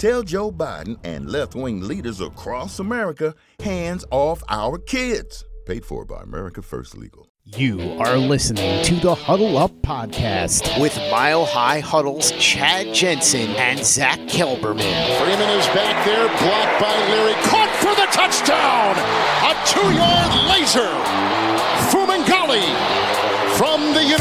Tell 0.00 0.22
Joe 0.22 0.50
Biden 0.50 0.98
and 1.04 1.28
left 1.28 1.54
wing 1.54 1.82
leaders 1.82 2.22
across 2.22 2.78
America 2.78 3.34
hands 3.58 4.02
off 4.10 4.42
our 4.48 4.78
kids. 4.78 5.44
Paid 5.66 5.84
for 5.84 6.06
by 6.06 6.22
America 6.22 6.62
First 6.62 6.96
Legal. 6.96 7.28
You 7.44 7.98
are 7.98 8.16
listening 8.16 8.82
to 8.84 8.94
the 8.94 9.14
Huddle 9.14 9.58
Up 9.58 9.72
Podcast 9.82 10.80
with 10.80 10.96
Mile 11.10 11.44
High 11.44 11.80
Huddle's 11.80 12.32
Chad 12.38 12.94
Jensen 12.94 13.50
and 13.56 13.84
Zach 13.84 14.18
Kelberman. 14.20 15.18
Freeman 15.18 15.50
is 15.50 15.66
back 15.66 16.02
there, 16.06 16.28
blocked 16.28 16.80
by 16.80 16.96
Leary. 17.10 17.34
Caught 17.44 17.68
for 17.76 17.94
the 17.94 18.06
touchdown! 18.10 18.96
A 19.44 19.66
two 19.66 19.92
yard 19.92 20.48
laser! 20.48 21.49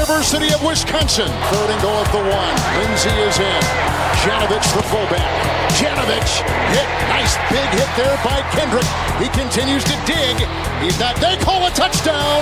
University 0.09 0.49
of 0.57 0.65
Wisconsin. 0.65 1.29
Third 1.53 1.69
and 1.69 1.81
goal 1.85 2.01
at 2.01 2.09
the 2.09 2.17
one. 2.17 2.55
Lindsay 2.81 3.13
is 3.29 3.37
in. 3.37 3.61
Janovich, 4.25 4.65
the 4.73 4.81
fullback. 4.89 5.29
Janovich 5.77 6.41
hit. 6.73 6.89
Nice 7.13 7.37
big 7.53 7.69
hit 7.77 7.85
there 7.93 8.17
by 8.25 8.41
Kendrick. 8.49 8.89
He 9.21 9.29
continues 9.37 9.85
to 9.85 9.93
dig. 10.09 10.33
He's 10.81 10.97
not. 10.97 11.13
They 11.21 11.37
call 11.45 11.61
a 11.61 11.69
touchdown. 11.77 12.41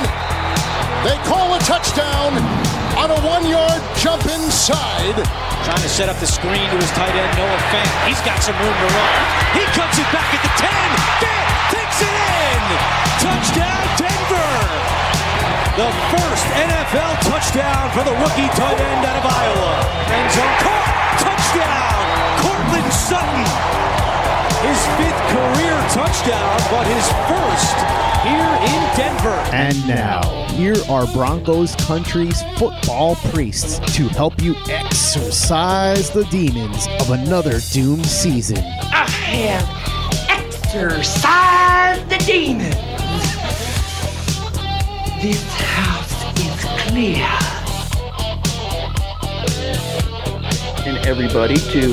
They 1.03 1.19
call 1.27 1.59
a 1.59 1.61
touchdown 1.67 2.39
on 2.95 3.11
a 3.11 3.19
one-yard 3.27 3.83
jump 3.99 4.23
inside. 4.31 5.19
Trying 5.67 5.83
to 5.83 5.91
set 5.91 6.07
up 6.07 6.15
the 6.23 6.29
screen 6.31 6.71
to 6.71 6.77
his 6.79 6.91
tight 6.95 7.11
end, 7.19 7.35
Noah 7.35 7.61
Fant. 7.67 7.91
He's 8.07 8.23
got 8.23 8.39
some 8.39 8.55
room 8.63 8.71
to 8.79 8.87
run. 8.95 9.11
He 9.59 9.67
cuts 9.75 9.99
it 9.99 10.07
back 10.15 10.31
at 10.31 10.39
the 10.39 10.53
10. 10.55 10.71
Fant 11.19 11.51
takes 11.75 11.99
it 11.99 12.15
in. 12.15 12.63
Touchdown, 13.19 13.83
Denver. 13.99 14.56
The 15.77 15.91
first 16.09 16.45
NFL 16.57 17.21
touchdown 17.21 17.91
for 17.91 18.03
the 18.03 18.09
rookie 18.17 18.49
tight 18.57 18.79
end 18.81 19.05
out 19.05 19.23
of 19.23 19.31
Iowa. 19.31 19.73
End 20.09 20.31
zone 20.33 20.57
caught. 20.65 20.89
Touchdown, 21.21 22.01
Courtland 22.41 22.91
Sutton. 22.91 23.45
His 24.65 24.79
fifth 24.97 25.21
career 25.29 25.77
touchdown, 25.93 26.57
but 26.71 26.87
his 26.87 27.05
first 27.29 27.77
here 28.25 28.57
in 28.73 28.97
Denver. 28.97 29.39
And 29.53 29.87
now, 29.87 30.47
here 30.55 30.77
are 30.89 31.05
Broncos 31.13 31.75
country's 31.75 32.41
football 32.57 33.15
priests 33.31 33.77
to 33.97 34.07
help 34.07 34.41
you 34.41 34.55
exorcise 34.67 36.09
the 36.09 36.23
demons 36.31 36.87
of 37.01 37.11
another 37.11 37.59
doomed 37.71 38.07
season. 38.07 38.57
I 38.57 39.07
have 39.11 40.27
exorcised 40.27 42.09
the 42.09 42.17
demons. 42.25 42.96
This 45.27 45.43
house 45.55 46.39
is 46.39 46.63
clear. 46.87 47.27
And 50.87 51.05
everybody 51.05 51.57
to 51.57 51.87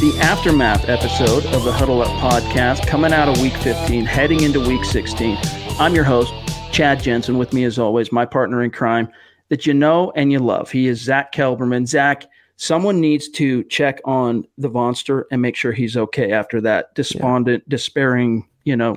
the 0.00 0.18
aftermath 0.20 0.88
episode 0.88 1.46
of 1.54 1.62
the 1.62 1.70
Huddle 1.70 2.02
Up 2.02 2.08
podcast 2.18 2.88
coming 2.88 3.12
out 3.12 3.28
of 3.28 3.40
week 3.40 3.56
15, 3.58 4.04
heading 4.04 4.42
into 4.42 4.58
week 4.58 4.84
16. 4.84 5.38
I'm 5.78 5.94
your 5.94 6.02
host, 6.02 6.32
Chad 6.72 7.00
Jensen. 7.00 7.38
With 7.38 7.52
me, 7.52 7.62
as 7.62 7.78
always, 7.78 8.10
my 8.10 8.26
partner 8.26 8.60
in 8.64 8.72
crime 8.72 9.08
that 9.50 9.68
you 9.68 9.72
know 9.72 10.10
and 10.16 10.32
you 10.32 10.40
love. 10.40 10.72
He 10.72 10.88
is 10.88 11.00
Zach 11.00 11.32
Kelberman. 11.32 11.86
Zach, 11.86 12.26
someone 12.56 13.00
needs 13.00 13.28
to 13.28 13.62
check 13.66 14.00
on 14.04 14.44
the 14.58 14.68
Vonster 14.68 15.26
and 15.30 15.40
make 15.40 15.54
sure 15.54 15.70
he's 15.70 15.96
okay 15.96 16.32
after 16.32 16.60
that 16.62 16.92
despondent, 16.96 17.62
yeah. 17.64 17.70
despairing, 17.70 18.48
you 18.64 18.74
know, 18.74 18.96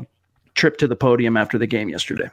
trip 0.55 0.77
to 0.77 0.87
the 0.87 0.95
podium 0.95 1.37
after 1.37 1.59
the 1.59 1.67
game 1.67 1.89
yesterday. 1.89 2.31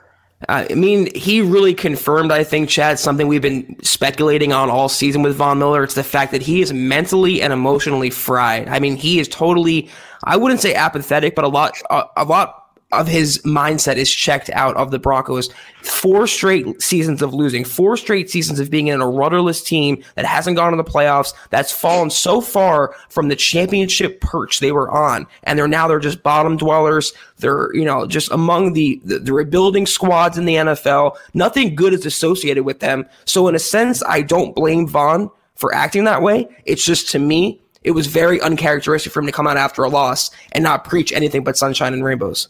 Uh, 0.48 0.66
I 0.70 0.74
mean, 0.74 1.14
he 1.14 1.42
really 1.42 1.74
confirmed, 1.74 2.32
I 2.32 2.44
think, 2.44 2.70
Chad, 2.70 2.98
something 2.98 3.28
we've 3.28 3.42
been 3.42 3.76
speculating 3.82 4.52
on 4.52 4.70
all 4.70 4.88
season 4.88 5.22
with 5.22 5.36
Von 5.36 5.58
Miller. 5.58 5.84
It's 5.84 5.94
the 5.94 6.02
fact 6.02 6.32
that 6.32 6.40
he 6.40 6.62
is 6.62 6.72
mentally 6.72 7.42
and 7.42 7.52
emotionally 7.52 8.08
fried. 8.08 8.68
I 8.68 8.78
mean, 8.78 8.96
he 8.96 9.20
is 9.20 9.28
totally, 9.28 9.90
I 10.24 10.38
wouldn't 10.38 10.60
say 10.60 10.74
apathetic, 10.74 11.34
but 11.34 11.44
a 11.44 11.48
lot, 11.48 11.74
a, 11.90 12.04
a 12.16 12.24
lot 12.24 12.59
of 12.92 13.06
his 13.06 13.38
mindset 13.38 13.96
is 13.96 14.10
checked 14.10 14.50
out 14.50 14.76
of 14.76 14.90
the 14.90 14.98
Broncos. 14.98 15.50
Four 15.82 16.26
straight 16.26 16.82
seasons 16.82 17.22
of 17.22 17.32
losing, 17.32 17.64
four 17.64 17.96
straight 17.96 18.28
seasons 18.28 18.58
of 18.58 18.70
being 18.70 18.88
in 18.88 19.00
a 19.00 19.08
rudderless 19.08 19.62
team 19.62 20.02
that 20.14 20.24
hasn't 20.24 20.56
gone 20.56 20.72
to 20.72 20.76
the 20.76 20.84
playoffs, 20.84 21.32
that's 21.50 21.72
fallen 21.72 22.10
so 22.10 22.40
far 22.40 22.94
from 23.08 23.28
the 23.28 23.36
championship 23.36 24.20
perch 24.20 24.60
they 24.60 24.72
were 24.72 24.90
on. 24.90 25.26
And 25.44 25.58
they're 25.58 25.68
now 25.68 25.88
they're 25.88 26.00
just 26.00 26.22
bottom 26.22 26.56
dwellers. 26.56 27.12
They're, 27.38 27.74
you 27.74 27.84
know, 27.84 28.06
just 28.06 28.30
among 28.30 28.72
the, 28.72 29.00
the, 29.04 29.20
the 29.20 29.32
rebuilding 29.32 29.86
squads 29.86 30.36
in 30.36 30.44
the 30.44 30.56
NFL. 30.56 31.16
Nothing 31.32 31.74
good 31.74 31.94
is 31.94 32.04
associated 32.04 32.64
with 32.64 32.80
them. 32.80 33.06
So 33.24 33.48
in 33.48 33.54
a 33.54 33.60
sense, 33.60 34.02
I 34.06 34.22
don't 34.22 34.54
blame 34.54 34.86
Von 34.86 35.30
for 35.54 35.74
acting 35.74 36.04
that 36.04 36.22
way. 36.22 36.48
It's 36.64 36.84
just 36.84 37.10
to 37.10 37.18
me, 37.18 37.60
it 37.82 37.92
was 37.92 38.06
very 38.06 38.40
uncharacteristic 38.40 39.12
for 39.12 39.20
him 39.20 39.26
to 39.26 39.32
come 39.32 39.46
out 39.46 39.56
after 39.56 39.82
a 39.82 39.88
loss 39.88 40.30
and 40.52 40.62
not 40.62 40.84
preach 40.84 41.12
anything 41.12 41.44
but 41.44 41.56
sunshine 41.56 41.92
and 41.92 42.04
rainbows. 42.04 42.48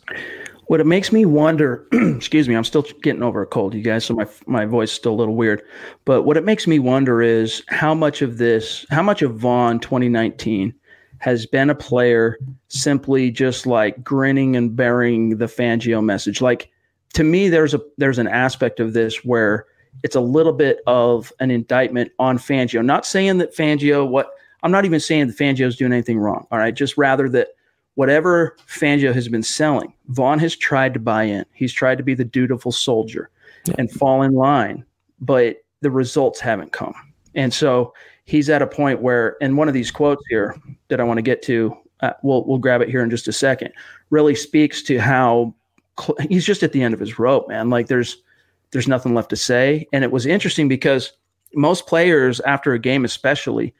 What 0.66 0.80
it 0.80 0.86
makes 0.86 1.12
me 1.12 1.24
wonder, 1.24 1.86
excuse 1.92 2.48
me, 2.48 2.54
I'm 2.54 2.64
still 2.64 2.82
getting 3.02 3.22
over 3.22 3.42
a 3.42 3.46
cold, 3.46 3.74
you 3.74 3.82
guys, 3.82 4.04
so 4.04 4.14
my 4.14 4.26
my 4.46 4.66
voice 4.66 4.90
is 4.90 4.96
still 4.96 5.12
a 5.12 5.14
little 5.14 5.34
weird. 5.34 5.62
But 6.04 6.22
what 6.22 6.36
it 6.36 6.44
makes 6.44 6.66
me 6.66 6.78
wonder 6.78 7.22
is 7.22 7.62
how 7.68 7.94
much 7.94 8.22
of 8.22 8.38
this, 8.38 8.86
how 8.90 9.02
much 9.02 9.22
of 9.22 9.34
Von 9.34 9.80
2019 9.80 10.72
has 11.18 11.44
been 11.44 11.70
a 11.70 11.74
player 11.74 12.38
simply 12.68 13.30
just 13.30 13.66
like 13.66 14.02
grinning 14.02 14.56
and 14.56 14.74
bearing 14.74 15.38
the 15.38 15.46
Fangio 15.46 16.02
message. 16.02 16.40
Like 16.40 16.70
to 17.14 17.24
me, 17.24 17.48
there's 17.48 17.74
a 17.74 17.80
there's 17.98 18.18
an 18.18 18.28
aspect 18.28 18.80
of 18.80 18.92
this 18.92 19.24
where 19.24 19.66
it's 20.02 20.16
a 20.16 20.20
little 20.20 20.52
bit 20.52 20.80
of 20.86 21.32
an 21.40 21.50
indictment 21.50 22.12
on 22.18 22.38
Fangio. 22.38 22.84
Not 22.84 23.04
saying 23.04 23.38
that 23.38 23.56
Fangio 23.56 24.08
what 24.08 24.30
I'm 24.62 24.72
not 24.72 24.84
even 24.84 25.00
saying 25.00 25.28
that 25.28 25.36
Fangio's 25.36 25.76
doing 25.76 25.92
anything 25.92 26.18
wrong. 26.18 26.46
All 26.50 26.58
right. 26.58 26.74
Just 26.74 26.96
rather 26.96 27.28
that 27.30 27.48
whatever 27.94 28.56
Fangio 28.66 29.12
has 29.14 29.28
been 29.28 29.42
selling, 29.42 29.92
Von 30.08 30.38
has 30.38 30.56
tried 30.56 30.94
to 30.94 31.00
buy 31.00 31.24
in. 31.24 31.44
He's 31.52 31.72
tried 31.72 31.98
to 31.98 32.04
be 32.04 32.14
the 32.14 32.24
dutiful 32.24 32.72
soldier. 32.72 33.30
yeah. 33.66 33.74
and 33.78 33.90
fall 33.90 34.22
in 34.22 34.32
line, 34.32 34.84
but 35.20 35.62
the 35.80 35.90
results 35.90 36.40
haven't 36.40 36.72
come. 36.72 36.94
And 37.34 37.52
so 37.52 37.94
he's 38.24 38.50
at 38.50 38.62
a 38.62 38.66
point 38.66 39.02
where, 39.02 39.36
and 39.40 39.56
one 39.56 39.68
of 39.68 39.74
these 39.74 39.90
quotes 39.90 40.22
here 40.28 40.56
that 40.88 41.00
I 41.00 41.04
want 41.04 41.18
to 41.18 41.22
get 41.22 41.42
to, 41.42 41.76
uh, 42.00 42.12
we'll 42.22 42.44
we'll 42.46 42.58
grab 42.58 42.80
it 42.80 42.88
here 42.88 43.02
in 43.02 43.10
just 43.10 43.28
a 43.28 43.32
second, 43.32 43.72
really 44.10 44.34
speaks 44.34 44.82
to 44.84 44.98
how 44.98 45.54
cl- 46.00 46.16
he's 46.28 46.46
just 46.46 46.62
at 46.62 46.72
the 46.72 46.82
end 46.82 46.94
of 46.94 47.00
his 47.00 47.18
rope, 47.18 47.48
man. 47.48 47.70
Like 47.70 47.88
there's 47.88 48.22
there's 48.70 48.88
nothing 48.88 49.14
left 49.14 49.30
to 49.30 49.36
say. 49.36 49.86
And 49.92 50.04
it 50.04 50.12
was 50.12 50.26
interesting 50.26 50.68
because 50.68 51.12
most 51.54 51.86
players 51.86 52.40
after 52.40 52.72
a 52.72 52.78
game, 52.78 53.04
especially, 53.04 53.74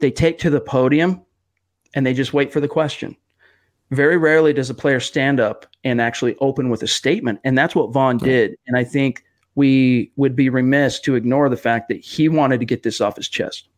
they 0.00 0.10
take 0.10 0.38
to 0.38 0.50
the 0.50 0.60
podium 0.60 1.22
and 1.94 2.06
they 2.06 2.14
just 2.14 2.32
wait 2.32 2.52
for 2.52 2.60
the 2.60 2.68
question. 2.68 3.16
Very 3.90 4.16
rarely 4.16 4.52
does 4.52 4.68
a 4.68 4.74
player 4.74 5.00
stand 5.00 5.40
up 5.40 5.66
and 5.82 6.00
actually 6.00 6.36
open 6.40 6.68
with 6.68 6.82
a 6.82 6.86
statement. 6.86 7.40
And 7.44 7.56
that's 7.56 7.74
what 7.74 7.92
Von 7.92 8.18
did. 8.18 8.54
And 8.66 8.76
I 8.76 8.84
think 8.84 9.24
we 9.54 10.12
would 10.16 10.36
be 10.36 10.50
remiss 10.50 11.00
to 11.00 11.14
ignore 11.14 11.48
the 11.48 11.56
fact 11.56 11.88
that 11.88 12.04
he 12.04 12.28
wanted 12.28 12.60
to 12.60 12.66
get 12.66 12.82
this 12.82 13.00
off 13.00 13.16
his 13.16 13.28
chest. 13.28 13.68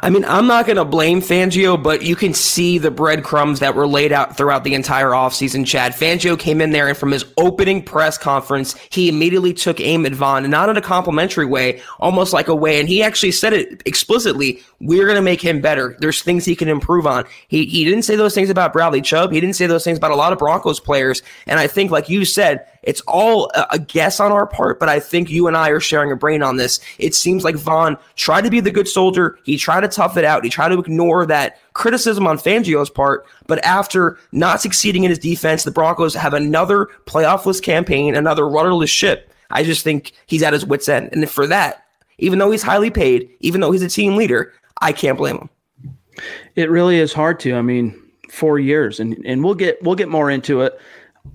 I 0.00 0.10
mean, 0.10 0.24
I'm 0.26 0.46
not 0.46 0.66
going 0.66 0.76
to 0.76 0.84
blame 0.84 1.20
Fangio, 1.20 1.82
but 1.82 2.02
you 2.02 2.16
can 2.16 2.34
see 2.34 2.76
the 2.76 2.90
breadcrumbs 2.90 3.60
that 3.60 3.74
were 3.74 3.86
laid 3.86 4.12
out 4.12 4.36
throughout 4.36 4.62
the 4.62 4.74
entire 4.74 5.10
offseason, 5.10 5.66
Chad. 5.66 5.92
Fangio 5.92 6.38
came 6.38 6.60
in 6.60 6.70
there, 6.70 6.88
and 6.88 6.96
from 6.96 7.12
his 7.12 7.24
opening 7.38 7.82
press 7.82 8.18
conference, 8.18 8.74
he 8.90 9.08
immediately 9.08 9.54
took 9.54 9.80
aim 9.80 10.04
at 10.04 10.12
Von, 10.12 10.48
not 10.50 10.68
in 10.68 10.76
a 10.76 10.82
complimentary 10.82 11.46
way, 11.46 11.80
almost 11.98 12.32
like 12.32 12.48
a 12.48 12.54
way, 12.54 12.78
and 12.78 12.88
he 12.88 13.02
actually 13.02 13.32
said 13.32 13.52
it 13.52 13.82
explicitly 13.86 14.62
we're 14.80 15.04
going 15.04 15.16
to 15.16 15.22
make 15.22 15.40
him 15.40 15.60
better. 15.60 15.96
There's 16.00 16.22
things 16.22 16.44
he 16.44 16.54
can 16.54 16.68
improve 16.68 17.06
on. 17.06 17.24
He, 17.48 17.64
he 17.64 17.84
didn't 17.84 18.02
say 18.02 18.16
those 18.16 18.34
things 18.34 18.50
about 18.50 18.72
Bradley 18.72 19.00
Chubb. 19.00 19.32
He 19.32 19.40
didn't 19.40 19.56
say 19.56 19.66
those 19.66 19.84
things 19.84 19.98
about 19.98 20.10
a 20.10 20.16
lot 20.16 20.32
of 20.32 20.38
Broncos 20.38 20.80
players. 20.80 21.22
And 21.46 21.58
I 21.58 21.66
think, 21.66 21.90
like 21.90 22.08
you 22.10 22.24
said, 22.24 22.66
it's 22.86 23.00
all 23.02 23.50
a 23.70 23.80
guess 23.80 24.20
on 24.20 24.30
our 24.30 24.46
part, 24.46 24.78
but 24.78 24.88
I 24.88 25.00
think 25.00 25.28
you 25.28 25.48
and 25.48 25.56
I 25.56 25.70
are 25.70 25.80
sharing 25.80 26.12
a 26.12 26.16
brain 26.16 26.40
on 26.40 26.56
this. 26.56 26.78
It 26.98 27.16
seems 27.16 27.42
like 27.42 27.56
Von 27.56 27.98
tried 28.14 28.44
to 28.44 28.50
be 28.50 28.60
the 28.60 28.70
good 28.70 28.86
soldier. 28.86 29.38
He 29.42 29.58
tried 29.58 29.80
to 29.80 29.88
tough 29.88 30.16
it 30.16 30.24
out. 30.24 30.44
He 30.44 30.50
tried 30.50 30.68
to 30.68 30.78
ignore 30.78 31.26
that 31.26 31.58
criticism 31.72 32.28
on 32.28 32.38
Fangio's 32.38 32.88
part. 32.88 33.26
But 33.48 33.62
after 33.64 34.18
not 34.30 34.60
succeeding 34.60 35.02
in 35.02 35.10
his 35.10 35.18
defense, 35.18 35.64
the 35.64 35.72
Broncos 35.72 36.14
have 36.14 36.32
another 36.32 36.88
playoffless 37.06 37.60
campaign, 37.60 38.14
another 38.14 38.48
rudderless 38.48 38.88
ship. 38.88 39.32
I 39.50 39.64
just 39.64 39.82
think 39.82 40.12
he's 40.26 40.44
at 40.44 40.52
his 40.52 40.64
wits' 40.64 40.88
end. 40.88 41.10
And 41.12 41.28
for 41.28 41.48
that, 41.48 41.84
even 42.18 42.38
though 42.38 42.52
he's 42.52 42.62
highly 42.62 42.90
paid, 42.90 43.28
even 43.40 43.60
though 43.60 43.72
he's 43.72 43.82
a 43.82 43.88
team 43.88 44.14
leader, 44.14 44.52
I 44.80 44.92
can't 44.92 45.18
blame 45.18 45.38
him. 45.38 45.50
It 46.54 46.70
really 46.70 46.98
is 46.98 47.12
hard 47.12 47.40
to. 47.40 47.56
I 47.56 47.62
mean, 47.62 48.00
four 48.30 48.60
years, 48.60 49.00
and 49.00 49.20
and 49.26 49.42
we'll 49.44 49.54
get 49.54 49.82
we'll 49.82 49.96
get 49.96 50.08
more 50.08 50.30
into 50.30 50.62
it 50.62 50.80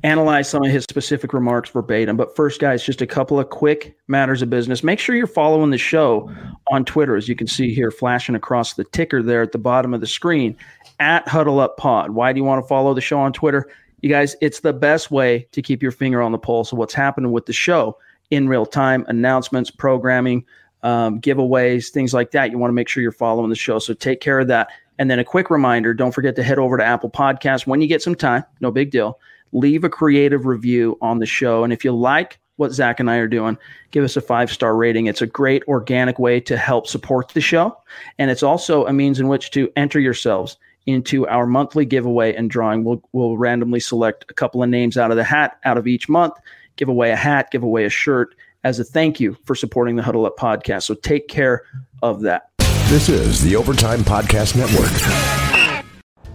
analyze 0.03 0.49
some 0.49 0.63
of 0.63 0.71
his 0.71 0.83
specific 0.83 1.33
remarks 1.33 1.69
verbatim. 1.69 2.17
But 2.17 2.35
first, 2.35 2.59
guys, 2.59 2.83
just 2.83 3.01
a 3.01 3.07
couple 3.07 3.39
of 3.39 3.49
quick 3.49 3.95
matters 4.07 4.41
of 4.41 4.49
business. 4.49 4.83
Make 4.83 4.99
sure 4.99 5.15
you're 5.15 5.27
following 5.27 5.69
the 5.69 5.77
show 5.77 6.31
on 6.71 6.85
Twitter, 6.85 7.15
as 7.15 7.27
you 7.27 7.35
can 7.35 7.47
see 7.47 7.73
here 7.73 7.91
flashing 7.91 8.35
across 8.35 8.73
the 8.73 8.83
ticker 8.85 9.21
there 9.21 9.41
at 9.41 9.51
the 9.51 9.57
bottom 9.57 9.93
of 9.93 10.01
the 10.01 10.07
screen 10.07 10.55
at 10.99 11.27
Huddle 11.27 11.59
Up 11.59 11.77
Pod. 11.77 12.11
Why 12.11 12.33
do 12.33 12.39
you 12.39 12.43
want 12.43 12.63
to 12.63 12.67
follow 12.67 12.93
the 12.93 13.01
show 13.01 13.19
on 13.19 13.33
Twitter? 13.33 13.69
You 14.01 14.09
guys, 14.09 14.35
it's 14.41 14.61
the 14.61 14.73
best 14.73 15.11
way 15.11 15.47
to 15.51 15.61
keep 15.61 15.83
your 15.83 15.91
finger 15.91 16.21
on 16.21 16.31
the 16.31 16.39
pulse 16.39 16.71
of 16.71 16.77
what's 16.77 16.93
happening 16.93 17.31
with 17.31 17.45
the 17.45 17.53
show 17.53 17.97
in 18.31 18.47
real 18.47 18.65
time, 18.65 19.05
announcements, 19.07 19.69
programming, 19.69 20.45
um, 20.83 21.21
giveaways, 21.21 21.89
things 21.89 22.13
like 22.13 22.31
that. 22.31 22.49
You 22.49 22.57
want 22.57 22.69
to 22.69 22.75
make 22.75 22.87
sure 22.87 23.03
you're 23.03 23.11
following 23.11 23.49
the 23.49 23.55
show. 23.55 23.77
So 23.77 23.93
take 23.93 24.21
care 24.21 24.39
of 24.39 24.47
that. 24.47 24.69
And 24.97 25.09
then 25.09 25.19
a 25.19 25.23
quick 25.23 25.49
reminder 25.49 25.93
don't 25.93 26.11
forget 26.11 26.35
to 26.37 26.43
head 26.43 26.59
over 26.59 26.77
to 26.77 26.83
Apple 26.83 27.09
Podcasts 27.09 27.67
when 27.67 27.81
you 27.81 27.87
get 27.87 28.01
some 28.01 28.15
time. 28.15 28.43
No 28.59 28.71
big 28.71 28.91
deal 28.91 29.19
leave 29.51 29.83
a 29.83 29.89
creative 29.89 30.45
review 30.45 30.97
on 31.01 31.19
the 31.19 31.25
show. 31.25 31.63
And 31.63 31.73
if 31.73 31.83
you 31.83 31.91
like 31.91 32.39
what 32.57 32.71
Zach 32.71 32.99
and 32.99 33.09
I 33.09 33.17
are 33.17 33.27
doing, 33.27 33.57
give 33.91 34.03
us 34.03 34.15
a 34.15 34.21
five 34.21 34.51
star 34.51 34.75
rating. 34.75 35.07
It's 35.07 35.21
a 35.21 35.27
great 35.27 35.63
organic 35.67 36.19
way 36.19 36.39
to 36.41 36.57
help 36.57 36.87
support 36.87 37.29
the 37.29 37.41
show. 37.41 37.77
And 38.17 38.29
it's 38.31 38.43
also 38.43 38.85
a 38.85 38.93
means 38.93 39.19
in 39.19 39.27
which 39.27 39.51
to 39.51 39.71
enter 39.75 39.99
yourselves 39.99 40.57
into 40.85 41.27
our 41.27 41.45
monthly 41.45 41.85
giveaway 41.85 42.33
and 42.33 42.49
drawing. 42.49 42.83
We'll, 42.83 43.01
we'll 43.11 43.37
randomly 43.37 43.79
select 43.79 44.25
a 44.29 44.33
couple 44.33 44.63
of 44.63 44.69
names 44.69 44.97
out 44.97 45.11
of 45.11 45.17
the 45.17 45.23
hat 45.23 45.59
out 45.63 45.77
of 45.77 45.87
each 45.87 46.09
month, 46.09 46.33
give 46.75 46.89
away 46.89 47.11
a 47.11 47.15
hat, 47.15 47.51
give 47.51 47.63
away 47.63 47.85
a 47.85 47.89
shirt 47.89 48.35
as 48.63 48.79
a 48.79 48.83
thank 48.83 49.19
you 49.19 49.37
for 49.45 49.55
supporting 49.55 49.95
the 49.95 50.03
Huddle 50.03 50.25
Up 50.25 50.37
podcast. 50.37 50.83
So 50.83 50.95
take 50.95 51.27
care 51.27 51.63
of 52.01 52.21
that. 52.21 52.49
This 52.89 53.09
is 53.09 53.41
the 53.41 53.55
Overtime 53.55 54.01
Podcast 54.01 54.55
Network. 54.55 55.50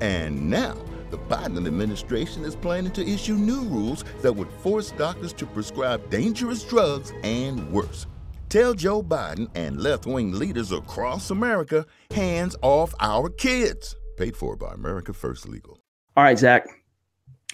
And 0.00 0.48
now, 0.48 0.76
the 1.10 1.18
Biden 1.18 1.66
administration 1.66 2.44
is 2.44 2.54
planning 2.54 2.92
to 2.92 3.06
issue 3.06 3.34
new 3.34 3.62
rules 3.62 4.04
that 4.22 4.32
would 4.32 4.50
force 4.60 4.90
doctors 4.92 5.32
to 5.34 5.46
prescribe 5.46 6.08
dangerous 6.10 6.62
drugs 6.62 7.12
and 7.22 7.70
worse. 7.72 8.06
Tell 8.48 8.74
Joe 8.74 9.02
Biden 9.02 9.48
and 9.54 9.80
left 9.80 10.06
wing 10.06 10.32
leaders 10.32 10.72
across 10.72 11.30
America 11.30 11.84
hands 12.10 12.56
off 12.62 12.94
our 13.00 13.28
kids. 13.28 13.94
Paid 14.16 14.36
for 14.36 14.56
by 14.56 14.72
America 14.72 15.12
First 15.12 15.48
Legal. 15.48 15.78
All 16.16 16.24
right, 16.24 16.38
Zach. 16.38 16.66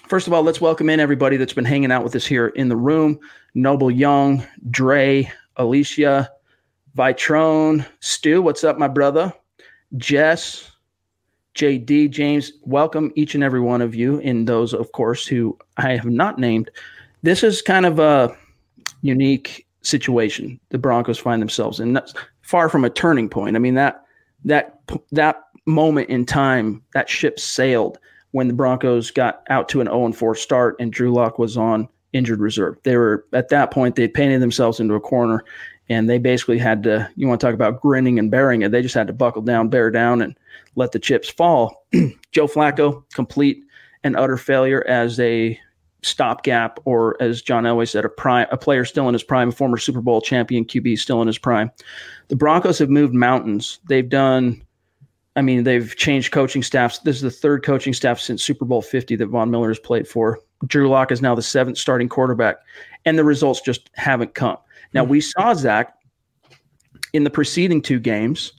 First 0.07 0.27
of 0.27 0.33
all, 0.33 0.43
let's 0.43 0.61
welcome 0.61 0.89
in 0.89 0.99
everybody 0.99 1.35
that's 1.35 1.53
been 1.53 1.65
hanging 1.65 1.91
out 1.91 2.03
with 2.03 2.15
us 2.15 2.25
here 2.25 2.47
in 2.47 2.69
the 2.69 2.75
room 2.75 3.19
Noble 3.55 3.89
Young, 3.89 4.45
Dre, 4.69 5.31
Alicia, 5.57 6.29
Vitrone, 6.95 7.85
Stu. 7.99 8.41
What's 8.41 8.63
up, 8.63 8.77
my 8.77 8.87
brother? 8.87 9.33
Jess, 9.97 10.71
JD, 11.55 12.11
James. 12.11 12.51
Welcome 12.63 13.11
each 13.15 13.33
and 13.33 13.43
every 13.43 13.61
one 13.61 13.81
of 13.81 13.95
you, 13.95 14.19
and 14.21 14.47
those, 14.47 14.73
of 14.73 14.91
course, 14.91 15.25
who 15.25 15.57
I 15.77 15.95
have 15.95 16.05
not 16.05 16.37
named. 16.37 16.69
This 17.23 17.43
is 17.43 17.61
kind 17.61 17.85
of 17.85 17.97
a 17.97 18.35
unique 19.01 19.65
situation 19.81 20.59
the 20.69 20.77
Broncos 20.77 21.17
find 21.17 21.41
themselves 21.41 21.79
in. 21.79 21.93
That's 21.93 22.13
far 22.41 22.69
from 22.69 22.83
a 22.83 22.89
turning 22.89 23.29
point. 23.29 23.55
I 23.55 23.59
mean 23.59 23.75
that 23.75 24.03
that 24.43 24.79
that 25.11 25.43
moment 25.65 26.09
in 26.09 26.25
time, 26.25 26.83
that 26.93 27.09
ship 27.09 27.39
sailed 27.39 27.97
when 28.31 28.47
the 28.47 28.53
Broncos 28.53 29.09
got 29.09 29.43
out 29.49 29.69
to 29.69 29.81
an 29.81 29.87
0 29.87 30.11
4 30.11 30.35
start 30.35 30.75
and 30.79 30.91
Drew 30.91 31.13
Lock 31.13 31.39
was 31.39 31.57
on 31.57 31.87
injured 32.11 32.39
reserve. 32.39 32.77
They 32.83 32.97
were 32.97 33.25
at 33.33 33.49
that 33.49 33.71
point 33.71 33.95
they 33.95 34.07
painted 34.07 34.41
themselves 34.41 34.79
into 34.79 34.93
a 34.95 34.99
corner, 34.99 35.43
and 35.89 36.09
they 36.09 36.17
basically 36.17 36.57
had 36.57 36.83
to. 36.83 37.09
You 37.15 37.27
want 37.27 37.39
to 37.41 37.47
talk 37.47 37.53
about 37.53 37.81
grinning 37.81 38.19
and 38.19 38.31
bearing 38.31 38.61
it? 38.61 38.71
They 38.71 38.81
just 38.81 38.95
had 38.95 39.07
to 39.07 39.13
buckle 39.13 39.41
down, 39.41 39.69
bear 39.69 39.91
down, 39.91 40.21
and 40.21 40.37
let 40.75 40.91
the 40.91 40.99
chips 40.99 41.29
fall. 41.29 41.85
Joe 42.31 42.47
Flacco, 42.47 43.03
complete 43.13 43.63
and 44.03 44.15
utter 44.15 44.37
failure 44.37 44.85
as 44.87 45.19
a 45.19 45.59
stopgap, 46.03 46.79
or 46.85 47.21
as 47.21 47.41
John 47.41 47.63
Elway 47.63 47.89
said, 47.89 48.05
a 48.05 48.09
prime, 48.09 48.47
a 48.51 48.57
player 48.57 48.85
still 48.85 49.07
in 49.07 49.13
his 49.13 49.23
prime, 49.23 49.49
a 49.49 49.51
former 49.51 49.77
Super 49.77 50.01
Bowl 50.01 50.21
champion 50.21 50.65
QB 50.65 50.99
still 50.99 51.21
in 51.21 51.27
his 51.27 51.39
prime. 51.39 51.71
The 52.27 52.35
Broncos 52.35 52.79
have 52.79 52.89
moved 52.89 53.13
mountains. 53.13 53.79
They've 53.87 54.07
done. 54.07 54.61
I 55.35 55.41
mean, 55.41 55.63
they've 55.63 55.93
changed 55.97 56.31
coaching 56.31 56.63
staffs. 56.63 56.99
This 56.99 57.17
is 57.17 57.21
the 57.21 57.31
third 57.31 57.63
coaching 57.63 57.93
staff 57.93 58.19
since 58.19 58.41
Super 58.41 58.63
Bowl 58.63 58.81
50 58.81 59.17
that 59.17 59.27
Von 59.27 59.51
Miller 59.51 59.67
has 59.67 59.79
played 59.79 60.07
for. 60.07 60.39
Drew 60.65 60.87
Lock 60.87 61.11
is 61.11 61.21
now 61.21 61.35
the 61.35 61.41
seventh 61.41 61.77
starting 61.77 62.07
quarterback, 62.07 62.57
and 63.03 63.17
the 63.17 63.23
results 63.23 63.59
just 63.59 63.89
haven't 63.95 64.33
come. 64.33 64.57
Now, 64.95 65.05
hmm. 65.05 65.11
we 65.11 65.21
saw 65.21 65.53
Zach 65.53 65.93
in 67.13 67.23
the 67.23 67.29
preceding 67.29 67.81
two 67.81 67.99
games 67.99 68.53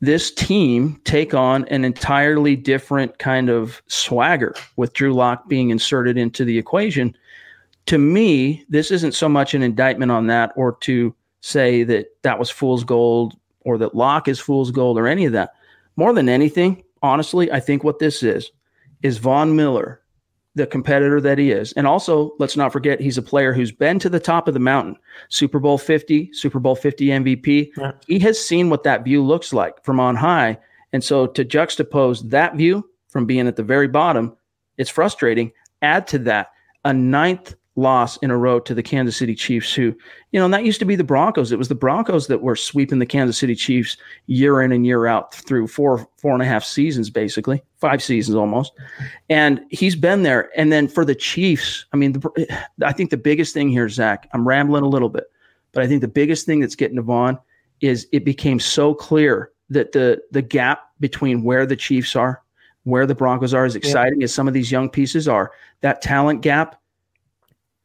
this 0.00 0.30
team 0.30 1.00
take 1.04 1.34
on 1.34 1.66
an 1.68 1.84
entirely 1.84 2.54
different 2.54 3.18
kind 3.18 3.48
of 3.48 3.82
swagger 3.88 4.54
with 4.76 4.92
Drew 4.92 5.12
Lock 5.12 5.48
being 5.48 5.70
inserted 5.70 6.16
into 6.16 6.44
the 6.44 6.56
equation. 6.56 7.16
To 7.86 7.98
me, 7.98 8.64
this 8.68 8.90
isn't 8.90 9.14
so 9.14 9.28
much 9.28 9.54
an 9.54 9.62
indictment 9.62 10.12
on 10.12 10.28
that 10.28 10.52
or 10.54 10.76
to 10.82 11.14
say 11.40 11.82
that 11.84 12.06
that 12.22 12.38
was 12.38 12.50
fool's 12.50 12.84
gold 12.84 13.34
or 13.62 13.78
that 13.78 13.94
Lock 13.94 14.28
is 14.28 14.38
fool's 14.38 14.70
gold 14.70 14.98
or 14.98 15.08
any 15.08 15.24
of 15.24 15.32
that. 15.32 15.54
More 15.96 16.12
than 16.12 16.28
anything, 16.28 16.84
honestly, 17.02 17.50
I 17.50 17.58
think 17.58 17.82
what 17.82 17.98
this 17.98 18.22
is 18.22 18.50
is 19.02 19.18
Von 19.18 19.56
Miller 19.56 20.00
the 20.58 20.66
competitor 20.66 21.20
that 21.20 21.38
he 21.38 21.50
is. 21.50 21.72
And 21.72 21.86
also, 21.86 22.34
let's 22.38 22.56
not 22.56 22.72
forget, 22.72 23.00
he's 23.00 23.16
a 23.16 23.22
player 23.22 23.54
who's 23.54 23.72
been 23.72 23.98
to 24.00 24.10
the 24.10 24.20
top 24.20 24.46
of 24.46 24.54
the 24.54 24.60
mountain 24.60 24.96
Super 25.30 25.58
Bowl 25.58 25.78
50, 25.78 26.30
Super 26.34 26.58
Bowl 26.60 26.76
50 26.76 27.06
MVP. 27.06 27.70
Yeah. 27.76 27.92
He 28.06 28.18
has 28.18 28.38
seen 28.38 28.68
what 28.68 28.82
that 28.82 29.04
view 29.04 29.24
looks 29.24 29.52
like 29.52 29.82
from 29.82 29.98
on 29.98 30.16
high. 30.16 30.58
And 30.92 31.02
so, 31.02 31.26
to 31.28 31.44
juxtapose 31.44 32.28
that 32.30 32.56
view 32.56 32.88
from 33.08 33.24
being 33.24 33.46
at 33.46 33.56
the 33.56 33.62
very 33.62 33.88
bottom, 33.88 34.36
it's 34.76 34.90
frustrating. 34.90 35.52
Add 35.80 36.06
to 36.08 36.18
that 36.20 36.50
a 36.84 36.92
ninth 36.92 37.54
loss 37.78 38.16
in 38.18 38.30
a 38.30 38.36
row 38.36 38.58
to 38.58 38.74
the 38.74 38.82
Kansas 38.82 39.16
City 39.16 39.34
Chiefs, 39.34 39.72
who, 39.72 39.94
you 40.32 40.40
know, 40.40 40.44
and 40.44 40.52
that 40.52 40.64
used 40.64 40.80
to 40.80 40.84
be 40.84 40.96
the 40.96 41.04
Broncos. 41.04 41.52
It 41.52 41.58
was 41.58 41.68
the 41.68 41.76
Broncos 41.76 42.26
that 42.26 42.42
were 42.42 42.56
sweeping 42.56 42.98
the 42.98 43.06
Kansas 43.06 43.38
City 43.38 43.54
Chiefs 43.54 43.96
year 44.26 44.60
in 44.60 44.72
and 44.72 44.84
year 44.84 45.06
out 45.06 45.32
through 45.32 45.68
four, 45.68 46.08
four 46.16 46.32
and 46.32 46.42
a 46.42 46.44
half 46.46 46.64
seasons, 46.64 47.08
basically, 47.08 47.62
five 47.76 48.02
seasons 48.02 48.36
almost. 48.36 48.72
And 49.30 49.60
he's 49.70 49.94
been 49.94 50.24
there. 50.24 50.50
And 50.56 50.72
then 50.72 50.88
for 50.88 51.04
the 51.04 51.14
Chiefs, 51.14 51.86
I 51.92 51.96
mean, 51.96 52.12
the, 52.12 52.58
I 52.84 52.92
think 52.92 53.10
the 53.10 53.16
biggest 53.16 53.54
thing 53.54 53.68
here, 53.68 53.88
Zach, 53.88 54.28
I'm 54.32 54.46
rambling 54.46 54.82
a 54.82 54.88
little 54.88 55.08
bit, 55.08 55.30
but 55.70 55.84
I 55.84 55.86
think 55.86 56.00
the 56.00 56.08
biggest 56.08 56.46
thing 56.46 56.58
that's 56.58 56.74
getting 56.74 56.96
to 56.96 57.02
Von 57.02 57.38
is 57.80 58.08
it 58.10 58.24
became 58.24 58.58
so 58.58 58.92
clear 58.92 59.52
that 59.70 59.92
the 59.92 60.20
the 60.32 60.42
gap 60.42 60.80
between 60.98 61.44
where 61.44 61.64
the 61.64 61.76
Chiefs 61.76 62.16
are, 62.16 62.42
where 62.82 63.06
the 63.06 63.14
Broncos 63.14 63.54
are, 63.54 63.64
as 63.64 63.76
exciting 63.76 64.20
yeah. 64.20 64.24
as 64.24 64.34
some 64.34 64.48
of 64.48 64.54
these 64.54 64.72
young 64.72 64.88
pieces 64.88 65.28
are, 65.28 65.52
that 65.82 66.02
talent 66.02 66.40
gap 66.40 66.80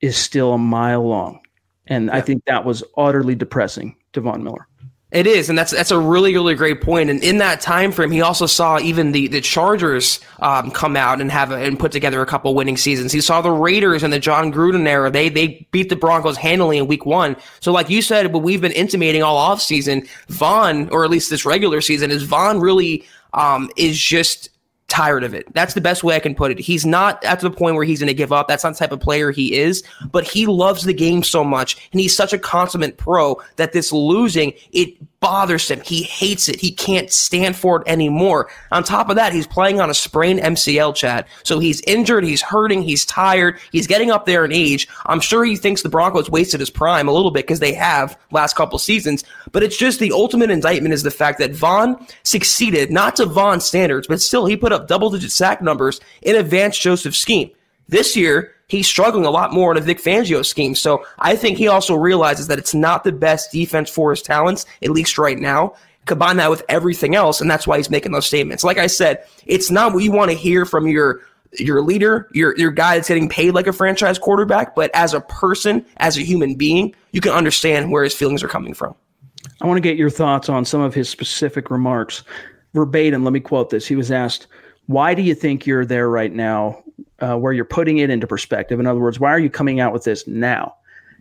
is 0.03 0.17
still 0.17 0.53
a 0.53 0.57
mile 0.57 1.07
long. 1.07 1.39
And 1.87 2.07
yeah. 2.07 2.17
I 2.17 2.21
think 2.21 2.43
that 2.45 2.65
was 2.65 2.83
utterly 2.97 3.35
depressing 3.35 3.95
to 4.11 4.21
Von 4.21 4.43
Miller. 4.43 4.67
It 5.11 5.27
is, 5.27 5.47
and 5.47 5.55
that's 5.55 5.69
that's 5.69 5.91
a 5.91 5.99
really 5.99 6.33
really 6.33 6.55
great 6.55 6.81
point. 6.81 7.11
And 7.11 7.23
in 7.23 7.37
that 7.37 7.61
time 7.61 7.91
frame, 7.91 8.09
he 8.09 8.21
also 8.21 8.47
saw 8.47 8.79
even 8.79 9.11
the 9.11 9.27
the 9.27 9.41
Chargers 9.41 10.19
um, 10.39 10.71
come 10.71 10.97
out 10.97 11.21
and 11.21 11.31
have 11.31 11.51
a, 11.51 11.57
and 11.57 11.77
put 11.77 11.91
together 11.91 12.19
a 12.19 12.25
couple 12.25 12.53
winning 12.55 12.77
seasons. 12.77 13.11
He 13.11 13.21
saw 13.21 13.39
the 13.39 13.51
Raiders 13.51 14.01
in 14.01 14.09
the 14.09 14.17
Jon 14.17 14.51
Gruden 14.51 14.87
era. 14.87 15.11
They 15.11 15.29
they 15.29 15.67
beat 15.71 15.89
the 15.89 15.95
Broncos 15.95 16.35
handily 16.35 16.79
in 16.79 16.87
Week 16.87 17.05
One. 17.05 17.35
So, 17.59 17.71
like 17.71 17.91
you 17.91 18.01
said, 18.01 18.33
what 18.33 18.41
we've 18.41 18.59
been 18.59 18.71
intimating 18.71 19.21
all 19.21 19.37
off 19.37 19.61
season, 19.61 20.07
Von, 20.29 20.89
or 20.89 21.05
at 21.05 21.11
least 21.11 21.29
this 21.29 21.45
regular 21.45 21.79
season, 21.79 22.09
is 22.09 22.23
Von 22.23 22.59
really 22.59 23.05
um, 23.33 23.69
is 23.77 23.99
just 23.99 24.49
tired 24.93 25.23
of 25.23 25.33
it. 25.33 25.51
That's 25.55 25.73
the 25.73 25.81
best 25.81 26.03
way 26.03 26.15
I 26.15 26.19
can 26.19 26.35
put 26.35 26.51
it. 26.51 26.59
He's 26.59 26.85
not 26.85 27.23
at 27.23 27.39
the 27.39 27.49
point 27.49 27.75
where 27.75 27.83
he's 27.83 27.99
going 27.99 28.09
to 28.09 28.13
give 28.13 28.31
up. 28.31 28.47
That's 28.47 28.63
not 28.63 28.73
the 28.73 28.79
type 28.79 28.91
of 28.91 28.99
player 28.99 29.31
he 29.31 29.55
is, 29.55 29.83
but 30.11 30.23
he 30.23 30.45
loves 30.45 30.83
the 30.83 30.93
game 30.93 31.23
so 31.23 31.43
much 31.43 31.89
and 31.91 31.99
he's 31.99 32.15
such 32.15 32.31
a 32.31 32.37
consummate 32.37 32.97
pro 32.97 33.41
that 33.55 33.73
this 33.73 33.91
losing, 33.91 34.53
it 34.71 34.95
bothers 35.23 35.71
him. 35.71 35.79
He 35.85 36.03
hates 36.03 36.49
it. 36.49 36.59
He 36.59 36.69
can't 36.69 37.09
stand 37.09 37.55
for 37.55 37.81
it 37.81 37.87
anymore. 37.87 38.49
On 38.73 38.83
top 38.83 39.09
of 39.09 39.15
that, 39.15 39.31
he's 39.31 39.47
playing 39.47 39.79
on 39.79 39.89
a 39.89 39.93
sprained 39.93 40.41
MCL, 40.41 40.95
Chad. 40.95 41.25
So 41.43 41.59
he's 41.59 41.79
injured, 41.87 42.25
he's 42.25 42.41
hurting, 42.41 42.81
he's 42.81 43.05
tired, 43.05 43.57
he's 43.71 43.87
getting 43.87 44.11
up 44.11 44.25
there 44.25 44.43
in 44.43 44.51
age. 44.51 44.85
I'm 45.05 45.21
sure 45.21 45.45
he 45.45 45.55
thinks 45.55 45.81
the 45.81 45.87
Broncos 45.87 46.29
wasted 46.29 46.59
his 46.59 46.69
prime 46.69 47.07
a 47.07 47.13
little 47.13 47.31
bit 47.31 47.47
because 47.47 47.61
they 47.61 47.73
have 47.73 48.19
last 48.31 48.57
couple 48.57 48.77
seasons. 48.79 49.23
But 49.53 49.63
it's 49.63 49.77
just 49.77 50.01
the 50.01 50.11
ultimate 50.11 50.51
indictment 50.51 50.93
is 50.93 51.03
the 51.03 51.09
fact 51.09 51.39
that 51.39 51.55
Von 51.55 52.05
succeeded, 52.23 52.91
not 52.91 53.15
to 53.15 53.25
Von's 53.25 53.63
standards, 53.63 54.07
but 54.07 54.19
still 54.19 54.45
he 54.45 54.57
put 54.57 54.73
up 54.73 54.89
double 54.89 55.09
digit 55.09 55.31
sack 55.31 55.61
numbers 55.61 56.01
in 56.21 56.35
a 56.35 56.43
Vance 56.43 56.77
Joseph 56.77 57.15
scheme. 57.15 57.49
This 57.87 58.15
year, 58.15 58.53
he's 58.67 58.87
struggling 58.87 59.25
a 59.25 59.31
lot 59.31 59.53
more 59.53 59.71
in 59.71 59.77
a 59.77 59.81
Vic 59.81 59.99
Fangio 59.99 60.45
scheme. 60.45 60.75
So 60.75 61.05
I 61.19 61.35
think 61.35 61.57
he 61.57 61.67
also 61.67 61.95
realizes 61.95 62.47
that 62.47 62.59
it's 62.59 62.73
not 62.73 63.03
the 63.03 63.11
best 63.11 63.51
defense 63.51 63.89
for 63.89 64.11
his 64.11 64.21
talents, 64.21 64.65
at 64.81 64.89
least 64.89 65.17
right 65.17 65.37
now. 65.37 65.75
Combine 66.05 66.37
that 66.37 66.49
with 66.49 66.63
everything 66.67 67.15
else, 67.15 67.39
and 67.39 67.49
that's 67.49 67.65
why 67.65 67.77
he's 67.77 67.89
making 67.89 68.11
those 68.11 68.25
statements. 68.25 68.63
Like 68.63 68.77
I 68.77 68.87
said, 68.87 69.25
it's 69.45 69.71
not 69.71 69.93
what 69.93 70.03
you 70.03 70.11
want 70.11 70.31
to 70.31 70.37
hear 70.37 70.65
from 70.65 70.87
your 70.87 71.21
your 71.59 71.81
leader, 71.81 72.27
your 72.33 72.57
your 72.57 72.71
guy 72.71 72.95
that's 72.95 73.07
getting 73.07 73.29
paid 73.29 73.51
like 73.51 73.67
a 73.67 73.73
franchise 73.73 74.19
quarterback, 74.19 74.75
but 74.75 74.91
as 74.93 75.13
a 75.13 75.21
person, 75.21 75.85
as 75.97 76.17
a 76.17 76.21
human 76.21 76.55
being, 76.55 76.93
you 77.11 77.21
can 77.21 77.31
understand 77.31 77.89
where 77.89 78.03
his 78.03 78.13
feelings 78.13 78.43
are 78.43 78.49
coming 78.49 78.73
from. 78.73 78.95
I 79.61 79.67
want 79.67 79.77
to 79.77 79.81
get 79.81 79.97
your 79.97 80.09
thoughts 80.09 80.49
on 80.49 80.65
some 80.65 80.81
of 80.81 80.93
his 80.93 81.09
specific 81.09 81.71
remarks. 81.71 82.23
Verbatim, 82.73 83.23
let 83.23 83.31
me 83.31 83.39
quote 83.39 83.69
this. 83.69 83.87
He 83.87 83.95
was 83.95 84.11
asked, 84.11 84.47
why 84.87 85.13
do 85.13 85.21
you 85.21 85.35
think 85.35 85.65
you're 85.65 85.85
there 85.85 86.09
right 86.09 86.33
now 86.33 86.82
uh, 87.23 87.37
where 87.37 87.53
you're 87.53 87.65
putting 87.65 87.99
it 87.99 88.09
into 88.09 88.27
perspective. 88.27 88.79
In 88.79 88.87
other 88.87 88.99
words 88.99 89.19
why 89.19 89.31
are 89.31 89.39
you 89.39 89.49
coming 89.49 89.79
out 89.79 89.93
with 89.93 90.03
this 90.03 90.27
now? 90.27 90.75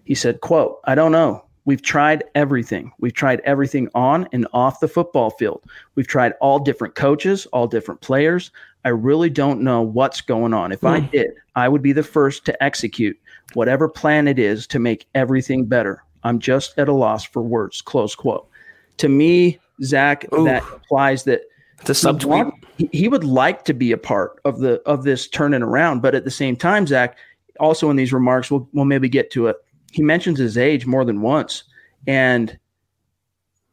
He 0.04 0.14
said 0.14 0.40
quote 0.40 0.80
i 0.84 0.94
don't 0.94 1.12
know. 1.12 1.44
We've 1.64 1.82
tried 1.82 2.24
everything. 2.34 2.90
We've 2.98 3.14
tried 3.14 3.40
everything 3.44 3.88
on 3.94 4.28
and 4.32 4.48
off 4.52 4.80
the 4.80 4.88
football 4.88 5.30
field. 5.30 5.62
We've 5.94 6.08
tried 6.08 6.32
all 6.40 6.58
different 6.58 6.96
coaches 6.96 7.46
all 7.46 7.68
different 7.68 8.00
players. 8.00 8.50
I 8.84 8.88
really 8.88 9.30
don't 9.30 9.62
know 9.62 9.80
what's 9.80 10.20
going 10.20 10.52
on. 10.52 10.72
If 10.72 10.80
mm. 10.80 10.88
i 10.88 11.00
hmm. 11.00 11.10
did 11.12 11.30
i 11.54 11.68
would 11.68 11.82
be 11.82 11.92
the 11.92 12.02
first 12.02 12.44
to 12.46 12.62
execute 12.62 13.16
whatever 13.54 13.88
plan 13.88 14.26
it 14.26 14.38
is 14.38 14.66
to 14.68 14.78
make 14.78 15.06
everything 15.14 15.66
better. 15.66 16.02
I'm 16.24 16.38
just 16.38 16.78
at 16.78 16.88
a 16.88 16.92
loss 16.92 17.24
for 17.24 17.42
words. 17.42 17.80
Close 17.80 18.14
quote. 18.14 18.48
To 18.98 19.08
me 19.08 19.58
zach 19.82 20.24
Oof. 20.32 20.44
that 20.44 20.62
implies 20.72 21.24
that 21.24 21.42
the 21.84 21.92
subtweet. 21.92 22.52
He, 22.78 22.88
he 22.92 23.08
would 23.08 23.24
like 23.24 23.64
to 23.64 23.74
be 23.74 23.92
a 23.92 23.98
part 23.98 24.40
of 24.44 24.58
the 24.58 24.80
of 24.86 25.04
this 25.04 25.28
turning 25.28 25.62
around, 25.62 26.00
but 26.00 26.14
at 26.14 26.24
the 26.24 26.30
same 26.30 26.56
time, 26.56 26.86
Zach, 26.86 27.16
also 27.60 27.90
in 27.90 27.96
these 27.96 28.12
remarks, 28.12 28.50
we'll 28.50 28.68
we'll 28.72 28.84
maybe 28.84 29.08
get 29.08 29.30
to 29.32 29.48
it. 29.48 29.56
He 29.90 30.02
mentions 30.02 30.38
his 30.38 30.56
age 30.56 30.86
more 30.86 31.04
than 31.04 31.20
once, 31.20 31.64
and 32.06 32.58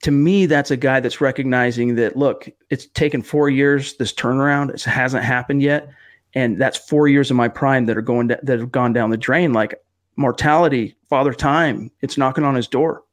to 0.04 0.12
me, 0.12 0.46
that's 0.46 0.72
a 0.72 0.78
guy 0.78 1.00
that's 1.00 1.20
recognizing 1.20 1.96
that 1.96 2.16
look, 2.16 2.50
it's 2.70 2.86
taken 2.88 3.22
four 3.22 3.50
years. 3.50 3.96
This 3.98 4.14
turnaround 4.14 4.74
it 4.74 4.82
hasn't 4.84 5.24
happened 5.24 5.62
yet, 5.62 5.90
and 6.34 6.60
that's 6.60 6.78
four 6.78 7.08
years 7.08 7.30
of 7.30 7.38
my 7.38 7.48
prime 7.48 7.86
that 7.88 7.98
are 7.98 8.02
going 8.02 8.28
that 8.28 8.48
have 8.48 8.72
gone 8.72 8.94
down 8.94 9.10
the 9.10 9.18
drain. 9.18 9.54
Like 9.54 9.76
mortality, 10.16 10.96
father 11.10 11.34
time, 11.34 11.92
it's 12.02 12.18
knocking 12.18 12.44
on 12.44 12.56
his 12.56 12.68
door. 12.68 13.04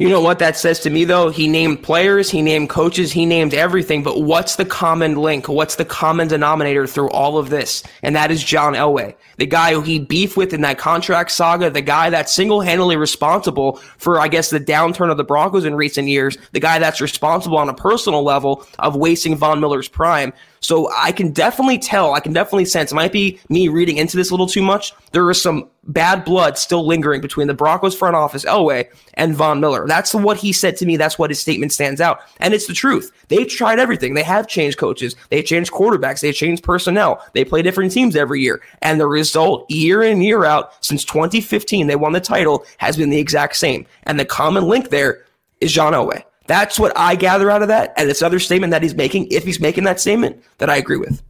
You 0.00 0.08
know 0.08 0.22
what 0.22 0.38
that 0.38 0.56
says 0.56 0.80
to 0.80 0.88
me, 0.88 1.04
though? 1.04 1.28
He 1.28 1.46
named 1.46 1.82
players, 1.82 2.30
he 2.30 2.40
named 2.40 2.70
coaches, 2.70 3.12
he 3.12 3.26
named 3.26 3.52
everything. 3.52 4.02
But 4.02 4.22
what's 4.22 4.56
the 4.56 4.64
common 4.64 5.16
link? 5.16 5.46
What's 5.46 5.74
the 5.76 5.84
common 5.84 6.26
denominator 6.26 6.86
through 6.86 7.10
all 7.10 7.36
of 7.36 7.50
this? 7.50 7.82
And 8.02 8.16
that 8.16 8.30
is 8.30 8.42
John 8.42 8.72
Elway, 8.72 9.14
the 9.36 9.44
guy 9.44 9.74
who 9.74 9.82
he 9.82 9.98
beefed 9.98 10.38
with 10.38 10.54
in 10.54 10.62
that 10.62 10.78
contract 10.78 11.32
saga, 11.32 11.68
the 11.68 11.82
guy 11.82 12.08
that's 12.08 12.32
single 12.32 12.62
handedly 12.62 12.96
responsible 12.96 13.76
for, 13.98 14.18
I 14.18 14.28
guess, 14.28 14.48
the 14.48 14.58
downturn 14.58 15.10
of 15.10 15.18
the 15.18 15.24
Broncos 15.24 15.66
in 15.66 15.74
recent 15.74 16.08
years, 16.08 16.38
the 16.52 16.60
guy 16.60 16.78
that's 16.78 17.02
responsible 17.02 17.58
on 17.58 17.68
a 17.68 17.74
personal 17.74 18.22
level 18.22 18.66
of 18.78 18.96
wasting 18.96 19.36
Von 19.36 19.60
Miller's 19.60 19.88
prime. 19.88 20.32
So 20.60 20.90
I 20.94 21.12
can 21.12 21.32
definitely 21.32 21.78
tell, 21.78 22.12
I 22.14 22.20
can 22.20 22.32
definitely 22.32 22.66
sense, 22.66 22.92
it 22.92 22.94
might 22.94 23.12
be 23.12 23.40
me 23.48 23.68
reading 23.68 23.96
into 23.96 24.16
this 24.16 24.30
a 24.30 24.32
little 24.34 24.46
too 24.46 24.62
much. 24.62 24.92
There 25.12 25.28
is 25.30 25.40
some 25.40 25.68
bad 25.84 26.24
blood 26.24 26.58
still 26.58 26.86
lingering 26.86 27.22
between 27.22 27.46
the 27.46 27.54
Broncos 27.54 27.96
front 27.96 28.14
office, 28.14 28.44
Elway, 28.44 28.88
and 29.14 29.34
Von 29.34 29.60
Miller. 29.60 29.86
That's 29.90 30.14
what 30.14 30.36
he 30.36 30.52
said 30.52 30.76
to 30.76 30.86
me. 30.86 30.96
That's 30.96 31.18
what 31.18 31.30
his 31.30 31.40
statement 31.40 31.72
stands 31.72 32.00
out. 32.00 32.20
And 32.38 32.54
it's 32.54 32.66
the 32.66 32.72
truth. 32.72 33.10
They've 33.28 33.48
tried 33.48 33.78
everything. 33.78 34.14
They 34.14 34.22
have 34.22 34.46
changed 34.46 34.78
coaches. 34.78 35.16
They've 35.30 35.44
changed 35.44 35.72
quarterbacks. 35.72 36.20
They've 36.20 36.34
changed 36.34 36.62
personnel. 36.62 37.24
They 37.32 37.44
play 37.44 37.62
different 37.62 37.92
teams 37.92 38.16
every 38.16 38.40
year. 38.40 38.62
And 38.82 39.00
the 39.00 39.06
result, 39.06 39.70
year 39.70 40.02
in, 40.02 40.22
year 40.22 40.44
out, 40.44 40.72
since 40.84 41.04
2015, 41.04 41.86
they 41.86 41.96
won 41.96 42.12
the 42.12 42.20
title, 42.20 42.64
has 42.78 42.96
been 42.96 43.10
the 43.10 43.18
exact 43.18 43.56
same. 43.56 43.86
And 44.04 44.18
the 44.18 44.24
common 44.24 44.64
link 44.64 44.90
there 44.90 45.24
is 45.60 45.72
John 45.72 45.92
Elway. 45.92 46.24
That's 46.46 46.78
what 46.78 46.96
I 46.96 47.14
gather 47.14 47.50
out 47.50 47.62
of 47.62 47.68
that. 47.68 47.92
And 47.96 48.10
it's 48.10 48.22
another 48.22 48.40
statement 48.40 48.72
that 48.72 48.82
he's 48.82 48.94
making, 48.94 49.28
if 49.30 49.44
he's 49.44 49.60
making 49.60 49.84
that 49.84 50.00
statement, 50.00 50.42
that 50.58 50.70
I 50.70 50.76
agree 50.76 50.96
with. 50.96 51.22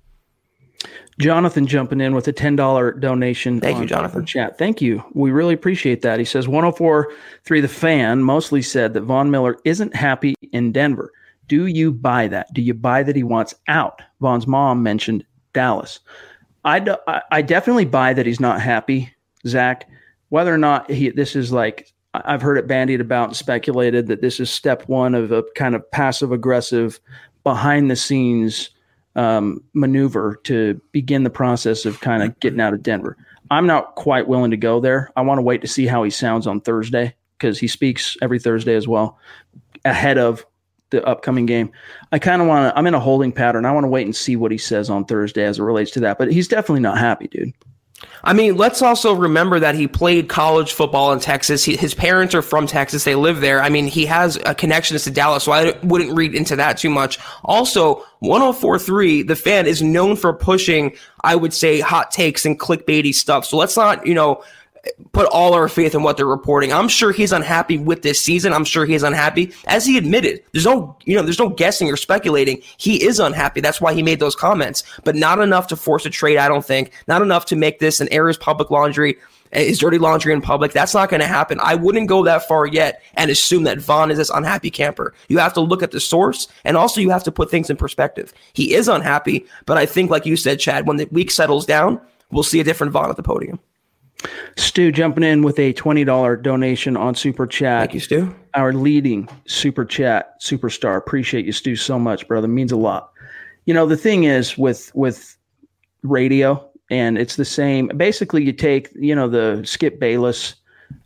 Jonathan 1.21 1.67
jumping 1.67 2.01
in 2.01 2.15
with 2.15 2.27
a 2.29 2.33
ten 2.33 2.57
dollar 2.57 2.93
donation. 2.93 3.61
Thank 3.61 3.79
you, 3.81 3.87
Jonathan. 3.87 4.25
Chat. 4.27 4.59
Thank 4.59 4.81
you. 4.81 5.05
We 5.13 5.31
really 5.31 5.55
appreciate 5.55 6.03
that. 6.03 6.19
He 6.19 6.25
says 6.25 6.47
104.3 6.47 7.63
The 7.63 7.69
fan 7.69 8.23
mostly 8.23 8.63
said 8.63 8.95
that 8.95 9.03
Von 9.03 9.31
Miller 9.31 9.59
isn't 9.65 9.95
happy 9.95 10.35
in 10.53 10.73
Denver. 10.73 11.13
Do 11.47 11.67
you 11.67 11.93
buy 11.93 12.29
that? 12.29 12.53
Do 12.55 12.63
you 12.63 12.75
buy 12.75 13.03
that 13.03 13.17
he 13.17 13.23
wants 13.23 13.55
out? 13.69 14.03
Von's 14.21 14.47
mom 14.47 14.83
mentioned 14.83 15.25
Dallas. 15.53 16.01
I, 16.65 16.79
do, 16.79 16.97
I, 17.09 17.23
I 17.33 17.43
definitely 17.43 17.87
buy 17.87 18.13
that 18.13 18.27
he's 18.27 18.41
not 18.41 18.61
happy, 18.61 19.13
Zach. 19.47 19.89
Whether 20.29 20.55
or 20.55 20.59
not 20.59 20.91
he 20.91 21.11
this 21.11 21.35
is 21.35 21.53
like 21.53 21.93
I've 22.15 22.43
heard 22.43 22.59
it 22.59 22.67
bandied 22.67 23.01
about 23.01 23.29
and 23.29 23.37
speculated 23.37 24.09
that 24.09 24.21
this 24.21 24.41
is 24.41 24.51
step 24.51 24.89
one 24.89 25.15
of 25.15 25.33
a 25.33 25.45
kind 25.55 25.75
of 25.75 25.89
passive 25.91 26.33
aggressive, 26.33 27.01
behind 27.45 27.91
the 27.91 27.97
scenes 27.97 28.71
um, 29.17 29.63
maneuver 29.75 30.41
to 30.45 30.81
begin 30.93 31.25
the 31.25 31.31
process 31.31 31.85
of 31.85 32.01
kind 32.01 32.23
of 32.23 32.39
getting 32.41 32.61
out 32.61 32.75
of 32.75 32.83
Denver. 32.83 33.17
I'm 33.51 33.67
not 33.67 33.97
quite 33.97 34.29
willing 34.29 34.53
to 34.53 34.57
go 34.57 34.81
there. 34.81 35.11
I 35.17 35.23
want 35.23 35.39
to 35.39 35.43
wait 35.43 35.61
to 35.63 35.69
see 35.69 35.87
how 35.87 36.03
he 36.03 36.11
sounds 36.11 36.47
on 36.47 36.61
Thursday 36.61 37.15
because 37.39 37.59
he 37.59 37.67
speaks 37.67 38.17
every 38.23 38.39
Thursday 38.39 38.75
as 38.75 38.87
well 38.87 39.19
ahead 39.85 40.19
of 40.19 40.45
the 40.91 41.05
upcoming 41.05 41.47
game. 41.47 41.71
I 42.13 42.19
kind 42.19 42.43
of 42.43 42.49
want 42.49 42.73
to, 42.73 42.79
I'm 42.79 42.87
in 42.87 42.95
a 42.95 43.01
holding 43.01 43.33
pattern. 43.33 43.65
I 43.65 43.73
want 43.73 43.85
to 43.85 43.89
wait 43.89 44.07
and 44.07 44.15
see 44.15 44.37
what 44.37 44.53
he 44.53 44.59
says 44.59 44.91
on 44.91 45.05
Thursday 45.05 45.45
as 45.45 45.59
it 45.59 45.63
relates 45.63 45.91
to 45.93 46.01
that. 46.01 46.19
But 46.19 46.33
he's 46.33 46.49
definitely 46.49 46.81
not 46.81 46.99
happy, 46.99 47.29
dude. 47.29 47.53
I 48.23 48.33
mean, 48.33 48.57
let's 48.57 48.83
also 48.83 49.15
remember 49.15 49.61
that 49.61 49.75
he 49.75 49.87
played 49.87 50.29
college 50.29 50.73
football 50.73 51.13
in 51.13 51.21
Texas. 51.21 51.65
He, 51.65 51.77
his 51.77 51.95
parents 51.95 52.35
are 52.35 52.43
from 52.43 52.67
Texas. 52.67 53.05
They 53.05 53.15
live 53.15 53.41
there. 53.41 53.63
I 53.63 53.71
mean, 53.71 53.87
he 53.87 54.07
has 54.07 54.37
a 54.45 54.55
connection 54.55 54.99
to 54.99 55.11
Dallas, 55.11 55.45
so 55.45 55.53
I 55.53 55.79
wouldn't 55.83 56.17
read 56.17 56.35
into 56.35 56.57
that 56.57 56.77
too 56.77 56.91
much. 56.91 57.19
Also, 57.45 58.05
1043, 58.21 59.23
the 59.23 59.37
fan 59.37 59.67
is 59.67 59.83
known 59.83 60.17
for 60.17 60.33
pushing, 60.33 60.95
I 61.25 61.35
would 61.35 61.55
say, 61.55 61.81
hot 61.81 62.11
takes 62.11 62.45
and 62.45 62.61
clickbaity 62.61 63.15
stuff. 63.15 63.47
So 63.47 63.57
let's 63.57 63.77
not, 63.77 64.07
you 64.07 64.15
know, 64.15 64.45
put 65.13 65.27
all 65.27 65.55
our 65.55 65.69
faith 65.69 65.95
in 65.95 66.03
what 66.03 66.17
they're 66.17 66.27
reporting. 66.27 66.73
I'm 66.73 66.89
sure 66.89 67.13
he's 67.13 67.33
unhappy 67.33 67.79
with 67.79 68.03
this 68.03 68.21
season. 68.21 68.53
I'm 68.53 68.65
sure 68.65 68.87
he's 68.87 69.03
unhappy, 69.03 69.53
as 69.67 69.85
he 69.85 69.99
admitted. 69.99 70.43
There's 70.53 70.65
no, 70.65 70.97
you 71.05 71.17
know, 71.17 71.23
there's 71.23 71.39
no 71.39 71.49
guessing 71.49 71.91
or 71.91 71.97
speculating. 71.97 72.63
He 72.77 73.03
is 73.03 73.19
unhappy. 73.19 73.61
That's 73.61 73.81
why 73.81 73.95
he 73.95 74.03
made 74.03 74.21
those 74.21 74.37
comments, 74.37 74.85
but 75.05 75.17
not 75.17 75.41
enough 75.41 75.67
to 75.69 75.77
force 75.77 76.07
a 76.07 76.11
trade. 76.11 76.39
I 76.39 76.49
don't 76.49 76.65
think. 76.65 76.93
Not 77.09 77.23
enough 77.23 77.47
to 77.47 77.57
make 77.57 77.79
this 77.79 78.01
an 78.01 78.09
air 78.11 78.31
public 78.35 78.71
laundry, 78.71 79.17
eh, 79.53 79.65
his 79.65 79.79
dirty 79.79 79.99
laundry 79.99 80.33
in 80.33 80.41
public. 80.41 80.73
That's 80.73 80.95
not 80.95 81.09
going 81.09 81.21
to 81.21 81.27
happen. 81.27 81.59
I 81.61 81.75
wouldn't 81.75 82.09
go 82.09 82.23
that 82.25 82.47
far 82.47 82.67
yet 82.67 83.03
and 83.15 83.31
assume 83.31 83.65
that 83.65 83.79
Von 83.79 84.11
is 84.11 84.19
this 84.19 84.31
unhappy 84.31 84.71
camper. 84.71 85.15
You 85.29 85.39
have 85.39 85.55
to 85.55 85.61
look 85.61 85.83
at 85.83 85.91
the 85.91 86.01
source, 86.01 86.49
and 86.65 86.77
also 86.77 87.01
you 87.01 87.11
have 87.11 87.25
to 87.25 87.33
put 87.33 87.51
things 87.51 87.71
in 87.71 87.77
perspective. 87.77 88.33
He 88.53 88.75
is 88.75 88.89
unhappy, 88.89 89.47
but 89.67 89.79
I 89.79 89.87
think, 89.87 90.11
like 90.11 90.27
you 90.27 90.37
said, 90.37 90.61
Chad, 90.61 90.87
when 90.87 90.97
the 90.97 91.09
week 91.11 91.31
settles 91.31 91.67
down, 91.67 92.01
we'll 92.31 92.43
see 92.43 92.61
a 92.61 92.65
different 92.65 92.93
Von 92.93 93.11
at 93.11 93.17
the 93.17 93.23
podium. 93.23 93.59
Stu 94.57 94.93
jumping 94.93 95.25
in 95.25 95.43
with 95.43 95.59
a 95.59 95.73
$20 95.73 96.43
donation 96.43 96.97
on 96.97 97.15
Super 97.15 97.47
Chat. 97.47 97.81
Thank 97.81 97.95
you, 97.95 98.01
Stu. 98.01 98.35
Our 98.55 98.73
leading 98.73 99.29
Super 99.47 99.85
Chat 99.85 100.41
superstar. 100.41 100.97
Appreciate 100.97 101.47
you, 101.47 101.53
Stu, 101.53 101.77
so 101.77 101.99
much, 101.99 102.29
brother. 102.29 102.49
Means 102.49 102.73
a 102.73 102.77
lot. 102.77 103.13
You 103.67 103.75
know, 103.75 103.87
the 103.87 103.97
thing 103.97 104.25
is 104.25 104.59
with 104.59 104.91
with 104.95 105.37
radio, 106.03 106.69
and 106.91 107.19
it's 107.19 107.37
the 107.37 107.45
same. 107.45 107.89
Basically, 107.97 108.45
you 108.45 108.53
take, 108.53 108.91
you 108.95 109.15
know, 109.15 109.29
the 109.29 109.63
Skip 109.65 110.01
Bayless 110.01 110.57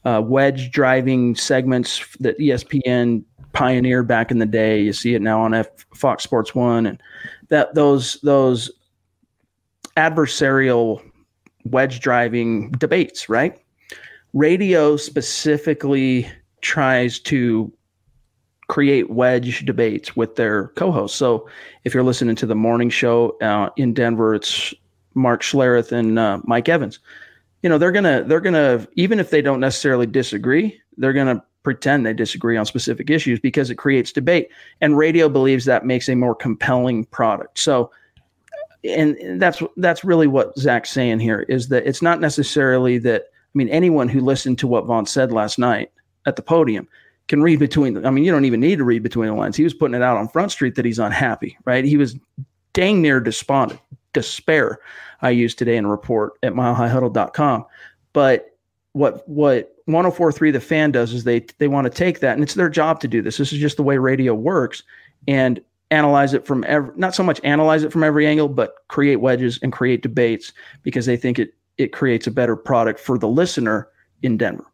uh, 0.05 0.23
wedge 0.25 0.71
driving 0.71 1.35
segments 1.35 2.17
that 2.21 2.39
ESPN 2.39 3.25
pioneered 3.53 4.09
back 4.09 4.31
in 4.31 4.39
the 4.39 4.47
day. 4.47 4.81
You 4.81 4.93
see 4.93 5.15
it 5.15 5.23
now 5.23 5.41
on 5.41 5.55
F- 5.55 5.69
Fox 5.95 6.25
Sports 6.25 6.55
One, 6.55 6.87
and 6.87 7.03
that 7.49 7.75
those 7.75 8.21
those 8.23 8.71
adversarial 9.97 11.03
wedge 11.65 12.01
driving 12.01 12.71
debates, 12.73 13.29
right? 13.29 13.61
Radio 14.33 14.97
specifically 14.97 16.31
tries 16.61 17.19
to 17.21 17.73
create 18.69 19.11
wedge 19.11 19.65
debates 19.65 20.17
with 20.17 20.37
their 20.37 20.69
co-hosts. 20.69 21.17
So 21.17 21.49
if 21.85 21.95
you're 21.95 22.03
listening 22.03 22.37
to 22.37 22.47
the 22.47 22.55
morning 22.55 22.91
show 22.91 23.37
uh, 23.41 23.71
in 23.77 23.93
Denver, 23.93 24.35
it's 24.35 24.73
Mark 25.15 25.43
Schlereth 25.43 25.93
and 25.93 26.19
uh, 26.19 26.41
Mike 26.45 26.69
Evans. 26.69 26.99
You 27.63 27.69
know, 27.71 27.79
they're 27.79 27.93
gonna 27.93 28.25
they're 28.25 28.41
gonna 28.41 28.87
even 28.95 29.19
if 29.21 29.31
they 29.31 29.41
don't 29.41 29.61
necessarily 29.61 30.07
disagree, 30.07 30.81
they're 30.97 31.13
gonna 31.13 31.43
pretend 31.63 32.05
they 32.05 32.13
disagree 32.13 32.57
on 32.57 32.67
specific 32.67 33.11
issues 33.11 33.41
because 33.41 33.71
it 33.71 33.77
creates 33.77 34.13
debate. 34.13 34.51
And 34.81 34.99
radio 34.99 35.29
believes 35.29 35.65
that 35.65 35.87
makes 35.87 36.09
a 36.09 36.15
more 36.15 36.35
compelling 36.35 37.07
product. 37.07 37.59
So 37.59 37.91
and 38.85 39.41
that's 39.41 39.63
that's 39.77 40.05
really 40.05 40.27
what 40.27 40.57
Zach's 40.59 40.91
saying 40.91 41.21
here 41.21 41.41
is 41.49 41.69
that 41.69 41.87
it's 41.87 42.03
not 42.03 42.21
necessarily 42.21 42.99
that 42.99 43.23
I 43.23 43.59
mean 43.59 43.69
anyone 43.69 44.09
who 44.09 44.21
listened 44.21 44.59
to 44.59 44.67
what 44.67 44.87
Von 44.87 45.07
said 45.07 45.33
last 45.33 45.59
night 45.59 45.91
at 46.27 46.37
the 46.37 46.43
podium 46.43 46.89
can 47.29 47.43
read 47.43 47.59
between 47.59 47.95
the, 47.95 48.07
I 48.07 48.11
mean 48.11 48.25
you 48.25 48.33
don't 48.33 48.45
even 48.45 48.61
need 48.61 48.77
to 48.77 48.85
read 48.85 49.03
between 49.03 49.29
the 49.29 49.35
lines. 49.35 49.57
He 49.57 49.65
was 49.65 49.75
putting 49.75 49.95
it 49.95 50.03
out 50.03 50.17
on 50.17 50.29
Front 50.29 50.53
Street 50.53 50.75
that 50.75 50.85
he's 50.85 50.99
unhappy, 50.99 51.57
right? 51.65 51.85
He 51.85 51.97
was 51.97 52.17
dang 52.73 53.01
near 53.01 53.21
despondent, 53.21 53.81
despair. 54.13 54.79
I 55.23 55.31
used 55.31 55.59
today 55.59 55.77
in 55.77 55.87
a 55.87 55.91
report 55.91 56.35
at 56.43 56.53
milehighhuddle.com. 56.53 57.65
But 58.13 58.57
what 58.93 59.27
what 59.29 59.75
1043 59.87 60.51
the 60.51 60.61
fan 60.61 60.93
does 60.93 61.13
is 61.13 61.25
they 61.25 61.41
they 61.59 61.69
want 61.69 61.85
to 61.87 61.91
take 61.91 62.21
that 62.21 62.35
and 62.35 62.43
it's 62.43 62.55
their 62.55 62.69
job 62.69 63.01
to 63.01 63.09
do 63.09 63.23
this. 63.23 63.39
This 63.39 63.53
is 63.53 63.59
just 63.59 63.77
the 63.79 63.83
way 63.83 63.97
radio 63.97 64.35
works 64.35 64.83
and 65.27 65.61
analyze 65.91 66.35
it 66.35 66.47
from 66.47 66.65
every, 66.67 66.93
not 66.97 67.15
so 67.15 67.23
much 67.23 67.41
analyze 67.45 67.85
it 67.85 67.93
from 67.93 68.03
every 68.03 68.27
angle, 68.27 68.49
but 68.49 68.75
create 68.89 69.17
wedges 69.17 69.59
and 69.63 69.73
create 69.73 70.03
debates 70.03 70.53
because 70.83 71.07
they 71.07 71.17
think 71.17 71.39
it 71.39 71.55
it 71.77 71.93
creates 71.93 72.27
a 72.27 72.31
better 72.31 72.57
product 72.57 73.01
for 73.01 73.19
the 73.19 73.29
listener 73.29 73.89
in 74.23 74.37
Denver. 74.37 74.65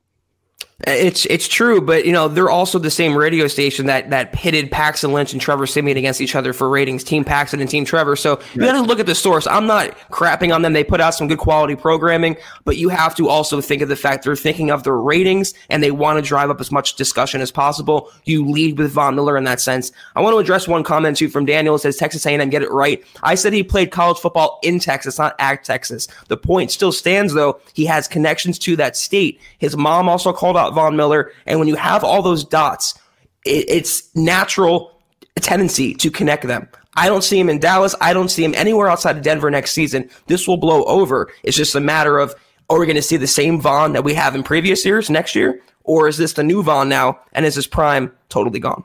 It's 0.86 1.26
it's 1.26 1.46
true, 1.46 1.82
but 1.82 2.06
you 2.06 2.12
know 2.12 2.26
they're 2.26 2.48
also 2.48 2.78
the 2.78 2.90
same 2.90 3.14
radio 3.14 3.48
station 3.48 3.86
that 3.86 4.08
that 4.10 4.32
pitted 4.32 4.70
Paxton 4.70 5.12
Lynch 5.12 5.32
and 5.32 5.40
Trevor 5.40 5.66
Siemian 5.66 5.98
against 5.98 6.22
each 6.22 6.34
other 6.34 6.54
for 6.54 6.70
ratings, 6.70 7.04
Team 7.04 7.22
Paxton 7.22 7.60
and 7.60 7.68
Team 7.68 7.84
Trevor. 7.84 8.16
So 8.16 8.40
you 8.54 8.62
got 8.62 8.72
to 8.72 8.80
look 8.80 8.98
at 8.98 9.04
the 9.04 9.14
source. 9.14 9.46
I'm 9.46 9.66
not 9.66 9.90
crapping 10.10 10.54
on 10.54 10.62
them; 10.62 10.72
they 10.72 10.82
put 10.82 11.00
out 11.00 11.14
some 11.14 11.28
good 11.28 11.38
quality 11.38 11.76
programming, 11.76 12.36
but 12.64 12.78
you 12.78 12.88
have 12.88 13.14
to 13.16 13.28
also 13.28 13.60
think 13.60 13.82
of 13.82 13.90
the 13.90 13.96
fact 13.96 14.24
they're 14.24 14.34
thinking 14.34 14.70
of 14.70 14.82
their 14.82 14.96
ratings 14.96 15.52
and 15.68 15.82
they 15.82 15.90
want 15.90 16.16
to 16.16 16.26
drive 16.26 16.48
up 16.48 16.62
as 16.62 16.72
much 16.72 16.96
discussion 16.96 17.42
as 17.42 17.50
possible. 17.50 18.10
You 18.24 18.48
lead 18.48 18.78
with 18.78 18.92
Von 18.92 19.14
Miller 19.14 19.36
in 19.36 19.44
that 19.44 19.60
sense. 19.60 19.92
I 20.16 20.22
want 20.22 20.32
to 20.32 20.38
address 20.38 20.66
one 20.66 20.82
comment 20.82 21.18
too 21.18 21.28
from 21.28 21.44
Daniel. 21.44 21.74
It 21.74 21.80
says 21.80 21.98
Texas 21.98 22.24
A&M 22.24 22.48
get 22.48 22.62
it 22.62 22.70
right. 22.70 23.04
I 23.22 23.34
said 23.34 23.52
he 23.52 23.62
played 23.62 23.90
college 23.90 24.18
football 24.18 24.58
in 24.62 24.78
Texas, 24.78 25.18
not 25.18 25.36
at 25.38 25.62
Texas. 25.62 26.08
The 26.28 26.38
point 26.38 26.70
still 26.70 26.92
stands 26.92 27.34
though. 27.34 27.60
He 27.74 27.84
has 27.84 28.08
connections 28.08 28.58
to 28.60 28.76
that 28.76 28.96
state. 28.96 29.38
His 29.58 29.76
mom 29.76 30.08
also 30.08 30.32
called 30.32 30.56
out 30.56 30.69
Von 30.74 30.96
Miller. 30.96 31.32
And 31.46 31.58
when 31.58 31.68
you 31.68 31.76
have 31.76 32.04
all 32.04 32.22
those 32.22 32.44
dots, 32.44 32.98
it, 33.44 33.68
it's 33.68 34.14
natural 34.14 35.00
tendency 35.40 35.94
to 35.94 36.10
connect 36.10 36.46
them. 36.46 36.68
I 36.96 37.06
don't 37.06 37.24
see 37.24 37.38
him 37.38 37.48
in 37.48 37.58
Dallas. 37.58 37.94
I 38.00 38.12
don't 38.12 38.30
see 38.30 38.44
him 38.44 38.54
anywhere 38.54 38.88
outside 38.88 39.16
of 39.16 39.22
Denver 39.22 39.50
next 39.50 39.72
season. 39.72 40.10
This 40.26 40.46
will 40.46 40.56
blow 40.56 40.84
over. 40.84 41.32
It's 41.42 41.56
just 41.56 41.74
a 41.74 41.80
matter 41.80 42.18
of 42.18 42.34
are 42.68 42.78
we 42.78 42.86
going 42.86 42.96
to 42.96 43.02
see 43.02 43.16
the 43.16 43.26
same 43.26 43.60
Von 43.60 43.92
that 43.94 44.04
we 44.04 44.14
have 44.14 44.34
in 44.34 44.42
previous 44.42 44.84
years 44.84 45.10
next 45.10 45.34
year? 45.34 45.60
Or 45.82 46.06
is 46.06 46.16
this 46.16 46.34
the 46.34 46.44
new 46.44 46.62
Von 46.62 46.88
now? 46.88 47.18
And 47.32 47.44
is 47.44 47.56
his 47.56 47.66
prime 47.66 48.12
totally 48.28 48.60
gone? 48.60 48.84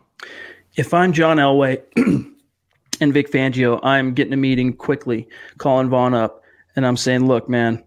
If 0.75 0.93
I'm 0.93 1.13
John 1.13 1.37
Elway 1.37 1.83
and 3.01 3.13
Vic 3.13 3.31
Fangio, 3.31 3.79
I'm 3.83 4.13
getting 4.13 4.33
a 4.33 4.37
meeting 4.37 4.73
quickly, 4.73 5.29
calling 5.59 5.89
Von 5.89 6.13
up, 6.13 6.43
and 6.75 6.85
I'm 6.85 6.97
saying, 6.97 7.27
look, 7.27 7.47
man, 7.47 7.83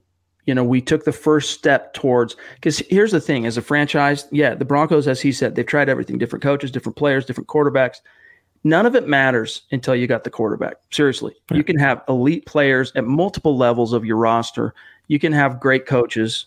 you 0.49 0.55
know, 0.55 0.65
we 0.65 0.81
took 0.81 1.05
the 1.05 1.13
first 1.13 1.51
step 1.51 1.93
towards 1.93 2.35
because 2.55 2.79
here's 2.89 3.13
the 3.13 3.21
thing 3.21 3.45
as 3.45 3.59
a 3.59 3.63
franchise, 3.63 4.27
yeah, 4.33 4.55
the 4.55 4.65
Broncos, 4.65 5.07
as 5.07 5.21
he 5.21 5.31
said, 5.31 5.55
they've 5.55 5.67
tried 5.67 5.91
everything 5.91 6.17
different 6.17 6.43
coaches, 6.43 6.71
different 6.71 6.97
players, 6.97 7.27
different 7.27 7.49
quarterbacks. 7.49 7.97
None 8.65 8.87
of 8.87 8.95
it 8.95 9.07
matters 9.07 9.63
until 9.73 9.95
you 9.95 10.07
got 10.07 10.25
the 10.25 10.31
quarterback. 10.31 10.77
Seriously, 10.91 11.35
you 11.53 11.63
can 11.63 11.79
have 11.79 12.03
elite 12.09 12.47
players 12.47 12.93
at 12.97 13.05
multiple 13.05 13.59
levels 13.59 13.93
of 13.93 14.07
your 14.07 14.17
roster. 14.17 14.75
You 15.09 15.19
can 15.19 15.35
have 15.35 15.61
great 15.61 15.85
coaches. 15.85 16.47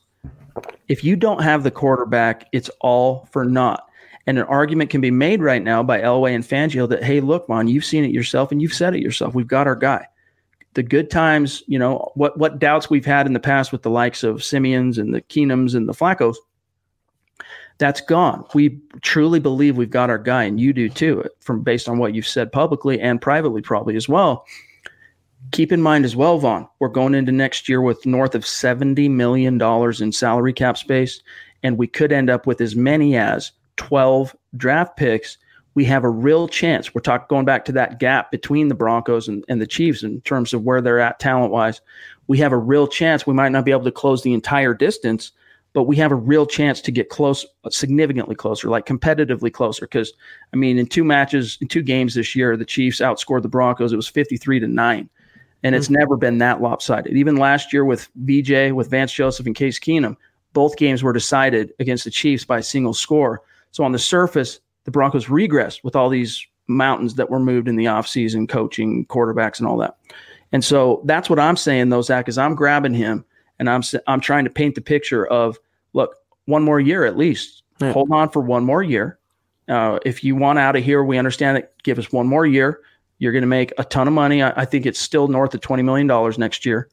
If 0.88 1.04
you 1.04 1.16
don't 1.16 1.44
have 1.44 1.62
the 1.62 1.70
quarterback, 1.70 2.48
it's 2.52 2.72
all 2.82 3.30
for 3.32 3.46
naught. 3.46 3.88
And 4.26 4.40
an 4.40 4.46
argument 4.46 4.90
can 4.90 5.02
be 5.02 5.12
made 5.12 5.44
right 5.44 5.64
now 5.64 5.84
by 5.84 6.02
Elway 6.02 6.34
and 6.34 6.44
Fangio 6.44 6.90
that, 6.90 7.04
hey, 7.04 7.22
look, 7.22 7.48
man, 7.48 7.68
you've 7.68 7.86
seen 7.86 8.04
it 8.04 8.12
yourself 8.12 8.52
and 8.52 8.64
you've 8.64 8.74
said 8.74 8.96
it 8.96 9.02
yourself. 9.02 9.36
We've 9.36 9.48
got 9.48 9.68
our 9.68 9.76
guy 9.76 10.08
the 10.74 10.84
good 10.84 11.10
times, 11.10 11.64
you 11.68 11.78
know, 11.78 12.12
what 12.16 12.38
what 12.38 12.60
doubts 12.60 12.90
we've 12.90 13.06
had 13.06 13.26
in 13.26 13.34
the 13.34 13.40
past 13.40 13.72
with 13.72 13.82
the 13.84 13.90
likes 13.90 14.24
of 14.24 14.38
Siemians 14.38 14.98
and 14.98 15.14
the 15.14 15.22
Keenums 15.22 15.76
and 15.76 15.88
the 15.88 15.94
Flaccos, 15.94 16.36
that's 17.78 18.02
gone. 18.02 18.46
We 18.54 18.80
truly 19.02 19.40
believe 19.40 19.76
we've 19.76 19.90
got 19.90 20.10
our 20.10 20.18
guy, 20.18 20.44
and 20.44 20.60
you 20.60 20.72
do 20.72 20.88
too, 20.88 21.26
from 21.40 21.62
based 21.62 21.90
on 21.90 21.98
what 21.98 22.14
you've 22.14 22.28
said 22.28 22.52
publicly 22.52 23.00
and 23.02 23.22
privately, 23.22 23.62
probably 23.62 23.96
as 23.96 24.08
well. 24.08 24.46
Keep 25.52 25.72
in 25.72 25.82
mind 25.82 26.06
as 26.06 26.16
well, 26.16 26.38
Von, 26.38 26.68
we're 26.80 26.88
going 26.88 27.16
into 27.16 27.32
next 27.32 27.68
year 27.68 27.82
with 27.82 28.06
north 28.06 28.36
of 28.36 28.44
$70 28.44 29.10
million 29.10 29.60
in 29.60 30.12
salary 30.12 30.54
cap 30.54 30.78
space, 30.78 31.22
and 31.64 31.78
we 31.78 31.88
could 31.88 32.12
end 32.12 32.30
up 32.30 32.46
with 32.46 32.62
as 32.62 32.76
many 32.76 33.18
as 33.18 33.52
12 33.78 34.36
draft 34.56 34.96
picks 34.96 35.38
we 35.74 35.86
have 35.86 36.04
a 36.04 36.10
real 36.10 36.48
chance. 36.48 36.94
We're 36.94 37.02
talking 37.02 37.28
going 37.30 37.46
back 37.46 37.66
to 37.66 37.72
that 37.74 38.00
gap 38.00 38.32
between 38.32 38.68
the 38.68 38.76
Broncos 38.76 39.28
and, 39.28 39.44
and 39.48 39.62
the 39.62 39.68
Chiefs 39.68 40.04
in 40.04 40.22
terms 40.22 40.54
of 40.54 40.64
where 40.64 40.82
they're 40.82 41.00
at 41.00 41.20
talent 41.20 41.52
wise. 41.52 41.82
We 42.28 42.38
have 42.40 42.52
a 42.52 42.58
real 42.58 42.88
chance. 42.88 43.26
We 43.26 43.34
might 43.34 43.52
not 43.52 43.66
be 43.66 43.72
able 43.72 43.86
to 43.86 43.92
close 43.92 44.24
the 44.24 44.34
entire 44.34 44.74
distance, 44.74 45.32
but 45.74 45.84
we 45.84 45.96
have 45.96 46.12
a 46.12 46.16
real 46.16 46.46
chance 46.46 46.82
to 46.82 46.92
get 46.92 47.10
close, 47.10 47.46
significantly 47.70 48.36
closer, 48.36 48.70
like 48.70 48.86
competitively 48.86 49.52
closer. 49.52 49.86
Because 49.86 50.12
I 50.54 50.58
mean, 50.58 50.78
in 50.78 50.88
two 50.88 51.06
matches, 51.06 51.58
in 51.62 51.68
two 51.68 51.82
games 51.82 52.16
this 52.16 52.36
year, 52.36 52.58
the 52.58 52.66
Chiefs 52.66 53.00
outscored 53.00 53.42
the 53.42 53.48
Broncos. 53.48 53.94
It 53.94 53.98
was 53.98 54.08
fifty-three 54.10 54.60
to 54.60 54.68
nine, 54.68 55.10
and 55.64 55.74
it's 55.74 55.86
mm-hmm. 55.86 56.00
never 56.00 56.18
been 56.18 56.40
that 56.40 56.62
lopsided. 56.62 57.16
Even 57.16 57.38
last 57.38 57.72
year 57.72 57.86
with 57.86 58.10
VJ, 58.16 58.74
with 58.74 58.90
Vance 58.90 59.14
Joseph 59.14 59.46
and 59.46 59.56
Case 59.56 59.80
Keenum, 59.80 60.18
both 60.52 60.76
games 60.76 61.02
were 61.02 61.14
decided 61.14 61.74
against 61.80 62.04
the 62.04 62.12
Chiefs 62.12 62.44
by 62.44 62.58
a 62.58 62.64
single 62.64 62.94
score. 62.94 63.42
So 63.72 63.86
on 63.86 63.94
the 63.94 64.00
surface, 64.00 64.60
the 64.84 64.92
Broncos 64.92 65.28
regressed 65.28 65.84
with 65.84 65.96
all 65.96 66.10
these 66.10 66.46
mountains 66.68 67.16
that 67.16 67.30
were 67.30 67.40
moved 67.40 67.68
in 67.68 67.76
the 67.76 67.86
offseason, 67.86 68.48
coaching, 68.48 69.06
quarterbacks, 69.06 69.60
and 69.60 69.68
all 69.68 69.78
that. 69.78 69.98
And 70.52 70.64
so 70.64 71.02
that's 71.06 71.30
what 71.30 71.40
I'm 71.40 71.56
saying, 71.56 71.90
though, 71.90 72.02
Zach, 72.02 72.28
is 72.28 72.38
I'm 72.38 72.56
grabbing 72.56 72.94
him 72.94 73.26
and 73.60 73.70
I'm 73.70 73.84
I'm 74.08 74.20
trying 74.20 74.44
to 74.46 74.50
paint 74.50 74.76
the 74.76 74.82
picture 74.82 75.26
of 75.28 75.58
look, 75.94 76.16
one 76.46 76.64
more 76.64 76.80
year 76.80 77.06
at 77.06 77.18
least. 77.18 77.64
Yeah. 77.80 77.94
Hold 77.94 78.12
on 78.12 78.30
for 78.30 78.42
one 78.42 78.66
more 78.66 78.84
year. 78.84 79.18
Uh, 79.68 80.00
if 80.06 80.24
you 80.24 80.36
want 80.36 80.60
out 80.60 80.76
of 80.76 80.84
here, 80.84 81.04
we 81.04 81.18
understand 81.18 81.58
it. 81.58 81.74
Give 81.84 81.98
us 81.98 82.12
one 82.12 82.28
more 82.28 82.46
year. 82.46 82.82
You're 83.20 83.32
going 83.32 83.44
to 83.44 83.48
make 83.48 83.72
a 83.78 83.84
ton 83.84 84.08
of 84.08 84.14
money. 84.14 84.42
I, 84.42 84.62
I 84.62 84.66
think 84.66 84.86
it's 84.86 85.00
still 85.00 85.28
north 85.28 85.54
of 85.54 85.62
$20 85.62 85.84
million 85.84 86.08
next 86.40 86.66
year. 86.66 86.90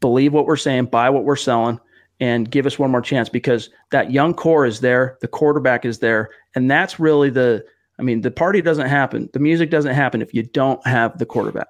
Believe 0.00 0.32
what 0.32 0.46
we're 0.46 0.56
saying, 0.56 0.86
buy 0.86 1.10
what 1.10 1.24
we're 1.24 1.36
selling, 1.36 1.78
and 2.20 2.50
give 2.50 2.66
us 2.66 2.78
one 2.78 2.90
more 2.90 3.00
chance 3.00 3.28
because 3.28 3.70
that 3.90 4.12
young 4.12 4.34
core 4.34 4.66
is 4.66 4.80
there. 4.80 5.16
The 5.20 5.28
quarterback 5.28 5.84
is 5.84 5.98
there. 5.98 6.30
And 6.54 6.70
that's 6.70 7.00
really 7.00 7.30
the, 7.30 7.64
I 7.98 8.02
mean, 8.02 8.20
the 8.20 8.30
party 8.30 8.60
doesn't 8.60 8.88
happen. 8.88 9.28
The 9.32 9.38
music 9.38 9.70
doesn't 9.70 9.94
happen 9.94 10.22
if 10.22 10.34
you 10.34 10.42
don't 10.42 10.84
have 10.86 11.18
the 11.18 11.26
quarterback. 11.26 11.68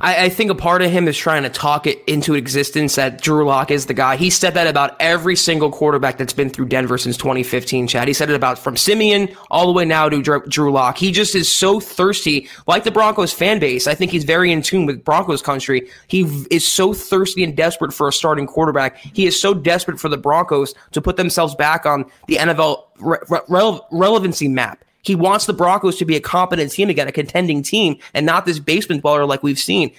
I, 0.00 0.24
I, 0.24 0.28
think 0.28 0.50
a 0.50 0.54
part 0.54 0.82
of 0.82 0.90
him 0.90 1.08
is 1.08 1.16
trying 1.16 1.42
to 1.44 1.48
talk 1.48 1.86
it 1.86 2.02
into 2.06 2.34
existence 2.34 2.94
that 2.96 3.20
Drew 3.20 3.46
Lock 3.46 3.70
is 3.70 3.86
the 3.86 3.94
guy. 3.94 4.16
He 4.16 4.30
said 4.30 4.54
that 4.54 4.66
about 4.66 4.96
every 5.00 5.36
single 5.36 5.70
quarterback 5.70 6.18
that's 6.18 6.32
been 6.32 6.50
through 6.50 6.66
Denver 6.66 6.98
since 6.98 7.16
2015, 7.16 7.88
Chad. 7.88 8.08
He 8.08 8.14
said 8.14 8.30
it 8.30 8.34
about 8.34 8.58
from 8.58 8.76
Siemian 8.76 9.34
all 9.50 9.66
the 9.66 9.72
way 9.72 9.84
now 9.84 10.08
to 10.08 10.22
Drew, 10.48 10.72
Lock. 10.72 10.98
He 10.98 11.12
just 11.12 11.34
is 11.34 11.54
so 11.54 11.80
thirsty, 11.80 12.48
like 12.66 12.84
the 12.84 12.90
Broncos 12.90 13.32
fan 13.32 13.58
base. 13.58 13.86
I 13.86 13.94
think 13.94 14.10
he's 14.10 14.24
very 14.24 14.52
in 14.52 14.62
tune 14.62 14.86
with 14.86 15.04
Broncos 15.04 15.42
country. 15.42 15.88
He 16.08 16.22
is 16.50 16.66
so 16.66 16.92
thirsty 16.92 17.44
and 17.44 17.56
desperate 17.56 17.92
for 17.92 18.08
a 18.08 18.12
starting 18.12 18.46
quarterback. 18.46 18.96
He 18.98 19.26
is 19.26 19.40
so 19.40 19.54
desperate 19.54 20.00
for 20.00 20.08
the 20.08 20.18
Broncos 20.18 20.74
to 20.92 21.00
put 21.00 21.16
themselves 21.16 21.54
back 21.54 21.86
on 21.86 22.04
the 22.26 22.36
NFL 22.36 22.84
re- 23.00 23.18
re- 23.28 23.80
relevancy 23.90 24.48
map. 24.48 24.84
He 25.04 25.14
wants 25.14 25.46
the 25.46 25.52
Broncos 25.52 25.96
to 25.98 26.04
be 26.04 26.16
a 26.16 26.20
competent 26.20 26.72
team 26.72 26.90
again, 26.90 27.06
a 27.06 27.12
contending 27.12 27.62
team, 27.62 27.98
and 28.14 28.24
not 28.26 28.46
this 28.46 28.58
basement 28.58 29.02
dweller 29.02 29.26
like 29.26 29.42
we've 29.42 29.58
seen. 29.58 29.92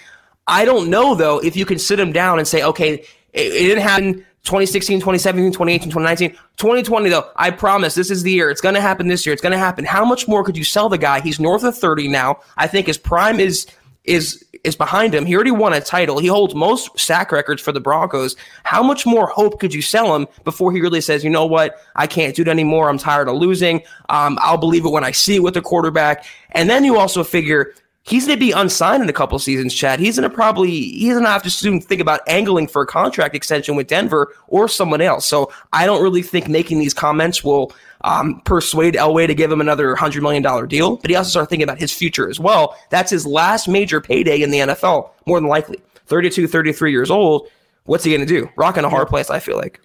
I 0.48 0.66
don't 0.66 0.90
know 0.90 1.16
though 1.16 1.40
if 1.40 1.56
you 1.56 1.66
can 1.66 1.80
sit 1.80 2.00
him 2.00 2.12
down 2.12 2.40
and 2.40 2.48
say, 2.48 2.64
okay, 2.64 2.94
it, 3.34 3.54
it 3.54 3.68
didn't 3.68 3.84
happen 3.84 4.26
2016, 4.46 5.00
2017, 5.00 5.52
2018, 5.52 5.90
2019, 5.90 6.32
2020 6.58 7.10
though. 7.10 7.30
I 7.36 7.50
promise 7.50 7.96
this 7.96 8.12
is 8.12 8.24
the 8.24 8.32
year. 8.32 8.52
It's 8.52 8.62
going 8.62 8.76
to 8.76 8.82
happen 8.82 9.08
this 9.08 9.26
year. 9.26 9.34
It's 9.34 9.42
going 9.42 9.54
to 9.54 9.58
happen. 9.58 9.86
How 9.86 10.06
much 10.06 10.28
more 10.28 10.44
could 10.44 10.56
you 10.56 10.64
sell 10.64 10.88
the 10.88 11.00
guy? 11.00 11.20
He's 11.20 11.40
north 11.40 11.64
of 11.64 11.76
30 11.76 12.08
now. 12.08 12.40
I 12.58 12.68
think 12.68 12.88
his 12.88 12.98
prime 12.98 13.40
is 13.40 13.68
is 14.04 14.45
is 14.66 14.76
behind 14.76 15.14
him. 15.14 15.26
He 15.26 15.36
already 15.36 15.52
won 15.52 15.74
a 15.74 15.80
title. 15.80 16.20
He 16.20 16.28
holds 16.28 16.56
most 16.56 17.00
sack 17.00 17.32
records 17.32 17.62
for 17.62 17.72
the 17.72 17.80
Broncos. 17.80 18.36
How 18.64 18.84
much 18.84 19.06
more 19.06 19.28
hope 19.28 19.60
could 19.60 19.74
you 19.74 19.82
sell 19.82 20.16
him 20.16 20.28
before 20.44 20.72
he 20.72 20.82
really 20.82 21.02
says, 21.02 21.24
you 21.24 21.30
know 21.30 21.46
what, 21.46 21.80
I 21.96 22.08
can't 22.08 22.36
do 22.36 22.42
it 22.42 22.48
anymore. 22.48 22.90
I'm 22.90 22.98
tired 22.98 23.30
of 23.30 23.36
losing. 23.36 23.84
Um, 24.10 24.38
I'll 24.42 24.58
believe 24.58 24.86
it 24.86 24.90
when 24.90 25.04
I 25.04 25.12
see 25.12 25.36
it 25.36 25.44
with 25.44 25.54
the 25.54 25.62
quarterback. 25.62 26.26
And 26.52 26.70
then 26.70 26.84
you 26.84 26.98
also 26.98 27.24
figure 27.24 27.74
he's 28.06 28.28
going 28.28 28.38
to 28.38 28.46
be 28.46 28.52
unsigned 28.52 29.04
in 29.04 29.10
a 29.10 29.14
couple 29.14 29.38
seasons, 29.40 29.74
Chad. 29.74 30.00
He's 30.00 30.18
going 30.18 30.30
to 30.30 30.34
probably 30.36 30.70
he's 30.72 31.14
going 31.14 31.24
to 31.24 31.30
have 31.30 31.44
to 31.44 31.50
soon 31.50 31.82
think 31.82 32.02
about 32.02 32.22
angling 32.28 32.68
for 32.68 32.82
a 32.82 32.88
contract 32.88 33.36
extension 33.36 33.76
with 33.76 33.88
Denver 33.88 34.34
or 34.48 34.68
someone 34.68 35.02
else. 35.02 35.26
So 35.26 35.52
I 35.74 35.86
don't 35.86 36.02
really 36.02 36.22
think 36.22 36.48
making 36.48 36.80
these 36.80 36.94
comments 36.94 37.44
will 37.44 37.74
um, 38.02 38.42
persuade 38.42 38.96
Elway 38.96 39.28
to 39.28 39.34
give 39.34 39.52
him 39.52 39.62
another 39.62 39.96
$100 39.96 40.22
million 40.22 40.68
deal, 40.68 40.98
but 40.98 41.10
he 41.10 41.16
also 41.16 41.30
started 41.30 41.50
thinking 41.50 41.64
about 41.64 41.80
his 41.80 41.92
future 41.92 42.30
as 42.30 42.40
well. 42.40 42.78
That's 42.90 43.10
his 43.10 43.26
last 43.26 43.68
major 43.68 44.02
payday 44.02 44.42
in 44.42 44.52
the 44.52 44.60
NFL, 44.60 45.12
more 45.26 45.40
than 45.40 45.50
likely. 45.50 45.82
32, 46.08 46.48
33 46.48 46.92
years 46.92 47.10
old. 47.10 47.48
What's 47.86 48.04
he 48.04 48.12
going 48.12 48.26
to 48.26 48.28
do? 48.28 48.50
Rocking 48.56 48.84
a 48.84 48.90
hard 48.90 49.08
place, 49.08 49.30
I 49.30 49.40
feel 49.40 49.58
like. 49.58 49.80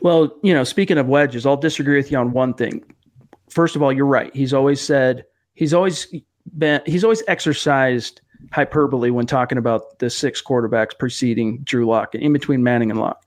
Well, 0.00 0.34
you 0.42 0.52
know, 0.52 0.64
speaking 0.64 0.98
of 0.98 1.06
wedges, 1.06 1.46
I'll 1.46 1.56
disagree 1.56 1.96
with 1.96 2.10
you 2.10 2.18
on 2.18 2.32
one 2.32 2.54
thing. 2.54 2.84
First 3.48 3.76
of 3.76 3.82
all, 3.82 3.92
you're 3.92 4.06
right. 4.06 4.34
He's 4.34 4.52
always 4.52 4.80
said, 4.80 5.24
he's 5.54 5.72
always 5.72 6.14
been, 6.58 6.82
he's 6.84 7.04
always 7.04 7.22
exercised 7.28 8.20
hyperbole 8.52 9.10
when 9.10 9.26
talking 9.26 9.58
about 9.58 9.98
the 9.98 10.10
six 10.10 10.42
quarterbacks 10.42 10.98
preceding 10.98 11.58
Drew 11.62 11.86
Lock, 11.86 12.14
and 12.14 12.22
in 12.22 12.32
between 12.32 12.62
Manning 12.62 12.90
and 12.90 13.00
Lock 13.00 13.24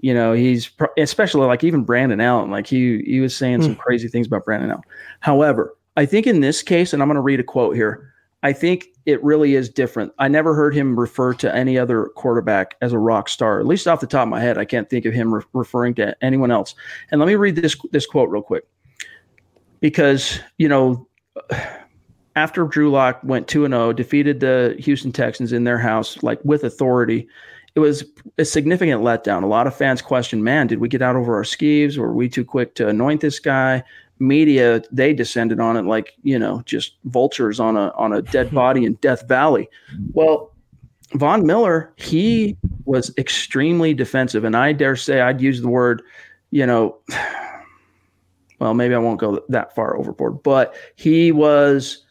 you 0.00 0.12
know, 0.12 0.32
he's 0.32 0.70
especially 0.98 1.46
like 1.46 1.64
even 1.64 1.84
Brandon 1.84 2.20
Allen, 2.20 2.50
like 2.50 2.66
he 2.66 3.02
he 3.02 3.20
was 3.20 3.36
saying 3.36 3.62
some 3.62 3.74
hmm. 3.74 3.80
crazy 3.80 4.08
things 4.08 4.26
about 4.26 4.44
Brandon 4.44 4.70
Allen. 4.70 4.84
However, 5.20 5.76
I 5.96 6.06
think 6.06 6.26
in 6.26 6.40
this 6.40 6.62
case, 6.62 6.92
and 6.92 7.02
I'm 7.02 7.08
going 7.08 7.16
to 7.16 7.22
read 7.22 7.40
a 7.40 7.44
quote 7.44 7.74
here. 7.74 8.12
I 8.42 8.52
think 8.52 8.88
it 9.06 9.22
really 9.24 9.54
is 9.54 9.68
different. 9.68 10.12
I 10.18 10.28
never 10.28 10.54
heard 10.54 10.74
him 10.74 10.98
refer 10.98 11.32
to 11.34 11.54
any 11.54 11.78
other 11.78 12.10
quarterback 12.16 12.76
as 12.82 12.92
a 12.92 12.98
rock 12.98 13.28
star. 13.28 13.58
At 13.58 13.66
least 13.66 13.88
off 13.88 14.00
the 14.00 14.06
top 14.06 14.24
of 14.24 14.28
my 14.28 14.40
head, 14.40 14.58
I 14.58 14.64
can't 14.64 14.88
think 14.88 15.04
of 15.06 15.14
him 15.14 15.34
re- 15.34 15.42
referring 15.52 15.94
to 15.94 16.16
anyone 16.22 16.50
else. 16.50 16.74
And 17.10 17.18
let 17.18 17.26
me 17.26 17.34
read 17.34 17.56
this 17.56 17.76
this 17.92 18.06
quote 18.06 18.28
real 18.28 18.42
quick, 18.42 18.64
because 19.80 20.38
you 20.58 20.68
know, 20.68 21.08
after 22.36 22.64
Drew 22.64 22.90
Lock 22.90 23.20
went 23.24 23.48
two 23.48 23.64
and 23.64 23.72
zero, 23.72 23.88
oh, 23.88 23.92
defeated 23.92 24.40
the 24.40 24.76
Houston 24.78 25.12
Texans 25.12 25.52
in 25.52 25.64
their 25.64 25.78
house 25.78 26.22
like 26.22 26.38
with 26.44 26.64
authority 26.64 27.26
it 27.76 27.80
was 27.80 28.04
a 28.38 28.44
significant 28.44 29.02
letdown. 29.02 29.42
A 29.42 29.46
lot 29.46 29.66
of 29.66 29.76
fans 29.76 30.00
questioned, 30.00 30.42
man, 30.42 30.66
did 30.66 30.78
we 30.78 30.88
get 30.88 31.02
out 31.02 31.14
over 31.14 31.36
our 31.36 31.44
skis? 31.44 31.98
Were 31.98 32.12
we 32.12 32.26
too 32.26 32.44
quick 32.44 32.74
to 32.76 32.88
anoint 32.88 33.20
this 33.20 33.38
guy? 33.38 33.84
Media, 34.18 34.82
they 34.90 35.12
descended 35.12 35.60
on 35.60 35.76
it 35.76 35.84
like, 35.84 36.14
you 36.22 36.38
know, 36.38 36.62
just 36.64 36.94
vultures 37.04 37.60
on 37.60 37.76
a 37.76 37.90
on 37.90 38.14
a 38.14 38.22
dead 38.22 38.50
body 38.54 38.86
in 38.86 38.94
Death 38.94 39.28
Valley. 39.28 39.68
Well, 40.14 40.54
Von 41.12 41.46
Miller, 41.46 41.92
he 41.96 42.56
was 42.86 43.12
extremely 43.18 43.92
defensive. 43.92 44.44
And 44.44 44.56
I 44.56 44.72
dare 44.72 44.96
say 44.96 45.20
I'd 45.20 45.42
use 45.42 45.60
the 45.60 45.68
word, 45.68 46.00
you 46.50 46.64
know, 46.64 46.96
well, 48.58 48.72
maybe 48.72 48.94
I 48.94 48.98
won't 48.98 49.20
go 49.20 49.44
that 49.50 49.74
far 49.74 49.98
overboard, 49.98 50.42
but 50.42 50.74
he 50.96 51.30
was 51.30 52.06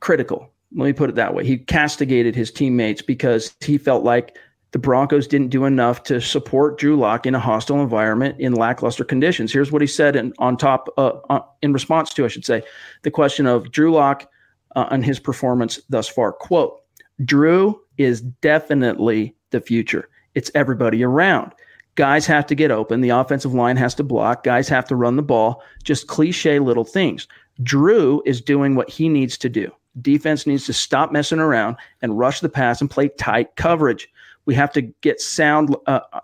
critical 0.00 0.53
let 0.74 0.86
me 0.86 0.92
put 0.92 1.10
it 1.10 1.16
that 1.16 1.34
way. 1.34 1.44
He 1.44 1.58
castigated 1.58 2.34
his 2.34 2.50
teammates 2.50 3.02
because 3.02 3.54
he 3.60 3.78
felt 3.78 4.04
like 4.04 4.36
the 4.72 4.78
Broncos 4.80 5.28
didn't 5.28 5.50
do 5.50 5.66
enough 5.66 6.02
to 6.04 6.20
support 6.20 6.78
Drew 6.78 6.96
Lock 6.96 7.26
in 7.26 7.34
a 7.36 7.40
hostile 7.40 7.80
environment 7.80 8.40
in 8.40 8.54
lackluster 8.54 9.04
conditions. 9.04 9.52
Here's 9.52 9.70
what 9.70 9.82
he 9.82 9.86
said 9.86 10.16
in, 10.16 10.32
on 10.38 10.56
top, 10.56 10.88
uh, 10.98 11.12
uh, 11.30 11.40
in 11.62 11.72
response 11.72 12.12
to, 12.14 12.24
I 12.24 12.28
should 12.28 12.44
say, 12.44 12.62
the 13.02 13.10
question 13.10 13.46
of 13.46 13.70
Drew 13.70 13.92
Lock 13.92 14.28
uh, 14.74 14.86
and 14.90 15.04
his 15.04 15.20
performance 15.20 15.78
thus 15.88 16.08
far. 16.08 16.32
Quote, 16.32 16.80
Drew 17.24 17.80
is 17.98 18.20
definitely 18.20 19.36
the 19.50 19.60
future. 19.60 20.08
It's 20.34 20.50
everybody 20.56 21.04
around. 21.04 21.52
Guys 21.94 22.26
have 22.26 22.44
to 22.46 22.56
get 22.56 22.72
open. 22.72 23.00
The 23.00 23.10
offensive 23.10 23.54
line 23.54 23.76
has 23.76 23.94
to 23.94 24.02
block. 24.02 24.42
Guys 24.42 24.68
have 24.68 24.86
to 24.88 24.96
run 24.96 25.14
the 25.14 25.22
ball. 25.22 25.62
Just 25.84 26.08
cliche 26.08 26.58
little 26.58 26.84
things. 26.84 27.28
Drew 27.62 28.20
is 28.26 28.40
doing 28.40 28.74
what 28.74 28.90
he 28.90 29.08
needs 29.08 29.38
to 29.38 29.48
do. 29.48 29.70
Defense 30.00 30.46
needs 30.46 30.66
to 30.66 30.72
stop 30.72 31.12
messing 31.12 31.38
around 31.38 31.76
and 32.02 32.18
rush 32.18 32.40
the 32.40 32.48
pass 32.48 32.80
and 32.80 32.90
play 32.90 33.08
tight 33.08 33.56
coverage. 33.56 34.08
We 34.46 34.54
have 34.54 34.72
to 34.72 34.82
get 34.82 35.20
sound. 35.20 35.74
Uh, 35.86 36.00
uh, 36.12 36.20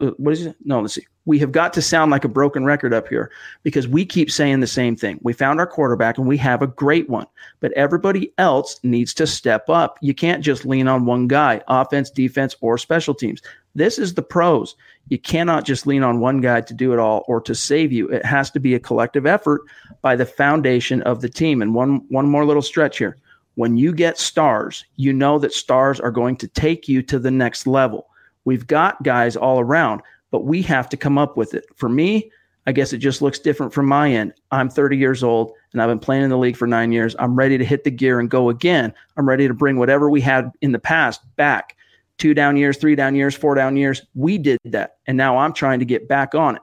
uh, 0.00 0.10
what 0.16 0.32
is 0.32 0.46
it? 0.46 0.56
No, 0.64 0.80
let's 0.80 0.94
see. 0.94 1.06
We 1.26 1.38
have 1.40 1.50
got 1.50 1.72
to 1.74 1.82
sound 1.82 2.10
like 2.10 2.24
a 2.24 2.28
broken 2.28 2.64
record 2.64 2.94
up 2.94 3.08
here 3.08 3.32
because 3.64 3.88
we 3.88 4.06
keep 4.06 4.30
saying 4.30 4.60
the 4.60 4.66
same 4.66 4.94
thing. 4.94 5.18
We 5.22 5.32
found 5.32 5.58
our 5.58 5.66
quarterback 5.66 6.18
and 6.18 6.28
we 6.28 6.36
have 6.36 6.62
a 6.62 6.68
great 6.68 7.10
one, 7.10 7.26
but 7.60 7.72
everybody 7.72 8.32
else 8.38 8.78
needs 8.84 9.12
to 9.14 9.26
step 9.26 9.68
up. 9.68 9.98
You 10.00 10.14
can't 10.14 10.44
just 10.44 10.64
lean 10.64 10.86
on 10.86 11.04
one 11.04 11.26
guy, 11.26 11.62
offense, 11.66 12.10
defense, 12.10 12.54
or 12.60 12.78
special 12.78 13.12
teams. 13.12 13.42
This 13.74 13.98
is 13.98 14.14
the 14.14 14.22
pros. 14.22 14.76
You 15.08 15.18
cannot 15.18 15.64
just 15.64 15.86
lean 15.86 16.02
on 16.02 16.20
one 16.20 16.40
guy 16.40 16.60
to 16.62 16.74
do 16.74 16.92
it 16.92 16.98
all 16.98 17.24
or 17.28 17.40
to 17.42 17.54
save 17.54 17.92
you. 17.92 18.08
It 18.08 18.24
has 18.24 18.50
to 18.52 18.60
be 18.60 18.74
a 18.74 18.80
collective 18.80 19.26
effort 19.26 19.62
by 20.02 20.16
the 20.16 20.26
foundation 20.26 21.02
of 21.02 21.20
the 21.20 21.28
team. 21.28 21.62
And 21.62 21.74
one 21.74 22.04
one 22.08 22.28
more 22.28 22.44
little 22.44 22.62
stretch 22.62 22.98
here. 22.98 23.16
When 23.54 23.76
you 23.76 23.92
get 23.92 24.18
stars, 24.18 24.84
you 24.96 25.12
know 25.12 25.38
that 25.38 25.52
stars 25.52 26.00
are 26.00 26.10
going 26.10 26.36
to 26.36 26.48
take 26.48 26.88
you 26.88 27.02
to 27.02 27.18
the 27.18 27.30
next 27.30 27.66
level. 27.66 28.08
We've 28.44 28.66
got 28.66 29.02
guys 29.02 29.36
all 29.36 29.60
around, 29.60 30.02
but 30.30 30.44
we 30.44 30.60
have 30.62 30.88
to 30.90 30.96
come 30.96 31.16
up 31.16 31.36
with 31.36 31.54
it. 31.54 31.64
For 31.74 31.88
me, 31.88 32.30
I 32.66 32.72
guess 32.72 32.92
it 32.92 32.98
just 32.98 33.22
looks 33.22 33.38
different 33.38 33.72
from 33.72 33.86
my 33.86 34.10
end. 34.10 34.34
I'm 34.50 34.68
30 34.68 34.96
years 34.96 35.22
old 35.22 35.52
and 35.72 35.80
I've 35.80 35.88
been 35.88 36.00
playing 36.00 36.24
in 36.24 36.30
the 36.30 36.38
league 36.38 36.56
for 36.56 36.66
nine 36.66 36.90
years. 36.90 37.14
I'm 37.18 37.36
ready 37.36 37.56
to 37.56 37.64
hit 37.64 37.84
the 37.84 37.90
gear 37.90 38.18
and 38.18 38.28
go 38.28 38.50
again. 38.50 38.92
I'm 39.16 39.28
ready 39.28 39.46
to 39.46 39.54
bring 39.54 39.78
whatever 39.78 40.10
we 40.10 40.20
had 40.20 40.50
in 40.62 40.72
the 40.72 40.78
past 40.78 41.22
back 41.36 41.75
two 42.18 42.34
down 42.34 42.56
years, 42.56 42.76
three 42.76 42.94
down 42.94 43.14
years, 43.14 43.34
four 43.34 43.54
down 43.54 43.76
years. 43.76 44.02
We 44.14 44.38
did 44.38 44.58
that. 44.64 44.96
And 45.06 45.16
now 45.16 45.38
I'm 45.38 45.52
trying 45.52 45.78
to 45.80 45.84
get 45.84 46.08
back 46.08 46.34
on 46.34 46.56
it. 46.56 46.62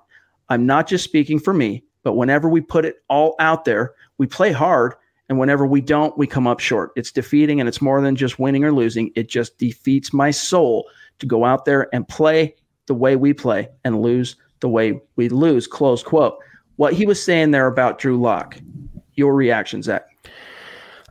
I'm 0.49 0.65
not 0.65 0.87
just 0.87 1.03
speaking 1.03 1.39
for 1.39 1.53
me. 1.53 1.83
But 2.03 2.13
whenever 2.13 2.49
we 2.49 2.61
put 2.61 2.85
it 2.85 2.97
all 3.07 3.35
out 3.39 3.65
there, 3.65 3.93
we 4.17 4.27
play 4.27 4.51
hard. 4.51 4.93
And 5.29 5.39
whenever 5.39 5.65
we 5.65 5.79
don't, 5.79 6.17
we 6.17 6.27
come 6.27 6.47
up 6.47 6.59
short. 6.59 6.91
It's 6.95 7.11
defeating 7.11 7.59
and 7.59 7.69
it's 7.69 7.81
more 7.81 8.01
than 8.01 8.15
just 8.15 8.39
winning 8.39 8.65
or 8.65 8.73
losing. 8.73 9.11
It 9.15 9.29
just 9.29 9.57
defeats 9.57 10.11
my 10.11 10.31
soul 10.31 10.89
to 11.19 11.25
go 11.25 11.45
out 11.45 11.63
there 11.65 11.87
and 11.95 12.07
play 12.07 12.55
the 12.87 12.93
way 12.93 13.15
we 13.15 13.33
play 13.33 13.69
and 13.85 14.01
lose 14.01 14.35
the 14.59 14.67
way 14.67 15.01
we 15.15 15.29
lose. 15.29 15.65
Close 15.65 16.03
quote. 16.03 16.37
What 16.75 16.93
he 16.93 17.05
was 17.05 17.23
saying 17.23 17.51
there 17.51 17.67
about 17.67 17.99
Drew 17.99 18.19
Lock, 18.19 18.57
your 19.13 19.33
reaction, 19.33 19.81
Zach? 19.81 20.05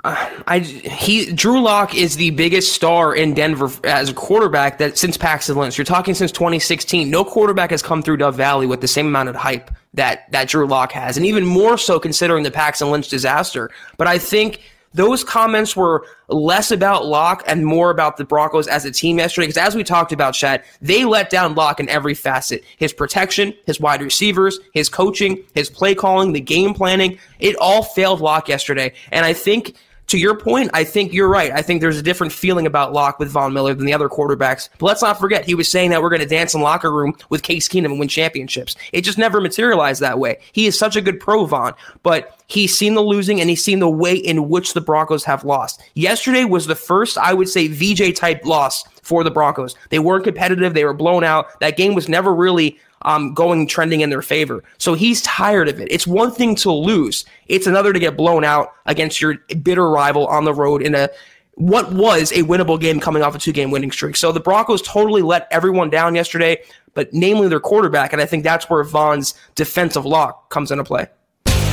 I 0.04 0.58
he 0.58 1.32
Drew 1.32 1.60
Lock 1.60 1.94
is 1.94 2.16
the 2.16 2.30
biggest 2.30 2.72
star 2.72 3.14
in 3.14 3.34
Denver 3.34 3.70
as 3.84 4.08
a 4.08 4.14
quarterback 4.14 4.78
that 4.78 4.98
since 4.98 5.16
Paxton 5.16 5.56
Lynch. 5.56 5.78
You're 5.78 5.84
talking 5.84 6.14
since 6.14 6.32
2016. 6.32 7.08
No 7.08 7.24
quarterback 7.24 7.70
has 7.70 7.82
come 7.82 8.02
through 8.02 8.16
Dove 8.16 8.34
Valley 8.34 8.66
with 8.66 8.80
the 8.80 8.88
same 8.88 9.06
amount 9.06 9.28
of 9.28 9.36
hype 9.36 9.70
that 9.94 10.30
that 10.32 10.48
Drew 10.48 10.66
Lock 10.66 10.90
has, 10.92 11.16
and 11.16 11.24
even 11.24 11.46
more 11.46 11.78
so 11.78 12.00
considering 12.00 12.42
the 12.42 12.50
Paxton 12.50 12.90
Lynch 12.90 13.08
disaster. 13.08 13.70
But 13.96 14.08
I 14.08 14.18
think 14.18 14.60
those 14.94 15.24
comments 15.24 15.76
were 15.76 16.04
less 16.28 16.70
about 16.70 17.06
Lock 17.06 17.44
and 17.46 17.64
more 17.64 17.90
about 17.90 18.16
the 18.16 18.24
Broncos 18.24 18.66
as 18.66 18.84
a 18.84 18.90
team 18.90 19.18
yesterday. 19.18 19.46
Because 19.46 19.68
as 19.68 19.74
we 19.74 19.84
talked 19.84 20.12
about, 20.12 20.34
Chad, 20.34 20.64
they 20.80 21.04
let 21.04 21.30
down 21.30 21.54
Lock 21.54 21.80
in 21.80 21.88
every 21.88 22.14
facet 22.14 22.64
his 22.76 22.92
protection, 22.92 23.54
his 23.66 23.80
wide 23.80 24.02
receivers, 24.02 24.58
his 24.74 24.88
coaching, 24.88 25.42
his 25.54 25.70
play 25.70 25.94
calling, 25.94 26.32
the 26.32 26.40
game 26.40 26.74
planning. 26.74 27.18
It 27.38 27.56
all 27.56 27.82
failed 27.82 28.20
Lock 28.20 28.48
yesterday. 28.48 28.92
And 29.10 29.24
I 29.24 29.32
think 29.32 29.76
to 30.08 30.18
your 30.18 30.36
point, 30.36 30.70
I 30.74 30.84
think 30.84 31.12
you're 31.12 31.28
right. 31.28 31.50
I 31.52 31.62
think 31.62 31.80
there's 31.80 31.98
a 31.98 32.02
different 32.02 32.32
feeling 32.32 32.66
about 32.66 32.92
Lock 32.92 33.18
with 33.18 33.30
Von 33.30 33.52
Miller 33.52 33.74
than 33.74 33.86
the 33.86 33.94
other 33.94 34.08
quarterbacks. 34.08 34.68
But 34.78 34.86
let's 34.86 35.02
not 35.02 35.18
forget, 35.18 35.44
he 35.44 35.54
was 35.54 35.70
saying 35.70 35.90
that 35.90 36.02
we're 36.02 36.10
going 36.10 36.20
to 36.20 36.26
dance 36.26 36.54
in 36.54 36.60
locker 36.60 36.92
room 36.92 37.14
with 37.30 37.42
Case 37.42 37.68
Keenum 37.68 37.86
and 37.86 37.98
win 37.98 38.08
championships. 38.08 38.76
It 38.92 39.02
just 39.02 39.16
never 39.16 39.40
materialized 39.40 40.02
that 40.02 40.18
way. 40.18 40.38
He 40.52 40.66
is 40.66 40.78
such 40.78 40.96
a 40.96 41.00
good 41.00 41.18
pro, 41.18 41.46
Von, 41.46 41.72
but 42.02 42.38
he's 42.46 42.76
seen 42.76 42.94
the 42.94 43.02
losing 43.02 43.40
and 43.40 43.48
he's 43.48 43.64
seen 43.64 43.78
the 43.78 43.88
way 43.88 44.14
in 44.14 44.48
which 44.48 44.74
the 44.74 44.80
Broncos 44.80 45.24
have 45.24 45.44
lost. 45.44 45.82
Yesterday 45.94 46.44
was 46.44 46.66
the 46.66 46.76
first, 46.76 47.16
I 47.16 47.32
would 47.32 47.48
say, 47.48 47.68
VJ 47.68 48.14
type 48.14 48.44
loss 48.44 48.84
for 49.02 49.24
the 49.24 49.30
Broncos. 49.30 49.74
They 49.88 49.98
weren't 49.98 50.24
competitive. 50.24 50.74
They 50.74 50.84
were 50.84 50.94
blown 50.94 51.24
out. 51.24 51.58
That 51.60 51.76
game 51.76 51.94
was 51.94 52.08
never 52.08 52.34
really 52.34 52.78
um, 53.04 53.34
going 53.34 53.66
trending 53.66 54.00
in 54.00 54.10
their 54.10 54.22
favor. 54.22 54.62
So 54.78 54.94
he's 54.94 55.22
tired 55.22 55.68
of 55.68 55.80
it. 55.80 55.88
It's 55.90 56.06
one 56.06 56.30
thing 56.30 56.54
to 56.56 56.70
lose; 56.70 57.24
it's 57.46 57.66
another 57.66 57.92
to 57.92 57.98
get 57.98 58.16
blown 58.16 58.44
out 58.44 58.72
against 58.86 59.20
your 59.20 59.34
bitter 59.62 59.88
rival 59.90 60.26
on 60.26 60.44
the 60.44 60.54
road 60.54 60.82
in 60.82 60.94
a 60.94 61.08
what 61.54 61.92
was 61.92 62.32
a 62.32 62.42
winnable 62.42 62.80
game 62.80 62.98
coming 62.98 63.22
off 63.22 63.34
a 63.34 63.38
two 63.38 63.52
game 63.52 63.70
winning 63.70 63.90
streak. 63.90 64.16
So 64.16 64.32
the 64.32 64.40
Broncos 64.40 64.82
totally 64.82 65.22
let 65.22 65.48
everyone 65.50 65.90
down 65.90 66.14
yesterday, 66.14 66.62
but 66.94 67.12
namely 67.12 67.48
their 67.48 67.60
quarterback, 67.60 68.12
and 68.12 68.22
I 68.22 68.26
think 68.26 68.44
that's 68.44 68.70
where 68.70 68.82
Von's 68.84 69.34
defensive 69.54 70.06
lock 70.06 70.50
comes 70.50 70.70
into 70.70 70.84
play. 70.84 71.06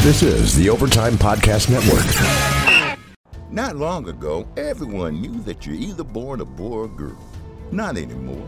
This 0.02 0.24
is 0.24 0.56
the 0.56 0.70
Overtime 0.70 1.14
Podcast 1.14 1.70
Network. 1.70 2.06
Not 3.52 3.76
long 3.76 4.08
ago, 4.08 4.48
everyone 4.58 5.22
knew 5.22 5.42
that 5.42 5.66
you're 5.66 5.76
either 5.76 6.04
born 6.04 6.40
a 6.42 6.46
boy 6.46 6.78
or 6.78 6.88
girl. 6.88 7.18
Not 7.72 7.98
anymore. 7.98 8.48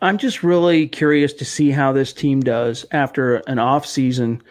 I'm 0.00 0.18
just 0.18 0.42
really 0.42 0.86
curious 0.86 1.32
to 1.34 1.44
see 1.44 1.70
how 1.70 1.92
this 1.92 2.12
team 2.12 2.40
does 2.40 2.86
after 2.92 3.36
an 3.48 3.58
off 3.58 3.84
season 3.86 4.42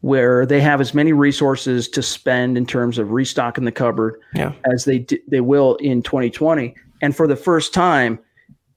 where 0.00 0.44
they 0.46 0.60
have 0.60 0.80
as 0.80 0.94
many 0.94 1.12
resources 1.12 1.88
to 1.88 2.02
spend 2.02 2.56
in 2.58 2.66
terms 2.66 2.98
of 2.98 3.12
restocking 3.12 3.64
the 3.64 3.72
cupboard 3.72 4.20
Yeah. 4.34 4.52
as 4.72 4.84
they 4.84 4.98
d- 4.98 5.20
they 5.28 5.40
will 5.40 5.76
in 5.76 6.02
2020 6.02 6.74
and 7.02 7.16
for 7.16 7.26
the 7.26 7.36
first 7.36 7.72
time 7.72 8.18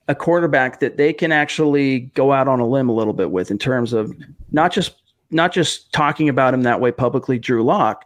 a 0.07 0.15
quarterback 0.15 0.79
that 0.79 0.97
they 0.97 1.13
can 1.13 1.31
actually 1.31 1.99
go 2.15 2.31
out 2.31 2.47
on 2.47 2.59
a 2.59 2.67
limb 2.67 2.89
a 2.89 2.93
little 2.93 3.13
bit 3.13 3.31
with 3.31 3.51
in 3.51 3.57
terms 3.57 3.93
of 3.93 4.15
not 4.51 4.71
just 4.71 4.95
not 5.31 5.51
just 5.51 5.91
talking 5.93 6.29
about 6.29 6.53
him 6.53 6.63
that 6.63 6.79
way 6.81 6.91
publicly 6.91 7.37
Drew 7.37 7.63
Lock 7.63 8.05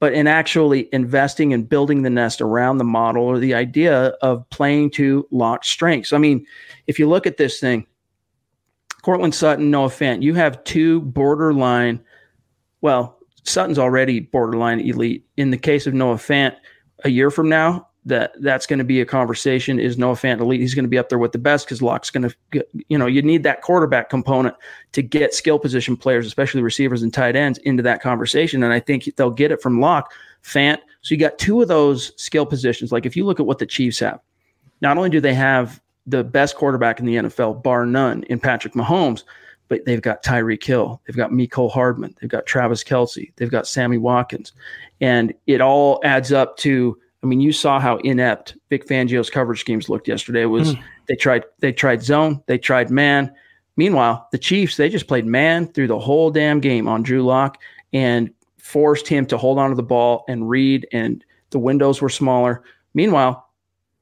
but 0.00 0.14
in 0.14 0.26
actually 0.26 0.88
investing 0.92 1.52
and 1.52 1.68
building 1.68 2.02
the 2.02 2.10
nest 2.10 2.40
around 2.40 2.78
the 2.78 2.84
model 2.84 3.22
or 3.22 3.38
the 3.38 3.54
idea 3.54 4.06
of 4.22 4.48
playing 4.48 4.90
to 4.90 5.28
Lock's 5.30 5.68
strengths. 5.68 6.12
I 6.12 6.18
mean, 6.18 6.44
if 6.86 6.98
you 6.98 7.08
look 7.08 7.26
at 7.26 7.36
this 7.36 7.60
thing, 7.60 7.86
Courtland 9.02 9.34
Sutton, 9.34 9.70
Noah 9.70 9.88
Fant, 9.88 10.22
you 10.22 10.34
have 10.34 10.64
two 10.64 11.02
borderline. 11.02 12.00
Well, 12.80 13.18
Sutton's 13.44 13.78
already 13.78 14.20
borderline 14.20 14.80
elite. 14.80 15.26
In 15.36 15.50
the 15.50 15.58
case 15.58 15.86
of 15.86 15.94
Noah 15.94 16.16
Fant, 16.16 16.56
a 17.04 17.10
year 17.10 17.30
from 17.30 17.48
now, 17.50 17.88
that 18.06 18.32
that's 18.40 18.66
going 18.66 18.78
to 18.78 18.84
be 18.84 19.00
a 19.00 19.04
conversation. 19.04 19.78
Is 19.78 19.98
Noah 19.98 20.14
Fant 20.14 20.40
elite? 20.40 20.60
He's 20.60 20.74
going 20.74 20.84
to 20.84 20.88
be 20.88 20.98
up 20.98 21.10
there 21.10 21.18
with 21.18 21.32
the 21.32 21.38
best 21.38 21.66
because 21.66 21.82
Lock's 21.82 22.10
going 22.10 22.30
to, 22.30 22.66
you 22.88 22.96
know, 22.96 23.06
you 23.06 23.20
need 23.20 23.42
that 23.42 23.60
quarterback 23.60 24.08
component 24.08 24.56
to 24.92 25.02
get 25.02 25.34
skill 25.34 25.58
position 25.58 25.96
players, 25.96 26.26
especially 26.26 26.62
receivers 26.62 27.02
and 27.02 27.12
tight 27.12 27.36
ends, 27.36 27.58
into 27.58 27.82
that 27.82 28.00
conversation. 28.00 28.62
And 28.62 28.72
I 28.72 28.80
think 28.80 29.04
they'll 29.16 29.30
get 29.30 29.52
it 29.52 29.60
from 29.60 29.80
Locke, 29.80 30.12
Fant. 30.42 30.78
So 31.02 31.14
you 31.14 31.20
got 31.20 31.38
two 31.38 31.60
of 31.60 31.68
those 31.68 32.12
skill 32.20 32.46
positions. 32.46 32.90
Like 32.90 33.04
if 33.04 33.16
you 33.16 33.26
look 33.26 33.38
at 33.38 33.46
what 33.46 33.58
the 33.58 33.66
Chiefs 33.66 33.98
have, 33.98 34.20
not 34.80 34.96
only 34.96 35.10
do 35.10 35.20
they 35.20 35.34
have 35.34 35.80
the 36.06 36.24
best 36.24 36.56
quarterback 36.56 37.00
in 37.00 37.06
the 37.06 37.16
NFL, 37.16 37.62
bar 37.62 37.84
none, 37.84 38.22
in 38.24 38.40
Patrick 38.40 38.72
Mahomes, 38.72 39.24
but 39.68 39.84
they've 39.84 40.02
got 40.02 40.24
Tyreek 40.24 40.64
Hill, 40.64 41.00
they've 41.06 41.16
got 41.16 41.30
Mecole 41.30 41.70
Hardman, 41.70 42.16
they've 42.20 42.30
got 42.30 42.46
Travis 42.46 42.82
Kelce, 42.82 43.30
they've 43.36 43.50
got 43.50 43.68
Sammy 43.68 43.98
Watkins, 43.98 44.52
and 45.02 45.34
it 45.46 45.60
all 45.60 46.00
adds 46.02 46.32
up 46.32 46.56
to. 46.58 46.98
I 47.22 47.26
mean, 47.26 47.40
you 47.40 47.52
saw 47.52 47.78
how 47.78 47.96
inept 47.98 48.56
Vic 48.70 48.86
Fangio's 48.86 49.30
coverage 49.30 49.60
schemes 49.60 49.88
looked 49.88 50.08
yesterday. 50.08 50.42
It 50.42 50.46
was 50.46 50.72
hmm. 50.72 50.80
they 51.06 51.16
tried 51.16 51.44
they 51.60 51.72
tried 51.72 52.02
zone, 52.02 52.42
they 52.46 52.58
tried 52.58 52.90
man. 52.90 53.32
Meanwhile, 53.76 54.28
the 54.32 54.38
Chiefs 54.38 54.76
they 54.76 54.88
just 54.88 55.06
played 55.06 55.26
man 55.26 55.66
through 55.68 55.88
the 55.88 55.98
whole 55.98 56.30
damn 56.30 56.60
game 56.60 56.88
on 56.88 57.02
Drew 57.02 57.24
Lock 57.24 57.58
and 57.92 58.30
forced 58.58 59.08
him 59.08 59.26
to 59.26 59.38
hold 59.38 59.58
on 59.58 59.70
to 59.70 59.76
the 59.76 59.82
ball 59.82 60.24
and 60.28 60.48
read. 60.48 60.86
And 60.92 61.24
the 61.50 61.58
windows 61.58 62.00
were 62.00 62.08
smaller. 62.08 62.62
Meanwhile, 62.94 63.46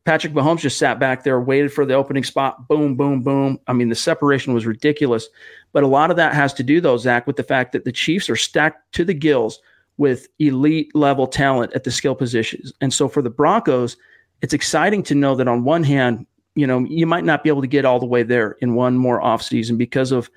Patrick 0.05 0.33
Mahomes 0.33 0.61
just 0.61 0.79
sat 0.79 0.99
back 0.99 1.23
there, 1.23 1.41
waited 1.41 1.73
for 1.73 1.85
the 1.85 1.95
opening 1.95 2.25
spot. 2.25 2.67
Boom, 2.69 2.97
boom, 2.97 3.23
boom. 3.23 3.59
I 3.67 3.73
mean, 3.73 3.89
the 3.89 3.95
separation 3.95 4.55
was 4.55 4.65
ridiculous. 4.65 5.29
But 5.73 5.85
a 5.85 5.89
lot 5.89 6.11
of 6.11 6.17
that 6.17 6.35
has 6.35 6.55
to 6.55 6.63
do, 6.63 6.81
though, 6.81 6.97
Zach, 6.97 7.27
with 7.27 7.37
the 7.37 7.43
fact 7.43 7.73
that 7.73 7.85
the 7.85 7.93
Chiefs 7.93 8.31
are 8.31 8.37
stacked 8.37 8.93
to 8.95 9.05
the 9.05 9.13
gills 9.13 9.61
with 9.99 10.29
elite 10.39 10.95
level 10.95 11.27
talent 11.27 11.73
at 11.75 11.85
the 11.85 11.91
skill 11.91 12.15
positions. 12.15 12.73
And 12.81 12.95
so 12.95 13.09
for 13.09 13.21
the 13.21 13.31
Broncos, 13.31 13.97
it's 14.41 14.55
exciting 14.55 15.03
to 15.05 15.15
know 15.15 15.35
that 15.35 15.49
on 15.49 15.65
one 15.65 15.83
hand, 15.83 16.27
you 16.55 16.67
know, 16.67 16.81
you 16.81 17.07
might 17.07 17.25
not 17.25 17.43
be 17.43 17.51
able 17.51 17.61
to 17.61 17.69
get 17.69 17.85
all 17.85 18.01
the 18.01 18.07
way 18.07 18.23
there 18.23 18.53
in 18.61 18.75
one 18.75 18.97
more 18.97 19.21
offseason 19.21 19.77
because 19.77 20.13
of 20.13 20.31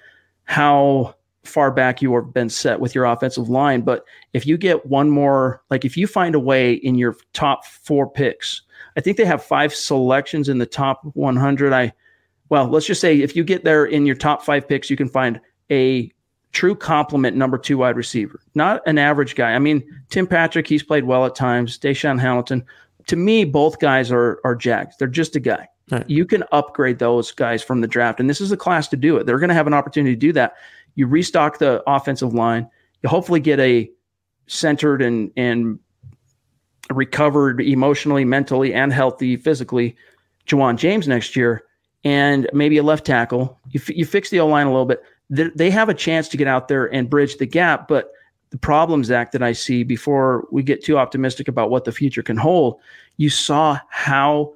how 0.44 1.16
far 1.44 1.72
back 1.72 2.02
you 2.02 2.14
have 2.16 2.34
been 2.34 2.50
set 2.50 2.80
with 2.80 2.94
your 2.94 3.06
offensive 3.06 3.50
line. 3.50 3.82
But 3.82 4.06
if 4.34 4.46
you 4.46 4.58
get 4.58 4.86
one 4.86 5.10
more, 5.10 5.64
like 5.70 5.86
if 5.86 5.98
you 5.98 6.06
find 6.08 6.36
a 6.36 6.40
way 6.40 6.74
in 6.74 6.96
your 6.96 7.16
top 7.34 7.66
four 7.66 8.10
picks, 8.10 8.62
I 8.98 9.02
think 9.02 9.18
they 9.18 9.26
have 9.26 9.44
five 9.44 9.74
selections 9.74 10.50
in 10.50 10.58
the 10.58 10.66
top 10.66 11.02
100. 11.14 11.74
I, 11.74 11.94
well, 12.50 12.68
let's 12.68 12.86
just 12.86 13.02
say 13.02 13.20
if 13.22 13.36
you 13.36 13.44
get 13.44 13.64
there 13.64 13.86
in 13.86 14.06
your 14.06 14.16
top 14.16 14.44
five 14.44 14.68
picks, 14.68 14.90
you 14.90 14.98
can 14.98 15.10
find 15.10 15.40
a 15.72 16.12
true 16.52 16.76
complement 16.76 17.38
number 17.38 17.58
two 17.58 17.78
wide 17.78 17.96
receiver, 17.96 18.40
not 18.56 18.82
an 18.86 18.98
average 18.98 19.36
guy. 19.36 19.54
I 19.54 19.60
mean, 19.60 19.84
Tim 20.10 20.28
Patrick, 20.28 20.68
he's 20.68 20.84
played 20.84 21.06
well 21.06 21.26
at 21.26 21.36
times. 21.36 21.78
DaeSean 21.78 22.20
Hamilton, 22.20 22.64
to 23.08 23.16
me, 23.16 23.46
both 23.46 23.80
guys 23.80 24.12
are 24.12 24.40
are 24.44 24.56
jags. 24.56 24.96
They're 24.98 25.08
just 25.08 25.36
a 25.36 25.40
guy. 25.40 25.68
Right. 25.90 26.10
You 26.10 26.26
can 26.26 26.44
upgrade 26.52 27.00
those 27.00 27.32
guys 27.32 27.62
from 27.62 27.82
the 27.82 27.88
draft, 27.88 28.20
and 28.20 28.30
this 28.30 28.40
is 28.42 28.52
a 28.52 28.58
class 28.58 28.88
to 28.90 28.98
do 28.98 29.18
it. 29.18 29.26
They're 29.26 29.40
going 29.40 29.50
to 29.50 29.56
have 29.56 29.68
an 29.68 29.74
opportunity 29.74 30.16
to 30.16 30.20
do 30.20 30.32
that. 30.34 30.54
You 30.96 31.08
restock 31.08 31.58
the 31.58 31.84
offensive 31.88 32.34
line. 32.34 32.70
You 33.02 33.10
hopefully 33.10 33.40
get 33.40 33.60
a 33.60 33.90
centered 34.48 35.02
and 35.02 35.32
and 35.36 35.80
recovered 36.92 37.62
emotionally, 37.62 38.26
mentally, 38.26 38.74
and 38.74 38.92
healthy 38.92 39.38
physically, 39.38 39.96
Ja'Wuan 40.48 40.78
James 40.78 41.08
next 41.08 41.36
year, 41.36 41.64
and 42.04 42.50
maybe 42.54 42.78
a 42.78 42.84
left 42.84 43.06
tackle. 43.06 43.58
You, 43.70 43.80
f- 43.82 43.96
you 43.96 44.06
fix 44.06 44.30
the 44.30 44.40
O 44.40 44.48
line 44.48 44.68
a 44.68 44.72
little 44.72 44.86
bit. 44.86 45.02
They, 45.32 45.72
have 45.72 45.88
a 45.88 45.94
chance 45.94 46.28
to 46.30 46.38
get 46.38 46.48
out 46.48 46.68
there 46.68 46.94
and 46.94 47.10
bridge 47.10 47.38
the 47.38 47.46
gap. 47.46 47.88
But 47.88 48.12
the 48.50 48.58
problem, 48.58 49.04
Zach, 49.04 49.32
that 49.32 49.42
I 49.42 49.54
see 49.54 49.84
before 49.84 50.46
we 50.52 50.62
get 50.62 50.84
too 50.84 50.98
optimistic 50.98 51.48
about 51.48 51.70
what 51.70 51.86
the 51.86 51.92
future 51.92 52.22
can 52.22 52.36
hold, 52.36 52.80
you 53.16 53.30
saw 53.30 53.80
how 53.90 54.54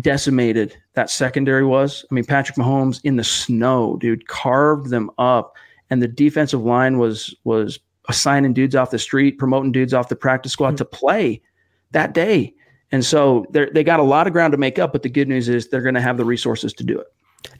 decimated 0.00 0.76
that 0.94 1.10
secondary 1.10 1.64
was. 1.64 2.04
I 2.08 2.14
mean, 2.14 2.24
Patrick 2.24 2.56
Mahomes 2.56 3.00
in 3.02 3.16
the 3.16 3.24
snow, 3.24 3.96
dude, 3.96 4.28
carved 4.28 4.90
them 4.90 5.10
up, 5.18 5.56
and 5.90 6.00
the 6.00 6.08
defensive 6.08 6.62
line 6.62 6.98
was 6.98 7.34
was 7.42 7.80
assigning 8.08 8.52
dudes 8.52 8.76
off 8.76 8.92
the 8.92 8.98
street, 8.98 9.38
promoting 9.38 9.72
dudes 9.72 9.92
off 9.92 10.08
the 10.08 10.16
practice 10.16 10.52
squad 10.52 10.70
mm-hmm. 10.70 10.76
to 10.76 10.84
play 10.84 11.42
that 11.90 12.14
day. 12.14 12.54
And 12.92 13.04
so 13.04 13.46
they 13.50 13.84
got 13.84 14.00
a 14.00 14.04
lot 14.04 14.26
of 14.26 14.32
ground 14.32 14.52
to 14.52 14.58
make 14.58 14.78
up, 14.78 14.92
but 14.92 15.02
the 15.02 15.08
good 15.08 15.28
news 15.28 15.48
is 15.48 15.68
they're 15.68 15.80
going 15.80 15.94
to 15.94 16.00
have 16.00 16.16
the 16.16 16.24
resources 16.24 16.72
to 16.74 16.84
do 16.84 16.98
it. 16.98 17.06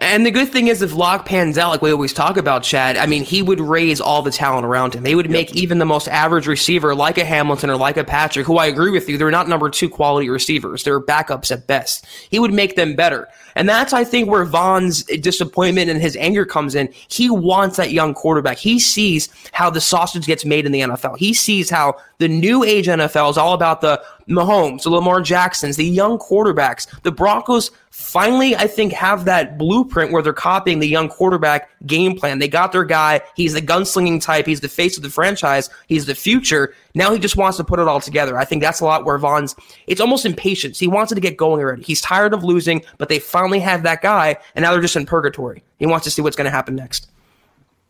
And 0.03 0.25
the 0.25 0.31
good 0.31 0.49
thing 0.49 0.69
is, 0.69 0.81
if 0.81 0.95
Lock 0.95 1.27
pans 1.27 1.59
out, 1.59 1.71
like 1.71 1.83
we 1.83 1.93
always 1.93 2.15
talk 2.15 2.39
about, 2.39 2.63
Chad, 2.63 2.97
I 2.97 3.05
mean, 3.05 3.23
he 3.23 3.43
would 3.43 3.61
raise 3.61 4.01
all 4.01 4.23
the 4.23 4.31
talent 4.31 4.65
around 4.65 4.95
him. 4.95 5.03
They 5.03 5.15
would 5.15 5.31
make 5.31 5.49
yep. 5.49 5.57
even 5.57 5.79
the 5.79 5.85
most 5.85 6.09
average 6.09 6.47
receiver, 6.47 6.95
like 6.95 7.19
a 7.19 7.25
Hamilton 7.25 7.69
or 7.69 7.77
like 7.77 7.99
a 7.99 8.05
Patrick, 8.05 8.47
who 8.47 8.57
I 8.57 8.67
agree 8.67 8.91
with 8.91 9.11
you, 9.11 9.19
they're 9.19 9.31
not 9.31 9.47
number 9.47 9.69
two 9.69 9.91
quality 9.91 10.31
receivers. 10.31 10.85
They're 10.85 11.01
backups 11.01 11.51
at 11.51 11.67
best. 11.67 12.07
He 12.31 12.39
would 12.39 12.53
make 12.53 12.77
them 12.77 12.97
better. 12.97 13.29
And 13.55 13.69
that's, 13.69 13.93
I 13.93 14.05
think, 14.05 14.31
where 14.31 14.47
Von's 14.47 15.03
disappointment 15.05 15.91
and 15.91 16.01
his 16.01 16.17
anger 16.17 16.47
comes 16.47 16.75
in. 16.75 16.89
He 17.09 17.29
wants 17.29 17.77
that 17.77 17.93
young 17.93 18.15
quarterback. 18.15 18.57
He 18.57 18.81
sees 18.81 19.29
how 19.53 19.69
the 19.69 19.83
sausage 19.83 20.25
gets 20.25 20.47
made 20.47 20.65
in 20.65 20.73
the 20.73 20.81
NFL. 20.81 21.19
He 21.19 21.35
sees 21.35 21.69
how 21.69 21.97
the 22.19 22.29
new 22.29 22.65
age 22.65 22.87
NFL 22.87 23.31
is 23.31 23.39
all 23.39 23.53
about 23.53 23.83
the 23.83 24.03
Mahomes, 24.29 24.85
the 24.85 24.91
Lamar 24.91 25.21
Jacksons, 25.21 25.77
the 25.77 25.85
young 25.85 26.19
quarterbacks. 26.19 26.87
The 27.03 27.13
Broncos 27.13 27.71
finally, 28.01 28.57
I 28.57 28.67
think, 28.67 28.93
have 28.93 29.27
that 29.27 29.59
blueprint 29.59 30.11
where 30.11 30.23
they're 30.23 30.33
copying 30.33 30.79
the 30.79 30.89
young 30.89 31.09
quarterback 31.09 31.71
game 31.87 32.17
plan. 32.17 32.39
They 32.39 32.49
got 32.49 32.73
their 32.73 32.85
guy. 32.85 33.21
He's 33.37 33.53
the 33.53 33.61
gunslinging 33.61 34.23
type. 34.23 34.47
He's 34.47 34.61
the 34.61 34.69
face 34.69 34.97
of 34.97 35.03
the 35.03 35.11
franchise. 35.11 35.69
He's 35.87 36.07
the 36.07 36.15
future. 36.15 36.75
Now 36.95 37.13
he 37.13 37.19
just 37.19 37.37
wants 37.37 37.59
to 37.59 37.65
put 37.65 37.79
it 37.79 37.87
all 37.87 38.01
together. 38.01 38.39
I 38.39 38.45
think 38.45 38.63
that's 38.63 38.81
a 38.81 38.85
lot 38.85 39.05
where 39.05 39.19
Von's, 39.19 39.55
it's 39.87 40.01
almost 40.01 40.25
impatience. 40.25 40.79
He 40.79 40.89
wants 40.89 41.13
it 41.13 41.17
to 41.17 41.21
get 41.21 41.37
going 41.37 41.61
already. 41.61 41.83
He's 41.83 42.01
tired 42.01 42.33
of 42.33 42.43
losing, 42.43 42.83
but 42.99 43.09
they 43.09 43.19
finally 43.19 43.61
have 43.61 43.83
that 43.83 44.03
guy, 44.03 44.37
and 44.55 44.63
now 44.63 44.73
they're 44.73 44.81
just 44.81 44.97
in 44.97 45.07
purgatory. 45.07 45.63
He 45.79 45.87
wants 45.87 46.05
to 46.05 46.11
see 46.11 46.23
what's 46.23 46.37
going 46.37 46.47
to 46.47 46.51
happen 46.51 46.75
next. 46.75 47.11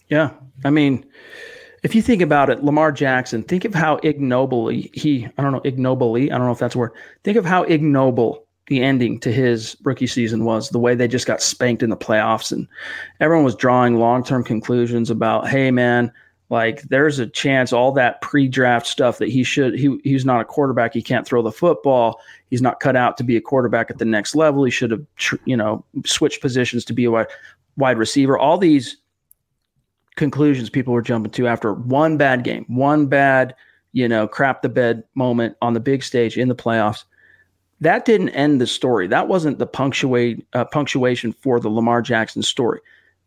Yeah. 0.09 0.31
I 0.65 0.71
mean, 0.71 1.07
if 1.83 1.95
you 1.95 2.03
think 2.03 2.21
about 2.21 2.51
it, 2.51 2.63
Lamar 2.63 2.93
Jackson, 2.93 3.43
think 3.43 3.65
of 3.65 3.75
how 3.75 3.97
ignobly 4.03 4.91
he, 4.93 5.27
I 5.39 5.43
don't 5.43 5.53
know, 5.53 5.63
ignobly, 5.65 6.31
I 6.31 6.37
don't 6.37 6.47
know 6.47 6.53
if 6.53 6.59
that's 6.59 6.75
a 6.75 6.79
word. 6.79 6.93
Think 7.23 7.39
of 7.39 7.47
how 7.47 7.63
ignoble 7.63 8.45
the 8.71 8.83
ending 8.83 9.19
to 9.19 9.33
his 9.33 9.77
rookie 9.83 10.07
season 10.07 10.45
was, 10.45 10.71
the 10.71 10.79
way 10.79 10.95
they 10.95 11.09
just 11.09 11.27
got 11.27 11.43
spanked 11.43 11.83
in 11.83 11.91
the 11.91 11.97
playoffs. 11.97 12.53
And 12.53 12.69
everyone 13.19 13.45
was 13.45 13.57
drawing 13.57 13.97
long 13.97 14.23
term 14.23 14.45
conclusions 14.45 15.11
about, 15.11 15.49
hey, 15.49 15.73
man, 15.73 16.13
like 16.51 16.83
there's 16.83 17.19
a 17.19 17.27
chance 17.27 17.73
all 17.73 17.91
that 17.93 18.21
pre-draft 18.21 18.87
stuff 18.87 19.19
that 19.19 19.29
he 19.29 19.43
should 19.43 19.75
he 19.75 19.99
he's 20.05 20.25
not 20.25 20.41
a 20.41 20.45
quarterback 20.45 20.93
he 20.93 21.01
can't 21.01 21.25
throw 21.25 21.43
the 21.43 21.53
football 21.53 22.21
he's 22.51 22.61
not 22.61 22.81
cut 22.81 22.97
out 22.97 23.17
to 23.17 23.23
be 23.23 23.37
a 23.37 23.41
quarterback 23.41 23.89
at 23.89 23.99
the 23.99 24.05
next 24.05 24.35
level 24.35 24.65
he 24.65 24.71
should 24.71 24.91
have 24.91 25.07
you 25.45 25.57
know 25.57 25.85
switched 26.05 26.41
positions 26.41 26.85
to 26.85 26.93
be 26.93 27.05
a 27.05 27.11
wide, 27.13 27.29
wide 27.77 27.99
receiver 27.99 28.37
all 28.37 28.59
these 28.59 28.97
conclusions 30.17 30.69
people 30.69 30.93
were 30.93 31.03
jumping 31.03 31.31
to 31.31 31.47
after 31.47 31.73
one 31.73 32.17
bad 32.17 32.43
game 32.43 32.65
one 32.67 33.07
bad 33.07 33.55
you 33.93 34.09
know 34.09 34.27
crap 34.27 34.61
the 34.61 34.69
bed 34.69 35.05
moment 35.15 35.57
on 35.63 35.73
the 35.73 35.79
big 35.79 36.03
stage 36.03 36.37
in 36.37 36.49
the 36.49 36.57
playoffs 36.57 37.05
that 37.81 38.05
didn't 38.05 38.31
end 38.31 38.61
the 38.61 38.67
story 38.67 39.07
that 39.07 39.29
wasn't 39.29 39.59
the 39.59 39.67
punctuate 39.67 40.47
uh, 40.53 40.65
punctuation 40.65 41.33
for 41.33 41.61
the 41.61 41.69
Lamar 41.69 42.03
Jackson 42.03 42.43
story 42.43 42.81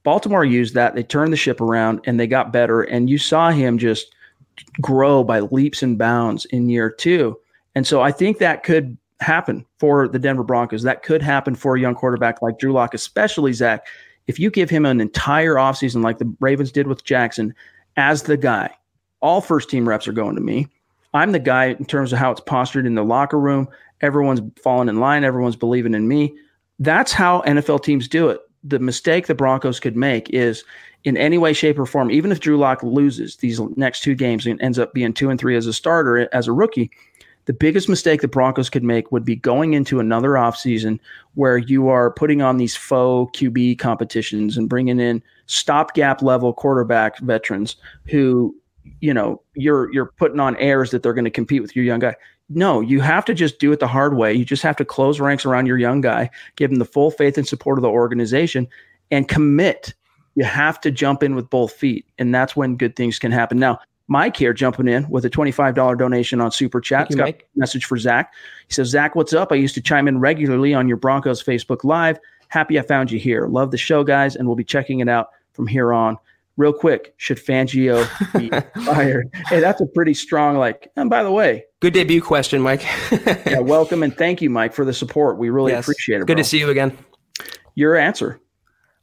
Baltimore 0.03 0.45
used 0.45 0.73
that. 0.73 0.95
They 0.95 1.03
turned 1.03 1.33
the 1.33 1.37
ship 1.37 1.61
around 1.61 2.01
and 2.05 2.19
they 2.19 2.27
got 2.27 2.53
better. 2.53 2.81
And 2.81 3.09
you 3.09 3.17
saw 3.17 3.51
him 3.51 3.77
just 3.77 4.13
grow 4.81 5.23
by 5.23 5.39
leaps 5.39 5.81
and 5.81 5.97
bounds 5.97 6.45
in 6.45 6.69
year 6.69 6.89
two. 6.91 7.39
And 7.75 7.87
so 7.87 8.01
I 8.01 8.11
think 8.11 8.37
that 8.37 8.63
could 8.63 8.97
happen 9.19 9.65
for 9.79 10.07
the 10.07 10.19
Denver 10.19 10.43
Broncos. 10.43 10.83
That 10.83 11.03
could 11.03 11.21
happen 11.21 11.55
for 11.55 11.75
a 11.75 11.79
young 11.79 11.95
quarterback 11.95 12.41
like 12.41 12.59
Drew 12.59 12.73
Lock, 12.73 12.93
especially 12.93 13.53
Zach. 13.53 13.87
If 14.27 14.39
you 14.39 14.51
give 14.51 14.69
him 14.69 14.85
an 14.85 15.01
entire 15.01 15.55
offseason 15.55 16.03
like 16.03 16.17
the 16.17 16.31
Ravens 16.39 16.71
did 16.71 16.87
with 16.87 17.03
Jackson 17.03 17.55
as 17.97 18.23
the 18.23 18.37
guy, 18.37 18.69
all 19.21 19.41
first 19.41 19.69
team 19.69 19.87
reps 19.87 20.07
are 20.07 20.13
going 20.13 20.35
to 20.35 20.41
me. 20.41 20.67
I'm 21.13 21.31
the 21.31 21.39
guy 21.39 21.67
in 21.67 21.85
terms 21.85 22.11
of 22.11 22.19
how 22.19 22.31
it's 22.31 22.41
postured 22.41 22.85
in 22.85 22.95
the 22.95 23.03
locker 23.03 23.39
room. 23.39 23.69
Everyone's 24.03 24.41
falling 24.61 24.89
in 24.89 24.99
line, 24.99 25.23
everyone's 25.23 25.55
believing 25.55 25.95
in 25.95 26.07
me. 26.07 26.35
That's 26.77 27.11
how 27.11 27.41
NFL 27.41 27.83
teams 27.83 28.07
do 28.07 28.29
it 28.29 28.41
the 28.63 28.79
mistake 28.79 29.27
the 29.27 29.35
Broncos 29.35 29.79
could 29.79 29.95
make 29.95 30.29
is 30.29 30.63
in 31.03 31.17
any 31.17 31.37
way, 31.37 31.51
shape, 31.53 31.77
or 31.77 31.85
form, 31.85 32.09
even 32.09 32.31
if 32.31 32.39
Drew 32.39 32.57
Lock 32.57 32.81
loses 32.81 33.35
these 33.37 33.59
next 33.75 34.03
two 34.03 34.15
games 34.15 34.45
and 34.45 34.61
ends 34.61 34.79
up 34.79 34.93
being 34.93 35.13
two 35.13 35.29
and 35.29 35.39
three 35.39 35.57
as 35.57 35.67
a 35.67 35.73
starter, 35.73 36.29
as 36.33 36.47
a 36.47 36.53
rookie, 36.53 36.89
the 37.45 37.51
biggest 37.51 37.89
mistake 37.89 38.21
the 38.21 38.27
Broncos 38.29 38.69
could 38.69 38.85
make 38.85 39.11
would 39.11 39.25
be 39.25 39.35
going 39.35 39.73
into 39.73 39.99
another 39.99 40.31
offseason 40.31 40.97
where 41.33 41.57
you 41.57 41.89
are 41.89 42.11
putting 42.11 42.41
on 42.41 42.55
these 42.55 42.73
faux 42.73 43.37
QB 43.37 43.79
competitions 43.79 44.55
and 44.55 44.69
bringing 44.69 45.01
in 45.01 45.21
stopgap 45.47 46.21
level 46.21 46.53
quarterback 46.53 47.19
veterans 47.19 47.75
who, 48.07 48.55
you 49.01 49.13
know, 49.13 49.41
you're 49.55 49.93
you're 49.93 50.05
putting 50.05 50.39
on 50.39 50.55
airs 50.55 50.91
that 50.91 51.03
they're 51.03 51.13
going 51.13 51.25
to 51.25 51.31
compete 51.31 51.61
with 51.61 51.75
your 51.75 51.83
young 51.83 51.99
guy. 51.99 52.15
No, 52.49 52.82
you 52.82 53.01
have 53.01 53.25
to 53.25 53.34
just 53.34 53.60
do 53.60 53.71
it 53.71 53.79
the 53.79 53.88
hard 53.88 54.15
way. 54.15 54.34
You 54.34 54.45
just 54.45 54.63
have 54.63 54.75
to 54.77 54.86
close 54.86 55.19
ranks 55.19 55.45
around 55.45 55.65
your 55.65 55.77
young 55.77 56.01
guy, 56.01 56.29
give 56.56 56.71
him 56.71 56.77
the 56.77 56.86
full 56.86 57.10
faith 57.10 57.38
and 57.38 57.47
support 57.47 57.77
of 57.77 57.82
the 57.82 57.89
organization, 57.89 58.67
and 59.12 59.27
commit. 59.27 59.93
You 60.36 60.43
have 60.43 60.82
to 60.82 60.91
jump 60.91 61.23
in 61.23 61.36
with 61.36 61.49
both 61.49 61.73
feet, 61.73 62.06
and 62.17 62.34
that's 62.34 62.56
when 62.56 62.75
good 62.75 62.95
things 62.95 63.19
can 63.19 63.32
happen. 63.32 63.60
Now, 63.60 63.79
Mike 64.08 64.36
here 64.36 64.53
jumping 64.53 64.88
in 64.88 65.08
with 65.10 65.25
a 65.25 65.29
$25 65.29 65.97
donation 65.97 66.41
on 66.41 66.51
Super 66.51 66.82
Chat. 66.82 67.08
He's 67.08 67.15
got 67.15 67.29
a 67.29 67.38
message 67.56 67.86
for 67.86 67.97
Zach. 67.97 68.34
He 68.67 68.73
says, 68.73 68.89
Zach, 68.89 69.15
what's 69.15 69.34
up? 69.34 69.51
I 69.51 69.56
used 69.56 69.75
to 69.75 69.82
chime 69.82 70.08
in 70.08 70.19
regularly 70.19 70.73
on 70.73 70.88
your 70.88 70.97
Broncos 70.97 71.41
Facebook 71.41 71.84
Live. 71.84 72.19
Happy 72.49 72.77
I 72.77 72.82
found 72.82 73.12
you 73.12 73.19
here. 73.19 73.47
Love 73.47 73.71
the 73.71 73.77
show, 73.77 74.03
guys, 74.03 74.36
and 74.36 74.45
we'll 74.47 74.58
be 74.58 74.63
checking 74.63 74.99
it 74.99 75.08
out 75.08 75.29
from 75.53 75.67
here 75.67 75.93
on 75.93 76.17
real 76.57 76.73
quick, 76.73 77.13
should 77.17 77.37
Fangio 77.37 78.07
be 78.37 78.49
fired? 78.85 79.29
Hey, 79.47 79.60
that's 79.60 79.81
a 79.81 79.85
pretty 79.85 80.13
strong 80.13 80.58
like. 80.58 80.91
And 80.95 81.10
by 81.10 81.23
the 81.23 81.31
way, 81.31 81.65
good 81.79 81.93
debut 81.93 82.21
question, 82.21 82.62
Mike. 82.62 82.83
yeah, 83.12 83.60
welcome 83.60 84.04
and 84.04 84.15
thank 84.15 84.41
you, 84.41 84.49
Mike, 84.49 84.73
for 84.73 84.85
the 84.85 84.93
support. 84.93 85.37
We 85.37 85.49
really 85.49 85.71
yes. 85.71 85.85
appreciate 85.85 86.17
it. 86.17 86.27
Good 86.27 86.35
bro. 86.35 86.35
to 86.35 86.43
see 86.43 86.60
you 86.60 86.69
again. 86.69 86.97
Your 87.75 87.95
answer. 87.95 88.39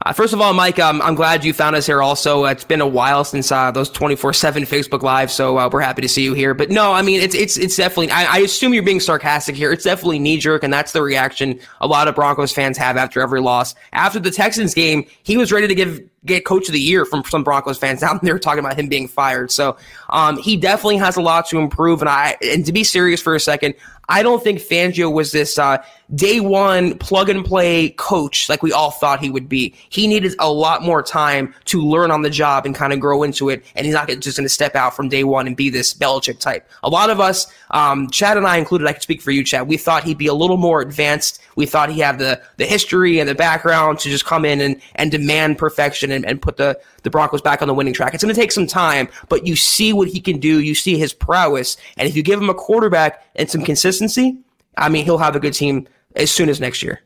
Uh, 0.07 0.15
first 0.15 0.33
of 0.33 0.41
all, 0.41 0.55
Mike, 0.55 0.79
um, 0.79 1.03
I'm 1.03 1.15
glad 1.15 1.45
you 1.45 1.53
found 1.53 1.77
us 1.77 1.85
here. 1.85 2.01
Also, 2.01 2.47
it's 2.47 2.65
been 2.65 2.81
a 2.81 2.87
while 2.87 3.23
since 3.23 3.53
uh, 3.53 3.71
those 3.71 3.91
24/7 3.91 4.67
Facebook 4.67 5.03
Live, 5.03 5.31
so 5.31 5.59
uh, 5.59 5.69
we're 5.71 5.83
happy 5.83 6.01
to 6.01 6.09
see 6.09 6.23
you 6.23 6.33
here. 6.33 6.55
But 6.55 6.71
no, 6.71 6.93
I 6.93 7.03
mean, 7.03 7.21
it's 7.21 7.35
it's 7.35 7.59
it's 7.59 7.77
definitely. 7.77 8.11
I, 8.11 8.37
I 8.37 8.39
assume 8.39 8.73
you're 8.73 8.83
being 8.83 9.01
sarcastic 9.01 9.57
here. 9.57 9.71
It's 9.71 9.85
definitely 9.85 10.19
knee 10.19 10.39
jerk, 10.39 10.65
and 10.65 10.73
that's 10.73 10.93
the 10.93 11.03
reaction 11.03 11.61
a 11.83 11.87
lot 11.87 12.09
of 12.09 12.15
Broncos 12.15 12.51
fans 12.51 12.79
have 12.79 12.97
after 12.97 13.21
every 13.21 13.43
loss. 13.43 13.75
After 13.93 14.19
the 14.19 14.31
Texans 14.31 14.73
game, 14.73 15.05
he 15.23 15.37
was 15.37 15.53
ready 15.53 15.69
to 15.69 15.75
give 15.75 16.01
get 16.27 16.45
coach 16.45 16.69
of 16.69 16.73
the 16.73 16.81
year 16.81 17.05
from 17.05 17.25
some 17.25 17.43
Broncos 17.43 17.79
fans 17.79 18.01
down 18.03 18.21
there 18.23 18.39
talking 18.39 18.61
about 18.61 18.79
him 18.79 18.89
being 18.89 19.09
fired. 19.09 19.51
So 19.51 19.77
um, 20.09 20.39
he 20.39 20.57
definitely 20.57 20.99
has 20.99 21.17
a 21.17 21.23
lot 21.23 21.49
to 21.49 21.59
improve. 21.59 22.01
And 22.01 22.09
I 22.09 22.37
and 22.43 22.65
to 22.67 22.73
be 22.73 22.85
serious 22.85 23.21
for 23.21 23.35
a 23.35 23.41
second, 23.41 23.75
I 24.11 24.25
don't 24.25 24.43
think 24.43 24.59
Fangio 24.59 25.11
was 25.13 25.31
this 25.31 25.57
uh, 25.57 25.79
day 26.17 26.41
one 26.41 26.99
plug 26.99 27.29
and 27.29 27.45
play 27.45 27.91
coach 27.91 28.49
like 28.49 28.61
we 28.61 28.73
all 28.73 28.91
thought 28.91 29.21
he 29.21 29.31
would 29.31 29.49
be. 29.49 29.73
He 29.89 30.09
needed 30.09 30.35
a 30.41 30.51
lot 30.53 30.83
more 30.83 31.01
time 31.01 31.55
to 31.67 31.81
learn 31.81 32.11
on 32.11 32.23
the 32.23 32.31
job 32.31 32.67
and 32.67 32.75
kind 32.75 32.93
of 32.93 32.99
grow 32.99 33.23
into 33.23 33.49
it. 33.51 33.65
And 33.77 33.87
he's 33.87 33.95
not 33.95 34.09
just 34.09 34.37
going 34.37 34.45
to 34.45 34.49
step 34.49 34.75
out 34.75 34.97
from 34.97 35.09
day 35.09 35.23
one 35.23 35.47
and 35.47 35.57
be 35.57 35.71
this 35.71 35.95
Belichick 35.95 36.41
type. 36.41 36.69
A 36.83 36.91
lot 36.91 37.09
of 37.09 37.21
us, 37.21 37.47
um, 37.71 38.11
Chad 38.11 38.37
and 38.37 38.49
I 38.49 38.57
included, 38.57 38.89
I 38.89 38.93
can 38.93 39.01
speak 39.01 39.23
for 39.23 39.31
you, 39.31 39.45
Chad. 39.45 39.69
We 39.69 39.77
thought 39.77 40.03
he'd 40.03 40.19
be 40.19 40.27
a 40.27 40.35
little 40.35 40.57
more 40.57 40.81
advanced. 40.81 41.41
We 41.61 41.67
thought 41.67 41.91
he 41.91 42.01
had 42.01 42.19
the 42.19 42.41
the 42.57 42.65
history 42.65 43.21
and 43.21 43.29
the 43.29 43.35
background 43.35 43.99
to 44.01 44.09
just 44.09 44.25
come 44.25 44.45
in 44.45 44.61
and, 44.61 44.81
and 44.97 45.11
demand 45.11 45.59
perfection 45.59 46.11
and, 46.11 46.25
and 46.25 46.41
put 46.41 46.57
the, 46.57 46.81
the 47.03 47.11
Broncos 47.11 47.43
back 47.43 47.61
on 47.61 47.69
the 47.69 47.75
winning 47.75 47.93
track. 47.93 48.15
It's 48.15 48.25
going 48.25 48.35
to 48.35 48.41
take 48.41 48.51
some 48.51 48.67
time, 48.67 49.09
but 49.29 49.47
you 49.47 49.55
see 49.55 49.93
what 49.93 50.09
he 50.09 50.21
can 50.21 50.41
do. 50.41 50.61
You 50.61 50.75
see 50.75 50.99
his 50.99 51.13
prowess. 51.13 51.77
And 51.99 52.09
if 52.09 52.17
you 52.17 52.23
give 52.23 52.41
him 52.41 52.49
a 52.49 52.55
quarterback 52.55 53.23
and 53.37 53.49
some 53.49 53.63
consistency, 53.63 54.39
I 54.79 54.89
mean, 54.89 55.05
he'll 55.05 55.19
have 55.19 55.37
a 55.37 55.41
good 55.41 55.53
team 55.53 55.87
as 56.17 56.31
soon 56.31 56.49
as 56.49 56.61
next 56.61 56.83
year. 56.83 57.03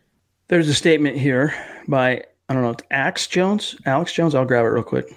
There's 0.49 0.69
a 0.69 0.75
statement 0.75 1.17
here 1.19 1.53
by, 1.89 2.23
I 2.49 2.55
don't 2.55 2.63
know, 2.63 2.71
it's 2.71 2.85
Axe 2.93 3.27
Jones. 3.27 3.75
Alex 3.87 4.13
Jones. 4.13 4.35
I'll 4.35 4.45
grab 4.45 4.65
it 4.65 4.69
real 4.69 4.85
quick. 4.85 5.13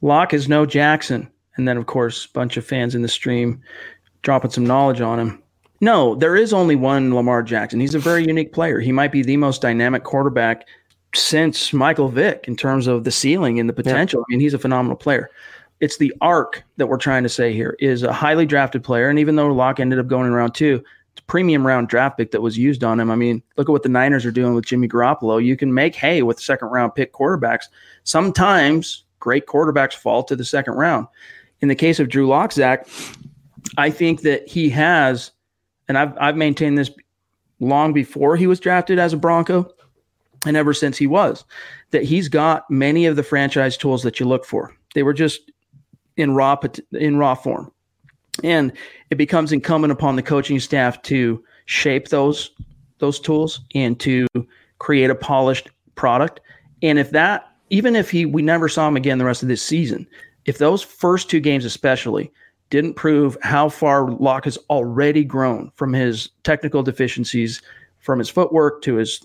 Lock 0.00 0.32
is 0.32 0.48
no 0.48 0.64
Jackson. 0.64 1.30
And 1.56 1.68
then, 1.68 1.76
of 1.76 1.84
course, 1.86 2.26
bunch 2.26 2.56
of 2.56 2.64
fans 2.64 2.94
in 2.94 3.02
the 3.02 3.08
stream 3.08 3.60
dropping 4.22 4.50
some 4.50 4.66
knowledge 4.66 5.02
on 5.02 5.18
him. 5.18 5.42
No, 5.80 6.14
there 6.14 6.36
is 6.36 6.52
only 6.52 6.76
one 6.76 7.14
Lamar 7.14 7.42
Jackson. 7.42 7.80
He's 7.80 7.94
a 7.94 7.98
very 7.98 8.26
unique 8.26 8.52
player. 8.52 8.80
He 8.80 8.92
might 8.92 9.12
be 9.12 9.22
the 9.22 9.38
most 9.38 9.62
dynamic 9.62 10.04
quarterback 10.04 10.66
since 11.14 11.72
Michael 11.72 12.08
Vick 12.08 12.44
in 12.46 12.56
terms 12.56 12.86
of 12.86 13.04
the 13.04 13.10
ceiling 13.10 13.58
and 13.58 13.68
the 13.68 13.72
potential. 13.72 14.20
Yeah. 14.20 14.24
I 14.24 14.28
mean, 14.30 14.40
he's 14.40 14.54
a 14.54 14.58
phenomenal 14.58 14.96
player. 14.96 15.30
It's 15.80 15.96
the 15.96 16.12
arc 16.20 16.62
that 16.76 16.88
we're 16.88 16.98
trying 16.98 17.22
to 17.22 17.28
say 17.30 17.54
here 17.54 17.76
is 17.80 18.02
a 18.02 18.12
highly 18.12 18.44
drafted 18.44 18.84
player. 18.84 19.08
And 19.08 19.18
even 19.18 19.36
though 19.36 19.48
Lock 19.48 19.80
ended 19.80 19.98
up 19.98 20.06
going 20.06 20.26
in 20.26 20.34
round 20.34 20.54
two, 20.54 20.84
it's 21.12 21.20
a 21.20 21.24
premium 21.24 21.66
round 21.66 21.88
draft 21.88 22.18
pick 22.18 22.30
that 22.32 22.42
was 22.42 22.58
used 22.58 22.84
on 22.84 23.00
him. 23.00 23.10
I 23.10 23.16
mean, 23.16 23.42
look 23.56 23.68
at 23.68 23.72
what 23.72 23.82
the 23.82 23.88
Niners 23.88 24.26
are 24.26 24.30
doing 24.30 24.54
with 24.54 24.66
Jimmy 24.66 24.86
Garoppolo. 24.86 25.42
You 25.42 25.56
can 25.56 25.72
make 25.72 25.94
hay 25.94 26.22
with 26.22 26.38
second 26.38 26.68
round 26.68 26.94
pick 26.94 27.14
quarterbacks. 27.14 27.64
Sometimes 28.04 29.04
great 29.18 29.46
quarterbacks 29.46 29.94
fall 29.94 30.22
to 30.24 30.36
the 30.36 30.44
second 30.44 30.74
round. 30.74 31.06
In 31.62 31.68
the 31.68 31.74
case 31.74 31.98
of 31.98 32.08
Drew 32.08 32.28
Lock, 32.28 32.52
Zach, 32.52 32.86
I 33.78 33.90
think 33.90 34.20
that 34.22 34.46
he 34.46 34.68
has, 34.70 35.32
and 35.90 35.98
I've, 35.98 36.16
I've 36.20 36.36
maintained 36.36 36.78
this 36.78 36.92
long 37.58 37.92
before 37.92 38.36
he 38.36 38.46
was 38.46 38.60
drafted 38.60 39.00
as 39.00 39.12
a 39.12 39.16
Bronco 39.16 39.68
and 40.46 40.56
ever 40.56 40.72
since 40.72 40.96
he 40.96 41.08
was, 41.08 41.44
that 41.90 42.04
he's 42.04 42.28
got 42.28 42.70
many 42.70 43.06
of 43.06 43.16
the 43.16 43.24
franchise 43.24 43.76
tools 43.76 44.04
that 44.04 44.20
you 44.20 44.24
look 44.24 44.44
for. 44.44 44.72
They 44.94 45.02
were 45.02 45.12
just 45.12 45.50
in 46.16 46.36
raw 46.36 46.56
in 46.92 47.16
raw 47.16 47.34
form, 47.34 47.72
and 48.44 48.72
it 49.10 49.16
becomes 49.16 49.50
incumbent 49.50 49.90
upon 49.90 50.14
the 50.14 50.22
coaching 50.22 50.60
staff 50.60 51.02
to 51.02 51.42
shape 51.64 52.06
those 52.06 52.52
those 52.98 53.18
tools 53.18 53.60
and 53.74 53.98
to 53.98 54.28
create 54.78 55.10
a 55.10 55.14
polished 55.16 55.70
product. 55.96 56.38
And 56.84 57.00
if 57.00 57.10
that, 57.10 57.48
even 57.70 57.96
if 57.96 58.12
he 58.12 58.26
we 58.26 58.42
never 58.42 58.68
saw 58.68 58.86
him 58.86 58.96
again 58.96 59.18
the 59.18 59.24
rest 59.24 59.42
of 59.42 59.48
this 59.48 59.62
season, 59.62 60.06
if 60.44 60.58
those 60.58 60.84
first 60.84 61.28
two 61.28 61.40
games 61.40 61.64
especially 61.64 62.30
didn't 62.70 62.94
prove 62.94 63.36
how 63.42 63.68
far 63.68 64.10
Lock 64.10 64.44
has 64.44 64.56
already 64.70 65.24
grown 65.24 65.70
from 65.74 65.92
his 65.92 66.30
technical 66.44 66.82
deficiencies 66.82 67.60
from 67.98 68.18
his 68.18 68.30
footwork 68.30 68.82
to 68.82 68.96
his 68.96 69.20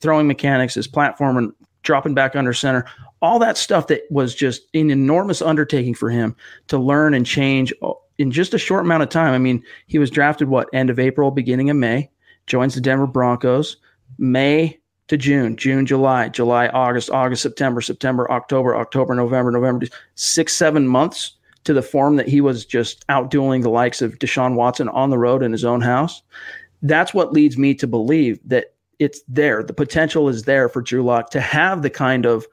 throwing 0.00 0.26
mechanics, 0.26 0.74
his 0.74 0.86
platform 0.86 1.36
and 1.36 1.52
dropping 1.82 2.14
back 2.14 2.36
under 2.36 2.52
center, 2.52 2.84
all 3.22 3.38
that 3.38 3.56
stuff 3.56 3.86
that 3.88 4.02
was 4.10 4.34
just 4.34 4.62
an 4.74 4.90
enormous 4.90 5.42
undertaking 5.42 5.94
for 5.94 6.10
him 6.10 6.36
to 6.68 6.78
learn 6.78 7.14
and 7.14 7.26
change 7.26 7.72
uh, 7.82 7.92
in 8.18 8.30
just 8.30 8.54
a 8.54 8.58
short 8.58 8.84
amount 8.84 9.02
of 9.02 9.08
time. 9.08 9.32
I 9.32 9.38
mean, 9.38 9.64
he 9.86 9.98
was 9.98 10.10
drafted 10.10 10.48
what 10.48 10.68
end 10.72 10.90
of 10.90 10.98
April, 10.98 11.30
beginning 11.30 11.70
of 11.70 11.76
May, 11.76 12.10
joins 12.46 12.74
the 12.74 12.80
Denver 12.80 13.06
Broncos, 13.06 13.78
May 14.18 14.78
to 15.08 15.16
June, 15.16 15.56
June, 15.56 15.86
July, 15.86 16.28
July, 16.28 16.68
August, 16.68 17.10
August, 17.10 17.42
September, 17.42 17.80
September, 17.80 18.30
October, 18.30 18.76
October, 18.76 19.14
November, 19.14 19.50
November, 19.50 19.86
six, 20.14 20.54
seven 20.54 20.86
months 20.86 21.38
to 21.64 21.72
the 21.72 21.82
form 21.82 22.16
that 22.16 22.28
he 22.28 22.40
was 22.40 22.64
just 22.64 23.06
outdueling 23.08 23.62
the 23.62 23.70
likes 23.70 24.00
of 24.00 24.18
Deshaun 24.18 24.54
Watson 24.54 24.88
on 24.88 25.10
the 25.10 25.18
road 25.18 25.42
in 25.42 25.52
his 25.52 25.64
own 25.64 25.80
house 25.80 26.22
that's 26.82 27.12
what 27.12 27.32
leads 27.32 27.58
me 27.58 27.74
to 27.74 27.86
believe 27.86 28.38
that 28.46 28.74
it's 28.98 29.22
there. 29.28 29.62
The 29.62 29.72
potential 29.72 30.28
is 30.28 30.44
there 30.44 30.68
for 30.68 30.82
Drew 30.82 31.02
Lock 31.02 31.30
to 31.30 31.40
have 31.40 31.82
the 31.82 31.90
kind 31.90 32.26
of 32.26 32.46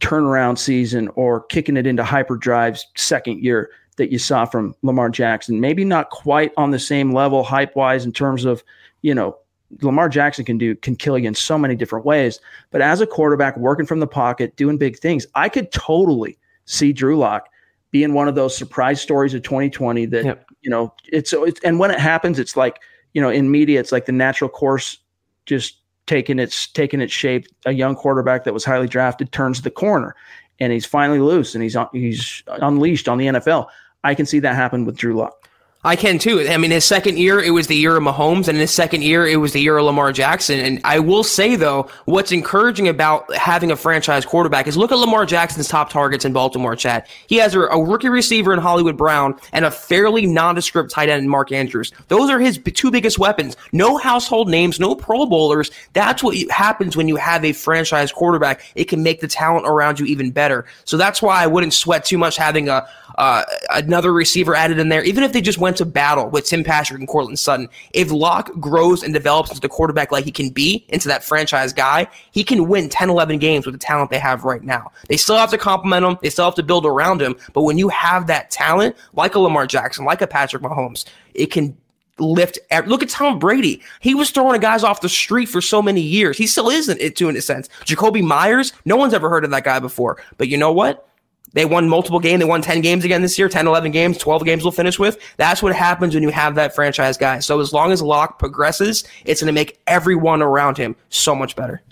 turnaround 0.00 0.58
season 0.58 1.08
or 1.14 1.42
kicking 1.44 1.76
it 1.76 1.86
into 1.86 2.02
hyperdrive's 2.02 2.86
second 2.96 3.42
year 3.42 3.70
that 3.96 4.10
you 4.10 4.18
saw 4.18 4.44
from 4.44 4.74
Lamar 4.82 5.10
Jackson. 5.10 5.60
Maybe 5.60 5.84
not 5.84 6.10
quite 6.10 6.52
on 6.56 6.70
the 6.70 6.78
same 6.78 7.12
level 7.12 7.42
hype 7.42 7.76
wise 7.76 8.04
in 8.04 8.12
terms 8.12 8.44
of, 8.44 8.64
you 9.02 9.14
know, 9.14 9.36
Lamar 9.82 10.08
Jackson 10.08 10.44
can 10.44 10.58
do 10.58 10.74
can 10.74 10.96
kill 10.96 11.18
you 11.18 11.28
in 11.28 11.34
so 11.34 11.56
many 11.56 11.76
different 11.76 12.04
ways. 12.04 12.40
But 12.70 12.82
as 12.82 13.00
a 13.00 13.06
quarterback 13.06 13.56
working 13.56 13.86
from 13.86 14.00
the 14.00 14.06
pocket, 14.06 14.56
doing 14.56 14.78
big 14.78 14.98
things, 14.98 15.26
I 15.34 15.48
could 15.48 15.70
totally 15.70 16.38
see 16.64 16.92
Drew 16.92 17.16
Lock 17.18 17.48
being 17.90 18.14
one 18.14 18.28
of 18.28 18.34
those 18.34 18.56
surprise 18.56 19.00
stories 19.00 19.34
of 19.34 19.42
2020 19.42 20.06
that 20.06 20.24
yep. 20.24 20.46
you 20.62 20.70
know 20.70 20.94
it's, 21.06 21.32
it's 21.32 21.60
and 21.60 21.78
when 21.78 21.90
it 21.90 21.98
happens, 21.98 22.38
it's 22.38 22.56
like 22.56 22.80
you 23.12 23.20
know, 23.20 23.30
in 23.30 23.50
media, 23.50 23.80
it's 23.80 23.92
like 23.92 24.06
the 24.06 24.12
natural 24.12 24.48
course 24.48 24.98
just 25.46 25.78
taking 26.06 26.38
its 26.38 26.66
taking 26.68 27.00
its 27.00 27.12
shape. 27.12 27.46
A 27.66 27.72
young 27.72 27.94
quarterback 27.94 28.44
that 28.44 28.54
was 28.54 28.64
highly 28.64 28.86
drafted 28.86 29.32
turns 29.32 29.62
the 29.62 29.70
corner, 29.70 30.14
and 30.58 30.72
he's 30.72 30.86
finally 30.86 31.20
loose 31.20 31.54
and 31.54 31.62
he's 31.62 31.76
he's 31.92 32.42
unleashed 32.46 33.08
on 33.08 33.18
the 33.18 33.26
NFL. 33.26 33.66
I 34.04 34.14
can 34.14 34.26
see 34.26 34.38
that 34.40 34.54
happen 34.54 34.84
with 34.84 34.96
Drew 34.96 35.14
Lock. 35.14 35.39
I 35.82 35.96
can 35.96 36.18
too. 36.18 36.46
I 36.46 36.58
mean, 36.58 36.72
his 36.72 36.84
second 36.84 37.18
year, 37.18 37.40
it 37.40 37.52
was 37.52 37.66
the 37.66 37.74
year 37.74 37.96
of 37.96 38.02
Mahomes, 38.02 38.48
and 38.48 38.58
his 38.58 38.70
second 38.70 39.02
year, 39.02 39.26
it 39.26 39.36
was 39.36 39.54
the 39.54 39.62
year 39.62 39.78
of 39.78 39.86
Lamar 39.86 40.12
Jackson. 40.12 40.60
And 40.60 40.78
I 40.84 40.98
will 40.98 41.24
say, 41.24 41.56
though, 41.56 41.88
what's 42.04 42.32
encouraging 42.32 42.86
about 42.86 43.34
having 43.34 43.70
a 43.70 43.76
franchise 43.76 44.26
quarterback 44.26 44.66
is 44.66 44.76
look 44.76 44.92
at 44.92 44.98
Lamar 44.98 45.24
Jackson's 45.24 45.68
top 45.68 45.88
targets 45.88 46.26
in 46.26 46.34
Baltimore, 46.34 46.76
Chad. 46.76 47.08
He 47.28 47.36
has 47.36 47.54
a, 47.54 47.60
a 47.60 47.82
rookie 47.82 48.10
receiver 48.10 48.52
in 48.52 48.58
Hollywood 48.58 48.98
Brown 48.98 49.40
and 49.54 49.64
a 49.64 49.70
fairly 49.70 50.26
nondescript 50.26 50.90
tight 50.90 51.08
end 51.08 51.22
in 51.22 51.30
Mark 51.30 51.50
Andrews. 51.50 51.92
Those 52.08 52.28
are 52.28 52.38
his 52.38 52.60
two 52.74 52.90
biggest 52.90 53.18
weapons. 53.18 53.56
No 53.72 53.96
household 53.96 54.50
names, 54.50 54.80
no 54.80 54.94
Pro 54.94 55.24
Bowlers. 55.24 55.70
That's 55.94 56.22
what 56.22 56.36
happens 56.50 56.94
when 56.94 57.08
you 57.08 57.16
have 57.16 57.42
a 57.42 57.54
franchise 57.54 58.12
quarterback. 58.12 58.70
It 58.74 58.84
can 58.84 59.02
make 59.02 59.22
the 59.22 59.28
talent 59.28 59.66
around 59.66 59.98
you 59.98 60.04
even 60.04 60.30
better. 60.30 60.66
So 60.84 60.98
that's 60.98 61.22
why 61.22 61.42
I 61.42 61.46
wouldn't 61.46 61.72
sweat 61.72 62.04
too 62.04 62.18
much 62.18 62.36
having 62.36 62.68
a, 62.68 62.86
uh, 63.16 63.44
another 63.70 64.12
receiver 64.12 64.54
added 64.54 64.78
in 64.78 64.90
there, 64.90 65.02
even 65.04 65.24
if 65.24 65.32
they 65.32 65.40
just 65.40 65.58
went 65.58 65.69
to 65.74 65.84
battle 65.84 66.28
with 66.28 66.46
Tim 66.46 66.64
Patrick 66.64 66.98
and 66.98 67.08
Courtland 67.08 67.38
Sutton, 67.38 67.68
if 67.92 68.10
Lock 68.10 68.50
grows 68.60 69.02
and 69.02 69.12
develops 69.12 69.50
into 69.50 69.60
the 69.60 69.68
quarterback 69.68 70.12
like 70.12 70.24
he 70.24 70.32
can 70.32 70.50
be, 70.50 70.84
into 70.88 71.08
that 71.08 71.24
franchise 71.24 71.72
guy, 71.72 72.06
he 72.32 72.44
can 72.44 72.68
win 72.68 72.88
10, 72.88 73.10
11 73.10 73.38
games 73.38 73.66
with 73.66 73.74
the 73.74 73.78
talent 73.78 74.10
they 74.10 74.18
have 74.18 74.44
right 74.44 74.62
now. 74.62 74.90
They 75.08 75.16
still 75.16 75.36
have 75.36 75.50
to 75.50 75.58
complement 75.58 76.04
him, 76.04 76.18
they 76.22 76.30
still 76.30 76.44
have 76.44 76.54
to 76.56 76.62
build 76.62 76.86
around 76.86 77.22
him, 77.22 77.36
but 77.52 77.62
when 77.62 77.78
you 77.78 77.88
have 77.88 78.26
that 78.26 78.50
talent, 78.50 78.96
like 79.14 79.34
a 79.34 79.38
Lamar 79.38 79.66
Jackson, 79.66 80.04
like 80.04 80.22
a 80.22 80.26
Patrick 80.26 80.62
Mahomes, 80.62 81.04
it 81.34 81.46
can 81.46 81.76
lift. 82.20 82.58
Look 82.86 83.02
at 83.02 83.08
Tom 83.08 83.38
Brady. 83.38 83.82
He 84.00 84.14
was 84.14 84.30
throwing 84.30 84.60
guys 84.60 84.84
off 84.84 85.00
the 85.00 85.08
street 85.08 85.46
for 85.46 85.60
so 85.60 85.82
many 85.82 86.00
years. 86.00 86.36
He 86.36 86.46
still 86.46 86.68
isn't 86.68 87.00
it 87.00 87.16
too 87.16 87.28
in 87.28 87.36
a 87.36 87.40
sense. 87.40 87.68
Jakobi 87.84 88.22
Meyers, 88.22 88.72
no 88.84 88.96
one's 88.96 89.14
ever 89.14 89.28
heard 89.28 89.44
of 89.44 89.50
that 89.50 89.64
guy 89.64 89.78
before. 89.78 90.18
But 90.36 90.48
you 90.48 90.56
know 90.56 90.72
what? 90.72 91.08
They 91.52 91.64
won 91.64 91.88
multiple 91.88 92.20
games. 92.20 92.40
They 92.40 92.48
won 92.48 92.62
10 92.62 92.80
games 92.80 93.04
again 93.04 93.22
this 93.22 93.38
year, 93.38 93.48
10, 93.48 93.66
11 93.66 93.90
games, 93.90 94.18
12 94.18 94.44
games 94.44 94.62
we'll 94.62 94.72
finish 94.72 94.98
with. 94.98 95.18
That's 95.36 95.62
what 95.62 95.74
happens 95.74 96.14
when 96.14 96.22
you 96.22 96.30
have 96.30 96.54
that 96.54 96.74
franchise 96.74 97.16
guy. 97.16 97.40
So 97.40 97.60
as 97.60 97.72
long 97.72 97.92
as 97.92 98.02
Lock 98.02 98.38
progresses, 98.38 99.04
it's 99.24 99.40
going 99.40 99.46
to 99.46 99.52
make 99.52 99.80
everyone 99.86 100.42
around 100.42 100.78
him 100.78 100.96
so 101.08 101.34
much 101.34 101.56
better. 101.56 101.82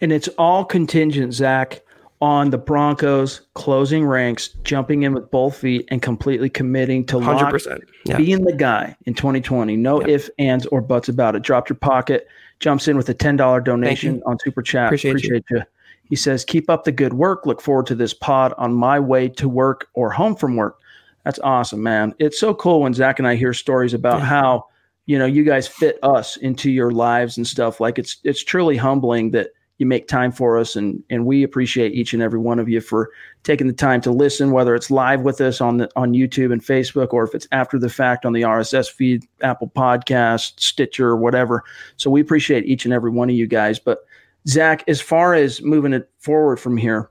And 0.00 0.12
it's 0.12 0.28
all 0.38 0.64
contingent, 0.64 1.34
Zach, 1.34 1.82
on 2.20 2.50
the 2.50 2.58
Broncos 2.58 3.40
closing 3.54 4.04
ranks, 4.04 4.48
jumping 4.62 5.02
in 5.02 5.14
with 5.14 5.30
both 5.30 5.56
feet, 5.56 5.88
and 5.90 6.02
completely 6.02 6.50
committing 6.50 7.04
to 7.06 7.16
100%. 7.16 7.80
Yeah. 8.04 8.16
being 8.16 8.44
the 8.44 8.52
guy 8.52 8.96
in 9.06 9.14
2020. 9.14 9.76
No 9.76 10.06
ifs, 10.06 10.30
ands, 10.38 10.66
or 10.66 10.80
buts 10.80 11.08
about 11.08 11.34
it. 11.34 11.42
Dropped 11.42 11.70
your 11.70 11.76
pocket, 11.78 12.28
jumps 12.60 12.88
in 12.88 12.96
with 12.96 13.08
a 13.08 13.14
$10 13.14 13.64
donation 13.64 14.22
on 14.26 14.38
Super 14.38 14.62
Chat. 14.62 14.86
Appreciate, 14.86 15.12
Appreciate 15.12 15.44
you. 15.50 15.58
you. 15.58 15.62
He 16.10 16.16
says, 16.16 16.44
Keep 16.44 16.68
up 16.68 16.84
the 16.84 16.92
good 16.92 17.14
work. 17.14 17.46
Look 17.46 17.62
forward 17.62 17.86
to 17.86 17.94
this 17.94 18.12
pod 18.12 18.52
on 18.58 18.74
my 18.74 19.00
way 19.00 19.28
to 19.28 19.48
work 19.48 19.88
or 19.94 20.10
home 20.10 20.36
from 20.36 20.56
work. 20.56 20.78
That's 21.24 21.38
awesome, 21.38 21.82
man. 21.82 22.14
It's 22.18 22.38
so 22.38 22.52
cool 22.52 22.80
when 22.80 22.94
Zach 22.94 23.18
and 23.18 23.28
I 23.28 23.36
hear 23.36 23.54
stories 23.54 23.94
about 23.94 24.18
yeah. 24.18 24.26
how, 24.26 24.66
you 25.06 25.18
know, 25.18 25.26
you 25.26 25.44
guys 25.44 25.68
fit 25.68 25.98
us 26.02 26.36
into 26.36 26.70
your 26.70 26.90
lives 26.90 27.36
and 27.36 27.46
stuff. 27.46 27.80
Like 27.80 27.98
it's 27.98 28.18
it's 28.24 28.42
truly 28.42 28.76
humbling 28.76 29.30
that 29.30 29.50
you 29.78 29.86
make 29.86 30.08
time 30.08 30.30
for 30.30 30.58
us 30.58 30.76
and 30.76 31.02
and 31.08 31.24
we 31.24 31.42
appreciate 31.42 31.94
each 31.94 32.12
and 32.12 32.22
every 32.22 32.38
one 32.38 32.58
of 32.58 32.68
you 32.68 32.80
for 32.82 33.10
taking 33.44 33.66
the 33.66 33.72
time 33.72 34.00
to 34.02 34.10
listen, 34.10 34.50
whether 34.50 34.74
it's 34.74 34.90
live 34.90 35.22
with 35.22 35.40
us 35.40 35.60
on 35.60 35.78
the 35.78 35.90
on 35.94 36.12
YouTube 36.12 36.52
and 36.52 36.62
Facebook 36.62 37.12
or 37.12 37.22
if 37.24 37.34
it's 37.34 37.46
after 37.52 37.78
the 37.78 37.88
fact 37.88 38.26
on 38.26 38.32
the 38.32 38.42
RSS 38.42 38.90
feed, 38.90 39.24
Apple 39.42 39.70
Podcast, 39.74 40.58
Stitcher, 40.58 41.08
or 41.08 41.16
whatever. 41.16 41.62
So 41.96 42.10
we 42.10 42.20
appreciate 42.20 42.66
each 42.66 42.84
and 42.84 42.92
every 42.92 43.10
one 43.10 43.30
of 43.30 43.36
you 43.36 43.46
guys. 43.46 43.78
But 43.78 44.00
Zach, 44.48 44.84
as 44.88 45.00
far 45.00 45.34
as 45.34 45.62
moving 45.62 45.92
it 45.92 46.08
forward 46.18 46.58
from 46.58 46.76
here, 46.76 47.10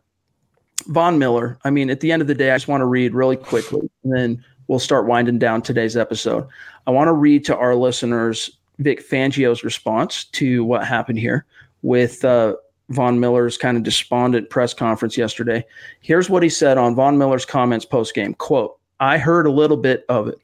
Von 0.87 1.19
Miller. 1.19 1.59
I 1.63 1.69
mean, 1.69 1.89
at 1.89 1.99
the 1.99 2.11
end 2.11 2.21
of 2.21 2.27
the 2.27 2.35
day, 2.35 2.51
I 2.51 2.55
just 2.55 2.67
want 2.67 2.81
to 2.81 2.85
read 2.85 3.13
really 3.13 3.35
quickly, 3.35 3.89
and 4.03 4.13
then 4.15 4.45
we'll 4.67 4.79
start 4.79 5.05
winding 5.05 5.39
down 5.39 5.61
today's 5.61 5.97
episode. 5.97 6.47
I 6.87 6.91
want 6.91 7.07
to 7.07 7.13
read 7.13 7.45
to 7.45 7.57
our 7.57 7.75
listeners 7.75 8.49
Vic 8.79 9.07
Fangio's 9.07 9.63
response 9.63 10.23
to 10.25 10.63
what 10.63 10.85
happened 10.85 11.19
here 11.19 11.45
with 11.81 12.23
uh, 12.25 12.55
Von 12.89 13.19
Miller's 13.19 13.57
kind 13.57 13.77
of 13.77 13.83
despondent 13.83 14.49
press 14.49 14.73
conference 14.73 15.17
yesterday. 15.17 15.63
Here's 16.01 16.29
what 16.29 16.43
he 16.43 16.49
said 16.49 16.77
on 16.77 16.95
Von 16.95 17.17
Miller's 17.17 17.45
comments 17.45 17.85
post 17.85 18.15
game. 18.15 18.33
Quote, 18.33 18.77
I 18.99 19.17
heard 19.17 19.45
a 19.45 19.51
little 19.51 19.77
bit 19.77 20.05
of 20.09 20.27
it. 20.27 20.39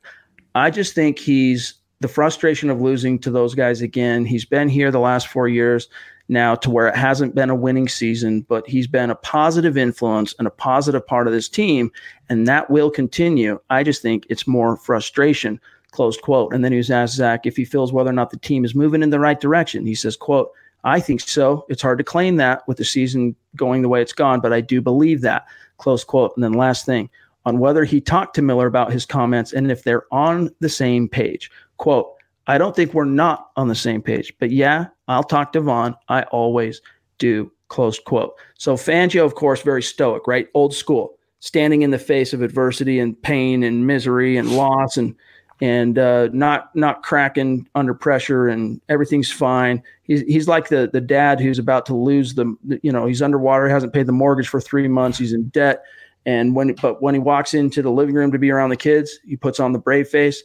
I 0.53 0.69
just 0.69 0.93
think 0.93 1.17
he's 1.17 1.75
the 2.01 2.07
frustration 2.07 2.69
of 2.69 2.81
losing 2.81 3.17
to 3.19 3.31
those 3.31 3.55
guys 3.55 3.81
again. 3.81 4.25
He's 4.25 4.45
been 4.45 4.69
here 4.69 4.91
the 4.91 4.99
last 4.99 5.27
four 5.27 5.47
years 5.47 5.87
now 6.27 6.55
to 6.55 6.69
where 6.69 6.87
it 6.87 6.95
hasn't 6.95 7.35
been 7.35 7.49
a 7.49 7.55
winning 7.55 7.87
season, 7.87 8.41
but 8.41 8.67
he's 8.67 8.87
been 8.87 9.09
a 9.09 9.15
positive 9.15 9.77
influence 9.77 10.33
and 10.39 10.47
a 10.47 10.51
positive 10.51 11.05
part 11.05 11.27
of 11.27 11.33
this 11.33 11.47
team, 11.47 11.91
and 12.29 12.47
that 12.47 12.69
will 12.69 12.89
continue. 12.89 13.59
I 13.69 13.83
just 13.83 14.01
think 14.01 14.25
it's 14.29 14.47
more 14.47 14.77
frustration. 14.77 15.59
Closed 15.91 16.21
quote. 16.21 16.53
And 16.53 16.63
then 16.63 16.71
he 16.71 16.77
was 16.77 16.91
asked 16.91 17.15
Zach 17.15 17.45
if 17.45 17.55
he 17.55 17.63
feels 17.63 17.93
whether 17.93 18.09
or 18.09 18.13
not 18.13 18.31
the 18.31 18.37
team 18.37 18.65
is 18.65 18.75
moving 18.75 19.03
in 19.03 19.11
the 19.11 19.19
right 19.19 19.39
direction. 19.39 19.85
He 19.85 19.95
says, 19.95 20.17
quote, 20.17 20.51
I 20.83 20.99
think 20.99 21.21
so. 21.21 21.65
It's 21.69 21.81
hard 21.81 21.97
to 21.99 22.03
claim 22.03 22.35
that 22.37 22.67
with 22.67 22.77
the 22.77 22.85
season 22.85 23.35
going 23.55 23.81
the 23.81 23.89
way 23.89 24.01
it's 24.01 24.13
gone, 24.13 24.39
but 24.39 24.53
I 24.53 24.61
do 24.61 24.81
believe 24.81 25.21
that. 25.21 25.45
Close 25.77 26.03
quote. 26.03 26.33
And 26.35 26.43
then 26.43 26.53
last 26.53 26.85
thing 26.85 27.09
on 27.45 27.59
whether 27.59 27.83
he 27.83 28.01
talked 28.01 28.35
to 28.35 28.41
Miller 28.41 28.67
about 28.67 28.91
his 28.91 29.05
comments 29.05 29.53
and 29.53 29.71
if 29.71 29.83
they're 29.83 30.05
on 30.11 30.49
the 30.59 30.69
same 30.69 31.07
page. 31.07 31.49
Quote, 31.77 32.14
I 32.47 32.57
don't 32.57 32.75
think 32.75 32.93
we're 32.93 33.05
not 33.05 33.49
on 33.55 33.67
the 33.67 33.75
same 33.75 34.01
page, 34.01 34.33
but 34.39 34.51
yeah, 34.51 34.87
I'll 35.07 35.23
talk 35.23 35.53
to 35.53 35.61
Von. 35.61 35.95
I 36.09 36.23
always 36.23 36.81
do. 37.17 37.51
Close 37.67 37.97
quote. 37.99 38.35
So 38.59 38.75
Fangio, 38.75 39.25
of 39.25 39.33
course, 39.33 39.63
very 39.63 39.81
stoic, 39.81 40.27
right? 40.27 40.47
Old 40.53 40.75
school, 40.75 41.17
standing 41.39 41.81
in 41.81 41.89
the 41.89 41.97
face 41.97 42.31
of 42.31 42.43
adversity 42.43 42.99
and 42.99 43.19
pain 43.23 43.63
and 43.63 43.87
misery 43.87 44.37
and 44.37 44.55
loss 44.55 44.97
and 44.97 45.15
and 45.61 45.97
uh, 45.97 46.29
not 46.33 46.75
not 46.75 47.03
cracking 47.03 47.67
under 47.75 47.93
pressure 47.93 48.47
and 48.47 48.81
everything's 48.89 49.31
fine. 49.31 49.81
He's 50.03 50.21
he's 50.21 50.47
like 50.47 50.69
the 50.69 50.89
the 50.91 51.01
dad 51.01 51.39
who's 51.39 51.59
about 51.59 51.85
to 51.87 51.95
lose 51.95 52.35
the 52.35 52.55
you 52.83 52.91
know 52.91 53.05
he's 53.05 53.21
underwater, 53.21 53.69
hasn't 53.69 53.93
paid 53.93 54.05
the 54.05 54.11
mortgage 54.11 54.47
for 54.47 54.59
three 54.59 54.87
months, 54.87 55.17
he's 55.17 55.33
in 55.33 55.47
debt, 55.49 55.83
and 56.25 56.55
when 56.55 56.73
but 56.75 57.01
when 57.01 57.15
he 57.15 57.19
walks 57.19 57.53
into 57.53 57.81
the 57.81 57.91
living 57.91 58.15
room 58.15 58.31
to 58.31 58.39
be 58.39 58.51
around 58.51 58.69
the 58.69 58.77
kids, 58.77 59.19
he 59.25 59.35
puts 59.35 59.59
on 59.59 59.71
the 59.71 59.79
brave 59.79 60.07
face. 60.07 60.43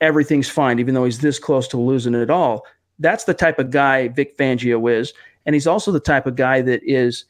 Everything's 0.00 0.48
fine, 0.48 0.78
even 0.78 0.94
though 0.94 1.04
he's 1.04 1.20
this 1.20 1.38
close 1.38 1.68
to 1.68 1.76
losing 1.76 2.14
it 2.14 2.30
all. 2.30 2.64
That's 2.98 3.24
the 3.24 3.34
type 3.34 3.58
of 3.58 3.70
guy 3.70 4.08
Vic 4.08 4.36
Fangio 4.36 4.90
is, 4.90 5.12
and 5.46 5.54
he's 5.54 5.66
also 5.66 5.92
the 5.92 6.00
type 6.00 6.26
of 6.26 6.36
guy 6.36 6.60
that 6.62 6.80
is 6.84 7.24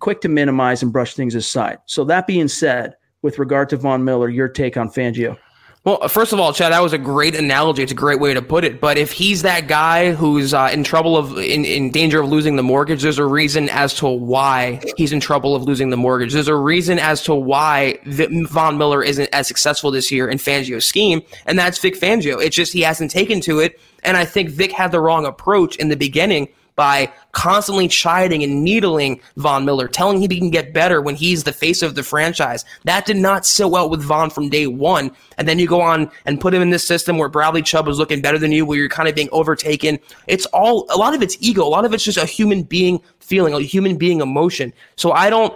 quick 0.00 0.20
to 0.20 0.28
minimize 0.28 0.82
and 0.82 0.92
brush 0.92 1.14
things 1.14 1.34
aside. 1.34 1.78
So 1.86 2.04
that 2.04 2.26
being 2.26 2.48
said, 2.48 2.96
with 3.22 3.38
regard 3.38 3.70
to 3.70 3.76
Von 3.76 4.04
Miller, 4.04 4.28
your 4.28 4.48
take 4.48 4.76
on 4.76 4.90
Fangio. 4.90 5.38
Well, 5.84 6.08
first 6.08 6.32
of 6.32 6.40
all, 6.40 6.54
Chad, 6.54 6.72
that 6.72 6.82
was 6.82 6.94
a 6.94 6.98
great 6.98 7.34
analogy. 7.34 7.82
It's 7.82 7.92
a 7.92 7.94
great 7.94 8.18
way 8.18 8.32
to 8.32 8.40
put 8.40 8.64
it. 8.64 8.80
But 8.80 8.96
if 8.96 9.12
he's 9.12 9.42
that 9.42 9.68
guy 9.68 10.14
who's 10.14 10.54
uh, 10.54 10.70
in 10.72 10.82
trouble 10.82 11.14
of 11.14 11.36
in, 11.36 11.66
in 11.66 11.90
danger 11.90 12.22
of 12.22 12.28
losing 12.30 12.56
the 12.56 12.62
mortgage, 12.62 13.02
there's 13.02 13.18
a 13.18 13.26
reason 13.26 13.68
as 13.68 13.92
to 13.96 14.08
why 14.08 14.80
he's 14.96 15.12
in 15.12 15.20
trouble 15.20 15.54
of 15.54 15.64
losing 15.64 15.90
the 15.90 15.98
mortgage. 15.98 16.32
There's 16.32 16.48
a 16.48 16.56
reason 16.56 16.98
as 16.98 17.22
to 17.24 17.34
why 17.34 17.98
Von 18.06 18.78
Miller 18.78 19.04
isn't 19.04 19.28
as 19.34 19.46
successful 19.46 19.90
this 19.90 20.10
year 20.10 20.26
in 20.26 20.38
Fangio's 20.38 20.86
scheme, 20.86 21.20
and 21.44 21.58
that's 21.58 21.76
Vic 21.78 22.00
Fangio. 22.00 22.42
It's 22.42 22.56
just 22.56 22.72
he 22.72 22.80
hasn't 22.80 23.10
taken 23.10 23.42
to 23.42 23.60
it, 23.60 23.78
and 24.02 24.16
I 24.16 24.24
think 24.24 24.48
Vic 24.48 24.72
had 24.72 24.90
the 24.90 25.00
wrong 25.00 25.26
approach 25.26 25.76
in 25.76 25.90
the 25.90 25.96
beginning 25.96 26.48
by 26.76 27.12
constantly 27.32 27.88
chiding 27.88 28.42
and 28.42 28.64
needling 28.64 29.20
Von 29.36 29.64
Miller, 29.64 29.88
telling 29.88 30.22
him 30.22 30.30
he 30.30 30.38
can 30.38 30.50
get 30.50 30.72
better 30.72 31.00
when 31.00 31.14
he's 31.14 31.44
the 31.44 31.52
face 31.52 31.82
of 31.82 31.94
the 31.94 32.02
franchise. 32.02 32.64
That 32.84 33.06
did 33.06 33.16
not 33.16 33.46
sit 33.46 33.70
well 33.70 33.88
with 33.88 34.02
Von 34.02 34.30
from 34.30 34.48
day 34.48 34.66
one. 34.66 35.10
And 35.38 35.46
then 35.48 35.58
you 35.58 35.66
go 35.66 35.80
on 35.80 36.10
and 36.26 36.40
put 36.40 36.54
him 36.54 36.62
in 36.62 36.70
this 36.70 36.86
system 36.86 37.18
where 37.18 37.28
Bradley 37.28 37.62
Chubb 37.62 37.86
was 37.86 37.98
looking 37.98 38.20
better 38.20 38.38
than 38.38 38.52
you, 38.52 38.66
where 38.66 38.78
you're 38.78 38.88
kind 38.88 39.08
of 39.08 39.14
being 39.14 39.28
overtaken. 39.32 39.98
It's 40.26 40.46
all, 40.46 40.86
a 40.90 40.96
lot 40.96 41.14
of 41.14 41.22
it's 41.22 41.36
ego. 41.40 41.62
A 41.62 41.68
lot 41.68 41.84
of 41.84 41.94
it's 41.94 42.04
just 42.04 42.18
a 42.18 42.26
human 42.26 42.62
being 42.62 43.00
feeling, 43.20 43.54
a 43.54 43.60
human 43.60 43.96
being 43.96 44.20
emotion. 44.20 44.72
So 44.96 45.12
I 45.12 45.30
don't, 45.30 45.54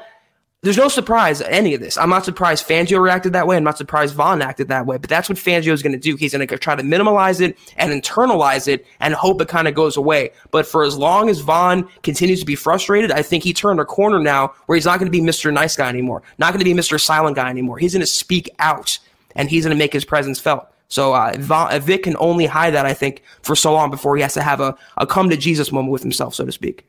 there's 0.62 0.76
no 0.76 0.88
surprise 0.88 1.40
at 1.40 1.52
any 1.52 1.74
of 1.74 1.80
this. 1.80 1.96
I'm 1.96 2.10
not 2.10 2.24
surprised 2.24 2.66
Fangio 2.66 3.00
reacted 3.00 3.32
that 3.34 3.46
way. 3.46 3.56
I'm 3.56 3.62
not 3.62 3.78
surprised 3.78 4.14
Von 4.16 4.42
acted 4.42 4.68
that 4.68 4.86
way. 4.86 4.96
But 4.98 5.08
that's 5.08 5.28
what 5.28 5.38
Fangio 5.38 5.72
is 5.72 5.84
going 5.84 5.92
to 5.92 5.98
do. 5.98 6.16
He's 6.16 6.32
going 6.32 6.46
to 6.46 6.58
try 6.58 6.74
to 6.74 6.82
minimize 6.82 7.40
it 7.40 7.56
and 7.76 7.92
internalize 7.92 8.66
it 8.66 8.84
and 8.98 9.14
hope 9.14 9.40
it 9.40 9.46
kind 9.46 9.68
of 9.68 9.74
goes 9.74 9.96
away. 9.96 10.30
But 10.50 10.66
for 10.66 10.82
as 10.82 10.96
long 10.96 11.30
as 11.30 11.40
Von 11.40 11.88
continues 12.02 12.40
to 12.40 12.46
be 12.46 12.56
frustrated, 12.56 13.12
I 13.12 13.22
think 13.22 13.44
he 13.44 13.52
turned 13.52 13.78
a 13.78 13.84
corner 13.84 14.18
now 14.18 14.52
where 14.66 14.74
he's 14.74 14.84
not 14.84 14.98
going 14.98 15.10
to 15.10 15.16
be 15.16 15.24
Mr. 15.24 15.52
Nice 15.52 15.76
Guy 15.76 15.88
anymore, 15.88 16.24
not 16.38 16.52
going 16.52 16.58
to 16.58 16.64
be 16.64 16.74
Mr. 16.74 17.00
Silent 17.00 17.36
Guy 17.36 17.48
anymore. 17.48 17.78
He's 17.78 17.92
going 17.92 18.00
to 18.00 18.06
speak 18.06 18.50
out 18.58 18.98
and 19.36 19.48
he's 19.48 19.64
going 19.64 19.76
to 19.76 19.78
make 19.78 19.92
his 19.92 20.04
presence 20.04 20.40
felt. 20.40 20.66
So 20.88 21.14
uh, 21.14 21.34
Von, 21.38 21.80
Vic 21.82 22.02
can 22.02 22.16
only 22.18 22.46
hide 22.46 22.74
that, 22.74 22.84
I 22.84 22.94
think, 22.94 23.22
for 23.42 23.54
so 23.54 23.72
long 23.74 23.92
before 23.92 24.16
he 24.16 24.22
has 24.22 24.34
to 24.34 24.42
have 24.42 24.60
a, 24.60 24.76
a 24.96 25.06
come 25.06 25.30
to 25.30 25.36
Jesus 25.36 25.70
moment 25.70 25.92
with 25.92 26.02
himself, 26.02 26.34
so 26.34 26.44
to 26.44 26.52
speak. 26.52 26.84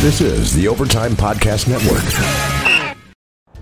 This 0.00 0.20
is 0.20 0.54
the 0.54 0.66
Overtime 0.66 1.12
Podcast 1.12 1.68
Network. 1.68 2.67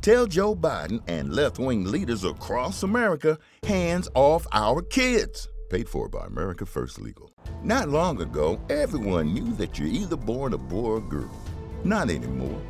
Tell 0.00 0.26
Joe 0.26 0.54
Biden 0.54 1.02
and 1.08 1.34
left 1.34 1.58
wing 1.58 1.84
leaders 1.84 2.22
across 2.22 2.84
America 2.84 3.36
hands 3.64 4.08
off 4.14 4.46
our 4.52 4.80
kids. 4.80 5.48
Paid 5.70 5.88
for 5.88 6.08
by 6.08 6.24
America 6.24 6.64
First 6.64 7.00
Legal. 7.00 7.32
Not 7.64 7.88
long 7.88 8.22
ago, 8.22 8.60
everyone 8.70 9.34
knew 9.34 9.52
that 9.54 9.76
you're 9.76 9.88
either 9.88 10.16
born 10.16 10.54
a 10.54 10.58
boy 10.58 10.90
or 10.90 11.00
girl. 11.00 11.30
Not 11.82 12.10
anymore. 12.10 12.60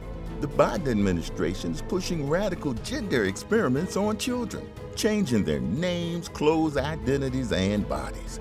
The 0.40 0.48
Biden 0.48 0.88
administration 0.88 1.72
is 1.72 1.82
pushing 1.82 2.28
radical 2.28 2.72
gender 2.74 3.24
experiments 3.24 3.96
on 3.96 4.16
children, 4.16 4.66
changing 4.96 5.44
their 5.44 5.60
names, 5.60 6.28
clothes, 6.28 6.78
identities, 6.78 7.52
and 7.52 7.86
bodies. 7.88 8.40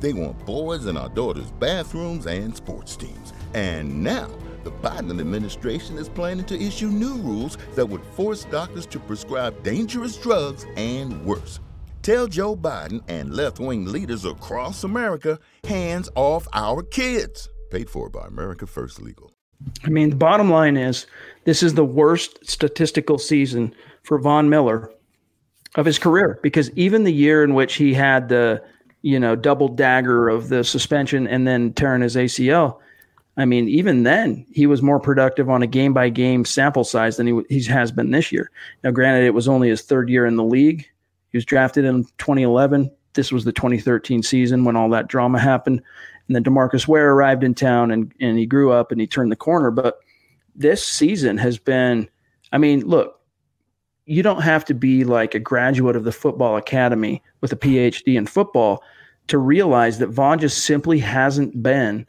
They 0.00 0.12
want 0.12 0.44
boys 0.46 0.86
in 0.86 0.96
our 0.96 1.08
daughters' 1.08 1.50
bathrooms 1.52 2.26
and 2.26 2.56
sports 2.56 2.96
teams. 2.96 3.32
And 3.54 4.02
now, 4.02 4.28
the 4.64 4.70
Biden 4.70 5.20
administration 5.20 5.96
is 5.98 6.08
planning 6.08 6.44
to 6.46 6.60
issue 6.60 6.88
new 6.88 7.16
rules 7.16 7.56
that 7.74 7.86
would 7.86 8.02
force 8.14 8.44
doctors 8.44 8.86
to 8.86 8.98
prescribe 9.00 9.62
dangerous 9.62 10.16
drugs 10.16 10.66
and 10.76 11.24
worse. 11.24 11.60
Tell 12.02 12.26
Joe 12.26 12.56
Biden 12.56 13.02
and 13.08 13.34
left 13.34 13.58
wing 13.58 13.86
leaders 13.86 14.24
across 14.24 14.84
America 14.84 15.38
hands 15.64 16.08
off 16.14 16.46
our 16.52 16.82
kids. 16.82 17.48
Paid 17.70 17.90
for 17.90 18.08
by 18.08 18.26
America 18.26 18.66
First 18.66 19.00
Legal. 19.00 19.32
I 19.84 19.90
mean, 19.90 20.10
the 20.10 20.16
bottom 20.16 20.50
line 20.50 20.76
is 20.76 21.06
this 21.44 21.62
is 21.62 21.74
the 21.74 21.84
worst 21.84 22.38
statistical 22.48 23.18
season 23.18 23.74
for 24.04 24.18
Von 24.18 24.48
Miller 24.48 24.90
of 25.74 25.84
his 25.84 25.98
career 25.98 26.38
because 26.42 26.70
even 26.76 27.04
the 27.04 27.12
year 27.12 27.44
in 27.44 27.54
which 27.54 27.74
he 27.74 27.92
had 27.92 28.28
the, 28.28 28.62
you 29.02 29.18
know, 29.20 29.36
double 29.36 29.68
dagger 29.68 30.28
of 30.28 30.48
the 30.48 30.64
suspension 30.64 31.26
and 31.26 31.46
then 31.46 31.72
tearing 31.72 32.02
his 32.02 32.16
ACL, 32.16 32.78
I 33.36 33.44
mean, 33.44 33.68
even 33.68 34.02
then, 34.02 34.44
he 34.50 34.66
was 34.66 34.82
more 34.82 34.98
productive 34.98 35.48
on 35.48 35.62
a 35.62 35.66
game 35.68 35.94
by 35.94 36.08
game 36.08 36.44
sample 36.44 36.82
size 36.82 37.16
than 37.16 37.26
he, 37.26 37.40
he 37.48 37.62
has 37.70 37.92
been 37.92 38.10
this 38.10 38.32
year. 38.32 38.50
Now, 38.82 38.90
granted, 38.90 39.24
it 39.24 39.34
was 39.34 39.46
only 39.46 39.68
his 39.68 39.82
third 39.82 40.08
year 40.08 40.26
in 40.26 40.34
the 40.34 40.42
league. 40.42 40.88
He 41.30 41.38
was 41.38 41.44
drafted 41.44 41.84
in 41.84 42.04
2011. 42.18 42.90
This 43.14 43.30
was 43.30 43.44
the 43.44 43.52
2013 43.52 44.24
season 44.24 44.64
when 44.64 44.74
all 44.74 44.90
that 44.90 45.06
drama 45.06 45.38
happened. 45.38 45.82
And 46.26 46.34
then 46.34 46.42
DeMarcus 46.42 46.88
Ware 46.88 47.12
arrived 47.12 47.44
in 47.44 47.54
town 47.54 47.92
and, 47.92 48.12
and 48.20 48.38
he 48.38 48.44
grew 48.44 48.72
up 48.72 48.90
and 48.90 49.00
he 49.00 49.06
turned 49.06 49.30
the 49.30 49.36
corner. 49.36 49.70
But 49.70 50.00
this 50.56 50.84
season 50.84 51.38
has 51.38 51.58
been, 51.58 52.08
I 52.52 52.58
mean, 52.58 52.80
look, 52.86 53.17
you 54.08 54.22
don't 54.22 54.40
have 54.40 54.64
to 54.64 54.74
be 54.74 55.04
like 55.04 55.34
a 55.34 55.38
graduate 55.38 55.94
of 55.94 56.04
the 56.04 56.12
football 56.12 56.56
academy 56.56 57.22
with 57.42 57.52
a 57.52 57.56
PhD 57.56 58.16
in 58.16 58.24
football 58.24 58.82
to 59.26 59.36
realize 59.36 59.98
that 59.98 60.08
Von 60.08 60.38
just 60.38 60.64
simply 60.64 60.98
hasn't 60.98 61.62
been 61.62 62.06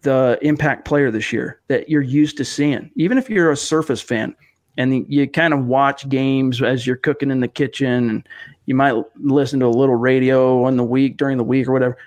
the 0.00 0.38
impact 0.40 0.86
player 0.86 1.10
this 1.10 1.34
year 1.34 1.60
that 1.68 1.90
you're 1.90 2.00
used 2.00 2.38
to 2.38 2.44
seeing. 2.44 2.90
Even 2.96 3.18
if 3.18 3.28
you're 3.28 3.50
a 3.50 3.56
Surface 3.56 4.00
fan 4.00 4.34
and 4.78 5.06
you 5.12 5.28
kind 5.28 5.52
of 5.52 5.66
watch 5.66 6.08
games 6.08 6.62
as 6.62 6.86
you're 6.86 6.96
cooking 6.96 7.30
in 7.30 7.40
the 7.40 7.48
kitchen 7.48 8.08
and 8.08 8.28
you 8.64 8.74
might 8.74 8.94
listen 9.16 9.60
to 9.60 9.66
a 9.66 9.68
little 9.68 9.94
radio 9.94 10.64
on 10.64 10.78
the 10.78 10.84
week 10.84 11.18
during 11.18 11.36
the 11.36 11.44
week 11.44 11.68
or 11.68 11.72
whatever, 11.72 11.98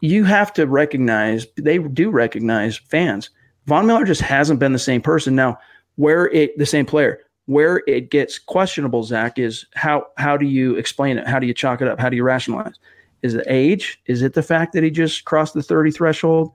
you 0.00 0.24
have 0.24 0.54
to 0.54 0.66
recognize 0.66 1.46
they 1.56 1.76
do 1.76 2.10
recognize 2.10 2.78
fans. 2.78 3.28
Von 3.66 3.86
Miller 3.86 4.06
just 4.06 4.22
hasn't 4.22 4.58
been 4.58 4.72
the 4.72 4.78
same 4.78 5.02
person. 5.02 5.34
Now, 5.34 5.58
where 5.96 6.30
it 6.30 6.56
the 6.56 6.66
same 6.66 6.86
player, 6.86 7.20
where 7.46 7.82
it 7.86 8.10
gets 8.10 8.38
questionable, 8.38 9.02
Zach, 9.04 9.38
is 9.38 9.66
how 9.74 10.06
how 10.16 10.36
do 10.36 10.46
you 10.46 10.76
explain 10.76 11.18
it? 11.18 11.26
How 11.26 11.38
do 11.38 11.46
you 11.46 11.54
chalk 11.54 11.82
it 11.82 11.88
up? 11.88 12.00
How 12.00 12.08
do 12.08 12.16
you 12.16 12.24
rationalize? 12.24 12.74
Is 13.22 13.34
it 13.34 13.46
age? 13.48 14.00
Is 14.06 14.22
it 14.22 14.34
the 14.34 14.42
fact 14.42 14.72
that 14.74 14.82
he 14.82 14.90
just 14.90 15.24
crossed 15.24 15.54
the 15.54 15.62
30 15.62 15.90
threshold? 15.90 16.52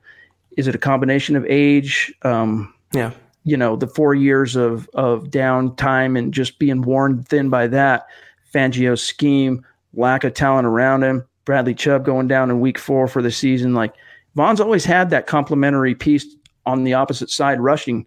is 0.58 0.68
it 0.68 0.76
a 0.76 0.80
combination 0.80 1.36
of 1.36 1.46
age? 1.46 2.14
Um, 2.24 2.74
yeah. 2.94 3.12
You 3.44 3.58
know, 3.58 3.76
the 3.76 3.88
four 3.88 4.14
years 4.14 4.56
of 4.56 4.90
of 4.94 5.26
downtime 5.26 6.18
and 6.18 6.34
just 6.34 6.60
being 6.60 6.82
worn 6.82 7.24
thin 7.24 7.50
by 7.50 7.68
that. 7.68 8.08
Fangio's 8.54 9.02
scheme, 9.02 9.66
lack 9.94 10.24
of 10.24 10.34
talent 10.34 10.68
around 10.68 11.04
him. 11.04 11.26
Bradley 11.46 11.74
Chubb 11.74 12.04
going 12.04 12.28
down 12.28 12.50
in 12.50 12.60
week 12.60 12.78
four 12.78 13.08
for 13.08 13.22
the 13.22 13.32
season. 13.32 13.74
Like 13.74 13.94
Von's 14.36 14.60
always 14.60 14.86
had 14.86 15.10
that 15.12 15.28
complementary 15.28 15.96
piece 15.96 16.26
on 16.66 16.84
the 16.84 16.94
opposite 16.94 17.30
side 17.30 17.62
rushing 17.62 18.06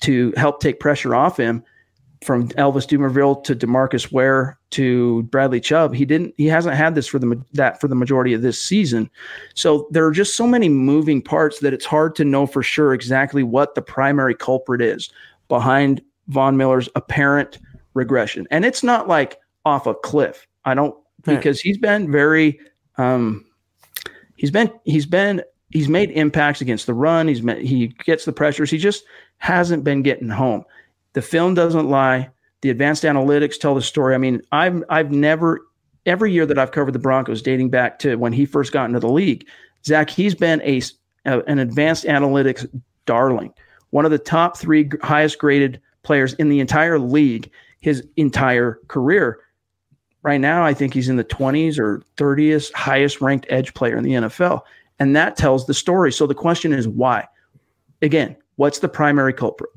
to 0.00 0.32
help 0.36 0.60
take 0.60 0.80
pressure 0.80 1.14
off 1.14 1.36
him 1.36 1.62
from 2.22 2.48
Elvis 2.50 2.86
Dumervil 2.86 3.42
to 3.44 3.54
DeMarcus 3.54 4.12
Ware 4.12 4.58
to 4.70 5.22
Bradley 5.24 5.60
Chubb. 5.60 5.94
He 5.94 6.04
didn't. 6.04 6.34
He 6.36 6.46
hasn't 6.46 6.76
had 6.76 6.94
this 6.94 7.06
for 7.06 7.18
the 7.18 7.42
that 7.52 7.80
for 7.80 7.88
the 7.88 7.94
majority 7.94 8.32
of 8.32 8.42
this 8.42 8.60
season. 8.60 9.10
So 9.54 9.88
there 9.90 10.06
are 10.06 10.12
just 10.12 10.36
so 10.36 10.46
many 10.46 10.68
moving 10.68 11.22
parts 11.22 11.60
that 11.60 11.74
it's 11.74 11.84
hard 11.84 12.14
to 12.16 12.24
know 12.24 12.46
for 12.46 12.62
sure 12.62 12.94
exactly 12.94 13.42
what 13.42 13.74
the 13.74 13.82
primary 13.82 14.34
culprit 14.34 14.80
is 14.80 15.10
behind 15.48 16.02
Von 16.28 16.56
Miller's 16.56 16.88
apparent 16.94 17.58
regression. 17.94 18.46
And 18.50 18.64
it's 18.64 18.82
not 18.82 19.08
like 19.08 19.38
off 19.64 19.86
a 19.86 19.94
cliff. 19.94 20.46
I 20.64 20.74
don't 20.74 20.94
because 21.24 21.60
he's 21.60 21.78
been 21.78 22.10
very. 22.10 22.60
Um, 22.98 23.46
he's 24.36 24.50
been 24.50 24.70
he's 24.84 25.06
been 25.06 25.42
he's 25.70 25.88
made 25.88 26.10
impacts 26.10 26.60
against 26.60 26.86
the 26.86 26.94
run. 26.94 27.26
He's 27.28 27.42
met, 27.42 27.60
he 27.60 27.88
gets 28.04 28.24
the 28.24 28.32
pressures. 28.32 28.70
He 28.70 28.78
just 28.78 29.04
hasn't 29.38 29.84
been 29.84 30.02
getting 30.02 30.28
home. 30.28 30.64
The 31.14 31.22
film 31.22 31.54
doesn't 31.54 31.88
lie. 31.88 32.30
The 32.62 32.70
advanced 32.70 33.02
analytics 33.02 33.58
tell 33.58 33.74
the 33.74 33.82
story. 33.82 34.14
I 34.14 34.18
mean, 34.18 34.42
I've 34.52 34.82
I've 34.88 35.10
never 35.10 35.60
every 36.06 36.32
year 36.32 36.46
that 36.46 36.58
I've 36.58 36.72
covered 36.72 36.92
the 36.92 36.98
Broncos, 36.98 37.42
dating 37.42 37.70
back 37.70 37.98
to 38.00 38.16
when 38.16 38.32
he 38.32 38.46
first 38.46 38.72
got 38.72 38.86
into 38.86 39.00
the 39.00 39.08
league, 39.08 39.46
Zach, 39.84 40.10
he's 40.10 40.34
been 40.34 40.60
a, 40.62 40.80
a 41.24 41.40
an 41.42 41.58
advanced 41.58 42.04
analytics 42.04 42.66
darling, 43.06 43.52
one 43.90 44.04
of 44.04 44.10
the 44.10 44.18
top 44.18 44.56
three 44.56 44.88
highest 45.02 45.38
graded 45.38 45.80
players 46.02 46.34
in 46.34 46.48
the 46.48 46.60
entire 46.60 46.98
league 46.98 47.50
his 47.82 48.06
entire 48.16 48.80
career. 48.88 49.40
Right 50.22 50.40
now, 50.40 50.64
I 50.64 50.72
think 50.72 50.94
he's 50.94 51.08
in 51.08 51.16
the 51.16 51.24
20s 51.24 51.78
or 51.78 52.00
30th 52.16 52.72
highest 52.74 53.20
ranked 53.20 53.46
edge 53.50 53.74
player 53.74 53.96
in 53.96 54.04
the 54.04 54.12
NFL. 54.12 54.62
And 55.00 55.16
that 55.16 55.36
tells 55.36 55.66
the 55.66 55.74
story. 55.74 56.12
So 56.12 56.28
the 56.28 56.34
question 56.34 56.72
is 56.72 56.86
why? 56.86 57.26
Again, 58.02 58.36
what's 58.54 58.78
the 58.78 58.88
primary 58.88 59.32
culprit? 59.32 59.70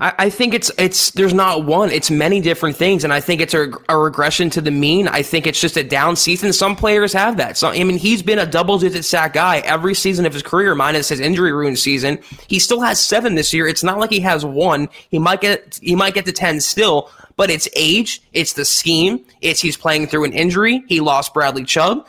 I, 0.00 0.12
I, 0.18 0.30
think 0.30 0.54
it's 0.54 0.70
it's 0.78 1.10
there's 1.12 1.34
not 1.34 1.64
one. 1.64 1.90
It's 1.90 2.10
many 2.10 2.40
different 2.40 2.76
things, 2.76 3.04
and 3.04 3.12
I 3.12 3.20
think 3.20 3.40
it's 3.40 3.54
a, 3.54 3.70
a, 3.88 3.96
regression 3.96 4.50
to 4.50 4.60
the 4.60 4.70
mean. 4.70 5.08
I 5.08 5.22
think 5.22 5.46
it's 5.46 5.60
just 5.60 5.76
a 5.76 5.84
down 5.84 6.16
season. 6.16 6.52
Some 6.52 6.76
players 6.76 7.12
have 7.12 7.36
that. 7.38 7.56
So 7.56 7.68
I 7.68 7.82
mean, 7.84 7.98
he's 7.98 8.22
been 8.22 8.38
a 8.38 8.46
double 8.46 8.78
digit 8.78 9.04
sack 9.04 9.34
guy 9.34 9.58
every 9.58 9.94
season 9.94 10.26
of 10.26 10.32
his 10.32 10.42
career, 10.42 10.74
minus 10.74 11.08
his 11.08 11.20
injury 11.20 11.52
ruined 11.52 11.78
season. 11.78 12.18
He 12.48 12.58
still 12.58 12.80
has 12.80 13.00
seven 13.00 13.34
this 13.34 13.52
year. 13.52 13.66
It's 13.66 13.82
not 13.82 13.98
like 13.98 14.10
he 14.10 14.20
has 14.20 14.44
one. 14.44 14.88
He 15.10 15.18
might 15.18 15.40
get 15.40 15.78
he 15.82 15.94
might 15.94 16.14
get 16.14 16.26
to 16.26 16.32
ten 16.32 16.60
still, 16.60 17.10
but 17.36 17.50
it's 17.50 17.68
age, 17.76 18.22
it's 18.32 18.54
the 18.54 18.64
scheme, 18.64 19.24
it's 19.40 19.60
he's 19.60 19.76
playing 19.76 20.06
through 20.06 20.24
an 20.24 20.32
injury. 20.32 20.84
He 20.88 21.00
lost 21.00 21.34
Bradley 21.34 21.64
Chubb. 21.64 22.06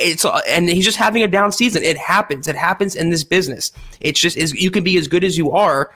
It's 0.00 0.24
and 0.24 0.68
he's 0.68 0.84
just 0.84 0.96
having 0.96 1.22
a 1.22 1.28
down 1.28 1.52
season. 1.52 1.82
It 1.82 1.98
happens. 1.98 2.48
It 2.48 2.56
happens 2.56 2.94
in 2.94 3.10
this 3.10 3.24
business. 3.24 3.72
It's 4.00 4.18
just 4.18 4.36
is 4.36 4.54
you 4.54 4.70
can 4.70 4.82
be 4.82 4.96
as 4.98 5.08
good 5.08 5.24
as 5.24 5.36
you 5.36 5.52
are 5.52 5.92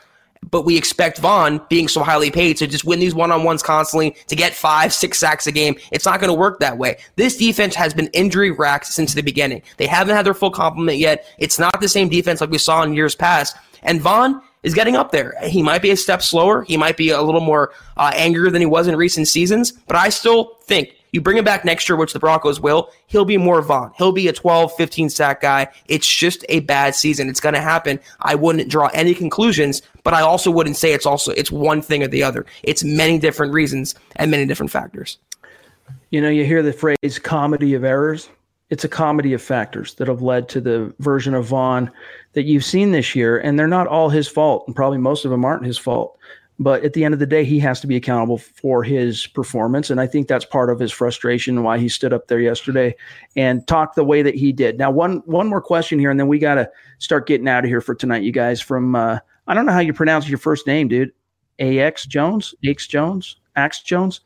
but 0.51 0.64
we 0.64 0.76
expect 0.76 1.18
Von, 1.18 1.61
being 1.68 1.88
so 1.88 2.03
highly 2.03 2.30
paid 2.30 2.57
to 2.59 2.66
just 2.66 2.84
win 2.84 2.99
these 2.99 3.14
one 3.14 3.30
on 3.30 3.45
ones 3.45 3.62
constantly, 3.62 4.16
to 4.26 4.36
get 4.36 4.55
five, 4.55 4.93
six 4.93 5.18
sacks 5.18 5.47
a 5.47 5.53
game. 5.53 5.76
It's 5.93 6.05
not 6.05 6.20
going 6.20 6.28
to 6.28 6.38
work 6.38 6.59
that 6.61 6.78
way. 6.78 6.99
This 7.16 7.36
defense 7.36 7.74
has 7.74 7.95
been 7.95 8.09
injury 8.09 8.51
racked 8.51 8.86
since 8.86 9.14
the 9.14 9.22
beginning. 9.22 9.62
They 9.76 9.86
haven't 9.86 10.16
had 10.16 10.26
their 10.26 10.34
full 10.34 10.51
complement 10.51 10.99
yet. 10.99 11.26
It's 11.38 11.59
not 11.59 11.80
the 11.80 11.88
same 11.88 12.09
defense 12.09 12.40
like 12.40 12.51
we 12.51 12.59
saw 12.59 12.82
in 12.82 12.95
years 12.95 13.14
past. 13.14 13.57
And 13.82 14.01
Von 14.01 14.43
is 14.62 14.74
getting 14.74 14.97
up 14.97 15.11
there. 15.11 15.34
He 15.45 15.62
might 15.62 15.82
be 15.82 15.90
a 15.90 15.97
step 15.97 16.22
slower. 16.22 16.62
He 16.62 16.76
might 16.76 16.97
be 16.97 17.11
a 17.11 17.22
little 17.22 17.40
more 17.40 17.72
uh, 17.97 18.12
angrier 18.14 18.51
than 18.51 18.62
he 18.62 18.66
was 18.66 18.86
in 18.86 18.97
recent 18.97 19.28
seasons, 19.28 19.72
but 19.72 19.97
I 19.97 20.09
still 20.09 20.59
think 20.62 20.95
you 21.12 21.20
bring 21.20 21.36
him 21.36 21.44
back 21.44 21.64
next 21.64 21.88
year, 21.88 21.96
which 21.96 22.14
the 22.14 22.18
Broncos 22.18 22.58
will, 22.58 22.90
he'll 23.06 23.26
be 23.26 23.36
more 23.36 23.60
Von. 23.60 23.92
He'll 23.96 24.12
be 24.12 24.28
a 24.28 24.32
12, 24.32 24.74
15 24.74 25.10
sack 25.10 25.42
guy. 25.42 25.68
It's 25.86 26.10
just 26.10 26.44
a 26.48 26.60
bad 26.60 26.94
season. 26.94 27.28
It's 27.28 27.40
going 27.40 27.54
to 27.54 27.60
happen. 27.60 28.00
I 28.20 28.34
wouldn't 28.34 28.70
draw 28.70 28.88
any 28.88 29.14
conclusions, 29.14 29.82
but 30.04 30.14
I 30.14 30.22
also 30.22 30.50
wouldn't 30.50 30.76
say 30.76 30.92
it's 30.92 31.06
also, 31.06 31.32
it's 31.32 31.52
one 31.52 31.82
thing 31.82 32.02
or 32.02 32.08
the 32.08 32.22
other. 32.22 32.46
It's 32.62 32.82
many 32.82 33.18
different 33.18 33.52
reasons 33.52 33.94
and 34.16 34.30
many 34.30 34.46
different 34.46 34.72
factors. 34.72 35.18
You 36.10 36.20
know, 36.22 36.30
you 36.30 36.44
hear 36.44 36.62
the 36.62 36.72
phrase 36.72 37.18
comedy 37.22 37.74
of 37.74 37.84
errors. 37.84 38.30
It's 38.70 38.84
a 38.84 38.88
comedy 38.88 39.34
of 39.34 39.42
factors 39.42 39.94
that 39.94 40.08
have 40.08 40.22
led 40.22 40.48
to 40.50 40.60
the 40.60 40.94
version 40.98 41.34
of 41.34 41.44
Von 41.44 41.90
that 42.32 42.44
you've 42.44 42.64
seen 42.64 42.92
this 42.92 43.14
year, 43.14 43.38
and 43.38 43.58
they're 43.58 43.68
not 43.68 43.86
all 43.86 44.08
his 44.08 44.28
fault, 44.28 44.64
and 44.66 44.74
probably 44.74 44.96
most 44.96 45.26
of 45.26 45.30
them 45.30 45.44
aren't 45.44 45.66
his 45.66 45.76
fault. 45.76 46.18
But 46.59 46.84
at 46.84 46.92
the 46.92 47.05
end 47.05 47.14
of 47.14 47.20
the 47.20 47.26
day, 47.26 47.44
he 47.44 47.59
has 47.61 47.80
to 47.80 47.86
be 47.86 47.96
accountable 47.96 48.38
for 48.38 48.84
his 48.84 49.26
performance. 49.26 49.90
And 49.90 50.00
I 50.00 50.07
think 50.07 50.28
that's 50.28 50.44
part 50.44 50.70
of 50.70 50.78
his 50.78 50.92
frustration 50.92 51.62
why 51.62 51.78
he 51.78 51.88
stood 51.88 52.12
up 52.12 52.28
there 52.28 52.40
yesterday 52.40 52.94
and 53.36 53.66
talked 53.66 53.96
the 53.96 54.05
way 54.05 54.22
that 54.22 54.34
he 54.34 54.53
did. 54.53 54.78
Now, 54.78 54.90
one 54.90 55.22
one 55.24 55.48
more 55.48 55.62
question 55.62 55.98
here, 55.98 56.11
and 56.11 56.20
then 56.20 56.28
we 56.28 56.38
got 56.38 56.57
to 56.57 56.70
start 56.98 57.26
getting 57.26 57.48
out 57.48 57.64
of 57.64 57.68
here 57.68 57.80
for 57.80 57.94
tonight, 57.94 58.22
you 58.22 58.32
guys. 58.32 58.61
From 58.61 58.94
uh, 58.94 59.18
I 59.46 59.55
don't 59.55 59.66
know 59.66 59.72
how 59.72 59.80
you 59.80 59.92
pronounce 59.92 60.28
your 60.28 60.38
first 60.38 60.66
name, 60.66 60.88
dude. 60.88 61.12
AX 61.59 62.07
Jones, 62.07 62.55
Ax 62.64 62.86
Jones, 62.86 63.36
Ax 63.57 63.82
Jones. 63.82 64.20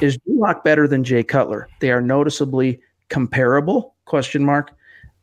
Is 0.00 0.18
Drew 0.18 0.38
Lock 0.38 0.64
better 0.64 0.86
than 0.86 1.04
Jay 1.04 1.24
Cutler? 1.24 1.68
They 1.80 1.90
are 1.90 2.00
noticeably 2.00 2.80
comparable? 3.08 3.94
Question 4.04 4.44
mark. 4.44 4.72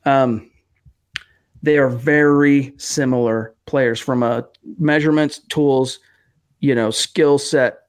Um, 0.05 0.49
they 1.62 1.78
are 1.78 1.89
very 1.89 2.74
similar 2.78 3.55
players 3.66 3.99
from 3.99 4.24
a 4.24 4.45
measurements, 4.78 5.39
tools, 5.49 5.99
you 6.60 6.76
know, 6.76 6.91
skill 6.91 7.38
set 7.38 7.80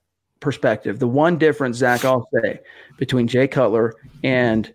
perspective. 0.41 0.99
The 0.99 1.07
one 1.07 1.39
difference, 1.39 1.77
Zach, 1.77 2.05
I'll 2.05 2.29
say, 2.33 2.61
between 2.99 3.29
Jay 3.29 3.47
Cutler 3.47 3.95
and 4.25 4.73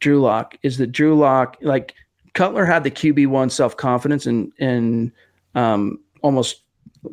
Drew 0.00 0.20
Lock 0.20 0.56
is 0.62 0.78
that 0.78 0.88
Drew 0.88 1.16
Lock, 1.16 1.56
like 1.62 1.94
Cutler 2.34 2.64
had 2.64 2.84
the 2.84 2.90
QB 2.90 3.28
one 3.28 3.50
self 3.50 3.76
confidence 3.76 4.26
and 4.26 4.52
and 4.58 5.12
um, 5.54 6.00
almost 6.22 6.62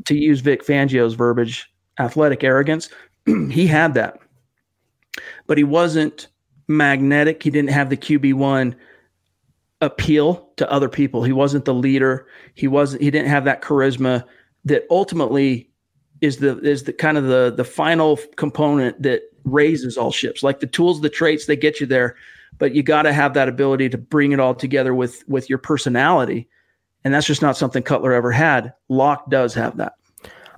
to 0.06 0.16
use 0.16 0.42
Vic 0.42 0.66
Fangio's 0.66 1.14
verbiage, 1.14 1.72
athletic 2.00 2.44
arrogance. 2.44 2.90
he 3.26 3.68
had 3.68 3.94
that, 3.94 4.20
but 5.48 5.58
he 5.58 5.64
wasn't 5.64 6.28
magnetic. 6.68 7.44
He 7.44 7.50
didn't 7.50 7.72
have 7.72 7.90
the 7.90 7.98
QB 7.98 8.36
one 8.36 8.76
appeal 9.82 10.50
to 10.58 10.70
other 10.72 10.90
people. 10.90 11.24
He 11.24 11.32
wasn't 11.32 11.66
the 11.66 11.74
leader. 11.74 12.28
He 12.56 12.68
wasn't. 12.68 13.02
He 13.02 13.12
didn't 13.12 13.30
have 13.30 13.46
that 13.46 13.62
charisma 13.62 14.24
that 14.66 14.86
ultimately 14.90 15.70
is 16.22 16.38
the 16.38 16.60
is 16.60 16.84
the 16.84 16.94
kind 16.94 17.18
of 17.18 17.26
the 17.26 17.54
the 17.56 17.64
final 17.64 18.20
component 18.36 19.02
that 19.02 19.24
raises 19.44 19.98
all 19.98 20.12
ships. 20.12 20.44
Like 20.44 20.60
the 20.60 20.68
tools, 20.68 21.02
the 21.02 21.10
traits, 21.10 21.46
they 21.46 21.56
get 21.56 21.80
you 21.80 21.86
there, 21.86 22.16
but 22.58 22.76
you 22.76 22.84
got 22.84 23.04
to 23.04 23.14
have 23.14 23.34
that 23.34 23.50
ability 23.50 23.90
to 23.90 23.98
bring 23.98 24.32
it 24.32 24.40
all 24.40 24.56
together 24.56 24.94
with 24.94 25.24
with 25.28 25.50
your 25.50 25.60
personality, 25.60 26.48
and 27.04 27.14
that's 27.14 27.28
just 27.28 27.42
not 27.42 27.58
something 27.58 27.84
Cutler 27.84 28.14
ever 28.14 28.32
had. 28.32 28.74
Lock 28.90 29.30
does 29.30 29.54
have 29.54 29.78
that. 29.78 29.94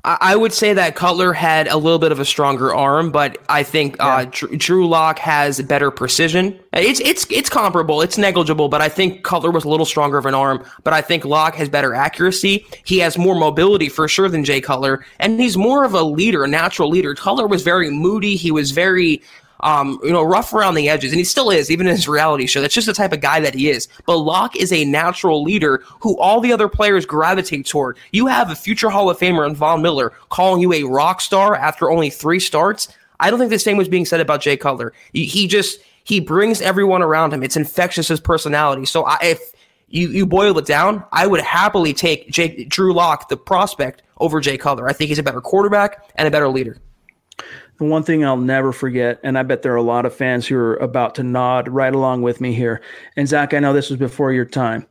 I 0.04 0.36
would 0.36 0.52
say 0.52 0.74
that 0.74 0.95
Cutler 0.95 1.32
had 1.32 1.68
a 1.68 1.78
little 1.78 1.99
bit 1.99 2.12
of 2.12 2.20
a 2.20 2.26
stronger 2.26 2.74
arm, 2.74 3.12
but 3.12 3.38
I 3.49 3.62
think 3.62 3.97
uh, 3.99 4.26
Drew, 4.32 4.58
Drew 4.58 4.88
Lock 4.88 5.20
has 5.20 5.62
better 5.62 5.91
precision. 5.91 6.60
It's 6.74 6.99
it's 7.02 7.28
it's 7.30 7.49
comparable. 7.49 8.02
It's 8.02 8.18
negligible, 8.18 8.68
but 8.68 8.82
I 8.82 8.89
think 8.89 9.24
Cutler 9.24 9.52
was 9.52 9.64
a 9.64 9.70
little 9.70 9.86
stronger 9.86 10.18
of 10.18 10.26
an 10.26 10.34
arm. 10.34 10.66
But 10.84 10.93
I 10.93 11.02
think 11.02 11.24
Lock 11.24 11.54
has 11.56 11.70
better 11.70 11.93
accuracy. 11.93 12.66
He 12.84 12.97
has 12.97 13.16
more 13.16 13.36
mobility 13.36 13.89
for 13.89 14.08
sure 14.08 14.28
than 14.28 14.43
Jay 14.43 14.60
Cutler, 14.60 15.06
and 15.20 15.39
he's 15.39 15.56
more 15.56 15.84
of 15.84 15.93
a 15.93 16.02
leader, 16.02 16.43
a 16.43 16.47
natural 16.47 16.89
leader. 16.89 17.14
Cutler 17.14 17.45
was 17.45 17.62
very 17.62 17.91
moody. 17.91 18.36
He 18.38 18.49
was 18.49 18.72
very 18.72 19.22
um, 19.62 19.99
you 20.03 20.12
know, 20.12 20.24
rough 20.24 20.53
around 20.53 20.76
the 20.76 20.89
edges, 20.89 21.12
and 21.12 21.20
he 21.20 21.24
still 21.24 21.49
is, 21.49 21.70
even 21.72 21.88
in 21.88 21.95
his 21.95 22.07
reality 22.07 22.45
show. 22.45 22.62
That's 22.62 22.74
just 22.74 22.88
the 22.88 22.93
type 22.93 23.14
of 23.14 23.22
guy 23.22 23.39
that 23.39 23.53
he 23.53 23.70
is. 23.70 23.88
But 24.05 24.18
Lock 24.18 24.55
is 24.55 24.72
a 24.72 24.86
natural 24.86 25.43
leader 25.43 25.84
who 25.99 26.18
all 26.18 26.41
the 26.41 26.53
other 26.53 26.68
players 26.68 27.05
gravitate 27.05 27.66
toward. 27.66 27.97
You 28.12 28.28
have 28.28 28.49
a 28.49 28.55
future 28.55 28.89
Hall 28.89 29.09
of 29.09 29.20
Famer 29.20 29.47
in 29.47 29.55
Von 29.55 29.82
Miller 29.82 30.14
calling 30.30 30.62
you 30.62 30.74
a 30.74 30.84
rock 30.84 31.22
star 31.22 31.55
after 31.55 31.89
only 31.89 32.09
three 32.09 32.39
starts. 32.39 32.88
I 33.20 33.30
don't 33.30 33.39
think 33.39 33.51
the 33.51 33.59
same 33.59 33.78
was 33.78 33.88
being 33.88 34.05
said 34.05 34.20
about 34.20 34.41
Jay 34.41 34.57
Cutler. 34.57 34.93
He, 35.14 35.47
just 35.47 35.80
he 36.03 36.20
brings 36.20 36.62
everyone 36.62 37.03
around 37.03 37.34
him. 37.34 37.43
It's 37.43 37.55
infectious 37.55 38.07
his 38.07 38.20
personality. 38.20 38.86
So 38.86 39.03
I, 39.03 39.20
if 39.22 39.51
you 39.88 40.07
you 40.09 40.26
boil 40.26 40.57
it 40.57 40.66
down, 40.66 41.03
I 41.12 41.28
would 41.28 41.41
happily 41.41 41.93
take 41.93 42.32
Drew 42.32 42.93
Lock, 42.93 43.30
the 43.30 43.38
prospect, 43.38 44.01
over 44.18 44.39
Jay 44.39 44.57
Cutler. 44.57 44.89
I 44.89 44.93
think 44.93 45.09
he's 45.09 45.20
a 45.20 45.24
better 45.24 45.41
quarterback 45.41 46.03
and 46.16 46.28
a 46.28 46.32
better 46.32 46.47
leader. 46.47 46.78
The 47.82 47.88
one 47.88 48.04
thing 48.04 48.24
I'll 48.24 48.38
never 48.38 48.72
forget, 48.72 49.20
and 49.24 49.40
I 49.40 49.42
bet 49.42 49.64
there 49.64 49.74
are 49.74 49.76
a 49.76 49.82
lot 49.82 50.06
of 50.06 50.14
fans 50.14 50.46
who 50.46 50.56
are 50.56 50.76
about 50.76 51.16
to 51.16 51.24
nod 51.24 51.68
right 51.68 51.96
along 51.96 52.22
with 52.22 52.40
me 52.40 52.54
here. 52.54 52.80
And 53.18 53.28
Zach, 53.28 53.56
I 53.56 53.60
know 53.60 53.74
this 53.74 53.90
was 53.90 53.98
before 53.98 54.32
your 54.32 54.46
time, 54.46 54.86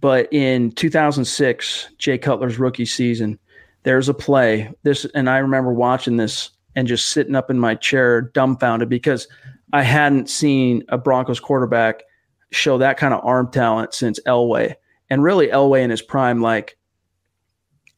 but 0.00 0.26
in 0.32 0.72
2006, 0.72 1.90
Jay 1.98 2.16
Cutler's 2.16 2.58
rookie 2.58 2.86
season, 2.86 3.38
there's 3.82 4.08
a 4.08 4.14
play. 4.14 4.72
This, 4.84 5.04
and 5.14 5.28
I 5.28 5.36
remember 5.36 5.74
watching 5.74 6.16
this 6.16 6.48
and 6.74 6.88
just 6.88 7.10
sitting 7.10 7.34
up 7.34 7.50
in 7.50 7.58
my 7.58 7.74
chair, 7.74 8.22
dumbfounded, 8.22 8.88
because 8.88 9.28
I 9.74 9.82
hadn't 9.82 10.30
seen 10.30 10.82
a 10.88 10.96
Broncos 10.96 11.40
quarterback 11.40 12.04
show 12.52 12.78
that 12.78 12.96
kind 12.96 13.12
of 13.12 13.22
arm 13.22 13.50
talent 13.50 13.92
since 13.92 14.18
Elway, 14.20 14.76
and 15.10 15.22
really 15.22 15.48
Elway 15.48 15.82
in 15.82 15.90
his 15.90 16.00
prime, 16.00 16.40
like 16.40 16.78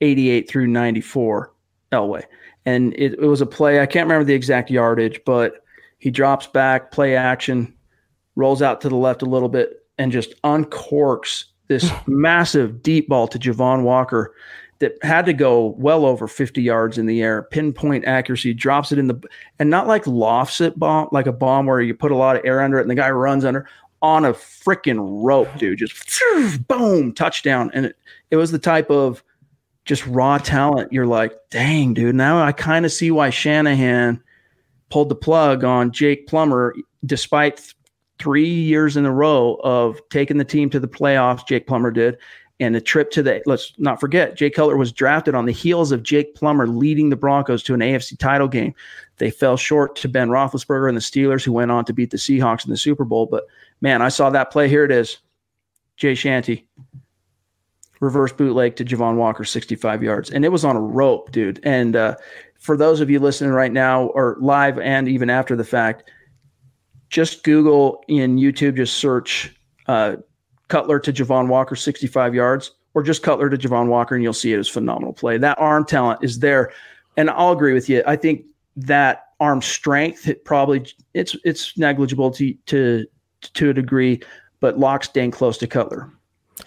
88 0.00 0.50
through 0.50 0.66
94, 0.66 1.54
Elway 1.92 2.24
and 2.66 2.94
it, 2.94 3.14
it 3.14 3.26
was 3.26 3.40
a 3.40 3.46
play. 3.46 3.80
I 3.80 3.86
can't 3.86 4.06
remember 4.06 4.24
the 4.24 4.34
exact 4.34 4.70
yardage, 4.70 5.20
but 5.24 5.64
he 5.98 6.10
drops 6.10 6.46
back, 6.46 6.90
play 6.90 7.16
action, 7.16 7.74
rolls 8.36 8.62
out 8.62 8.80
to 8.82 8.88
the 8.88 8.96
left 8.96 9.22
a 9.22 9.26
little 9.26 9.48
bit, 9.48 9.86
and 9.98 10.12
just 10.12 10.40
uncorks 10.42 11.44
this 11.68 11.90
massive 12.06 12.82
deep 12.82 13.08
ball 13.08 13.28
to 13.28 13.38
Javon 13.38 13.82
Walker 13.82 14.34
that 14.80 14.98
had 15.02 15.24
to 15.26 15.32
go 15.32 15.76
well 15.78 16.04
over 16.04 16.26
50 16.26 16.60
yards 16.60 16.98
in 16.98 17.06
the 17.06 17.22
air, 17.22 17.44
pinpoint 17.44 18.04
accuracy, 18.04 18.52
drops 18.52 18.90
it 18.90 18.98
in 18.98 19.06
the 19.06 19.20
and 19.60 19.70
not 19.70 19.86
like 19.86 20.04
lofts 20.08 20.60
it 20.60 20.76
bomb 20.76 21.08
like 21.12 21.28
a 21.28 21.32
bomb 21.32 21.66
where 21.66 21.80
you 21.80 21.94
put 21.94 22.10
a 22.10 22.16
lot 22.16 22.34
of 22.34 22.42
air 22.44 22.60
under 22.60 22.78
it 22.78 22.82
and 22.82 22.90
the 22.90 22.96
guy 22.96 23.08
runs 23.08 23.44
under 23.44 23.68
on 24.02 24.24
a 24.24 24.32
freaking 24.32 24.98
rope, 25.24 25.48
dude. 25.56 25.78
Just 25.78 26.20
boom, 26.68 27.12
touchdown. 27.14 27.70
And 27.72 27.86
it, 27.86 27.96
it 28.32 28.36
was 28.36 28.50
the 28.50 28.58
type 28.58 28.90
of 28.90 29.22
just 29.84 30.06
raw 30.06 30.38
talent, 30.38 30.92
you're 30.92 31.06
like, 31.06 31.36
dang, 31.50 31.94
dude. 31.94 32.14
Now 32.14 32.42
I 32.42 32.52
kind 32.52 32.84
of 32.84 32.92
see 32.92 33.10
why 33.10 33.30
Shanahan 33.30 34.22
pulled 34.90 35.08
the 35.08 35.16
plug 35.16 35.64
on 35.64 35.90
Jake 35.90 36.26
Plummer, 36.26 36.74
despite 37.04 37.56
th- 37.56 37.74
three 38.18 38.48
years 38.48 38.96
in 38.96 39.04
a 39.04 39.12
row 39.12 39.58
of 39.64 40.00
taking 40.10 40.38
the 40.38 40.44
team 40.44 40.70
to 40.70 40.78
the 40.78 40.88
playoffs. 40.88 41.46
Jake 41.46 41.66
Plummer 41.66 41.90
did, 41.90 42.16
and 42.60 42.74
the 42.74 42.80
trip 42.80 43.10
to 43.12 43.22
the. 43.22 43.42
Let's 43.44 43.72
not 43.78 43.98
forget, 43.98 44.36
Jake 44.36 44.54
Cutler 44.54 44.76
was 44.76 44.92
drafted 44.92 45.34
on 45.34 45.46
the 45.46 45.52
heels 45.52 45.90
of 45.90 46.04
Jake 46.04 46.36
Plummer 46.36 46.68
leading 46.68 47.10
the 47.10 47.16
Broncos 47.16 47.64
to 47.64 47.74
an 47.74 47.80
AFC 47.80 48.16
title 48.16 48.48
game. 48.48 48.74
They 49.16 49.30
fell 49.30 49.56
short 49.56 49.96
to 49.96 50.08
Ben 50.08 50.28
Roethlisberger 50.28 50.88
and 50.88 50.96
the 50.96 51.00
Steelers, 51.00 51.44
who 51.44 51.52
went 51.52 51.72
on 51.72 51.84
to 51.86 51.92
beat 51.92 52.10
the 52.10 52.18
Seahawks 52.18 52.64
in 52.64 52.70
the 52.70 52.76
Super 52.76 53.04
Bowl. 53.04 53.26
But 53.26 53.44
man, 53.80 54.00
I 54.00 54.10
saw 54.10 54.30
that 54.30 54.52
play. 54.52 54.68
Here 54.68 54.84
it 54.84 54.92
is, 54.92 55.18
Jay 55.96 56.14
Shanty 56.14 56.68
reverse 58.02 58.32
bootleg 58.32 58.74
to 58.74 58.84
Javon 58.84 59.14
Walker, 59.14 59.44
65 59.44 60.02
yards. 60.02 60.28
And 60.28 60.44
it 60.44 60.48
was 60.48 60.64
on 60.64 60.74
a 60.74 60.80
rope, 60.80 61.30
dude. 61.30 61.60
And 61.62 61.94
uh, 61.94 62.16
for 62.58 62.76
those 62.76 63.00
of 63.00 63.08
you 63.08 63.20
listening 63.20 63.52
right 63.52 63.72
now 63.72 64.06
or 64.06 64.36
live 64.40 64.78
and 64.80 65.08
even 65.08 65.30
after 65.30 65.54
the 65.54 65.64
fact, 65.64 66.10
just 67.10 67.44
Google 67.44 68.02
in 68.08 68.38
YouTube, 68.38 68.76
just 68.76 68.96
search 68.96 69.54
uh, 69.86 70.16
Cutler 70.66 70.98
to 70.98 71.12
Javon 71.12 71.46
Walker, 71.46 71.76
65 71.76 72.34
yards, 72.34 72.72
or 72.94 73.04
just 73.04 73.22
Cutler 73.22 73.48
to 73.48 73.56
Javon 73.56 73.86
Walker, 73.86 74.16
and 74.16 74.24
you'll 74.24 74.32
see 74.32 74.52
it 74.52 74.58
as 74.58 74.68
phenomenal 74.68 75.12
play. 75.12 75.38
That 75.38 75.58
arm 75.60 75.84
talent 75.84 76.24
is 76.24 76.40
there. 76.40 76.72
And 77.16 77.30
I'll 77.30 77.52
agree 77.52 77.72
with 77.72 77.88
you. 77.88 78.02
I 78.04 78.16
think 78.16 78.44
that 78.74 79.26
arm 79.38 79.62
strength, 79.62 80.26
it 80.26 80.44
probably 80.44 80.86
it's 81.14 81.36
it's 81.44 81.78
negligible 81.78 82.30
to 82.32 82.54
to 82.66 83.06
to 83.52 83.70
a 83.70 83.74
degree, 83.74 84.22
but 84.60 84.78
Lock's 84.78 85.08
staying 85.08 85.30
close 85.30 85.58
to 85.58 85.66
Cutler. 85.68 86.10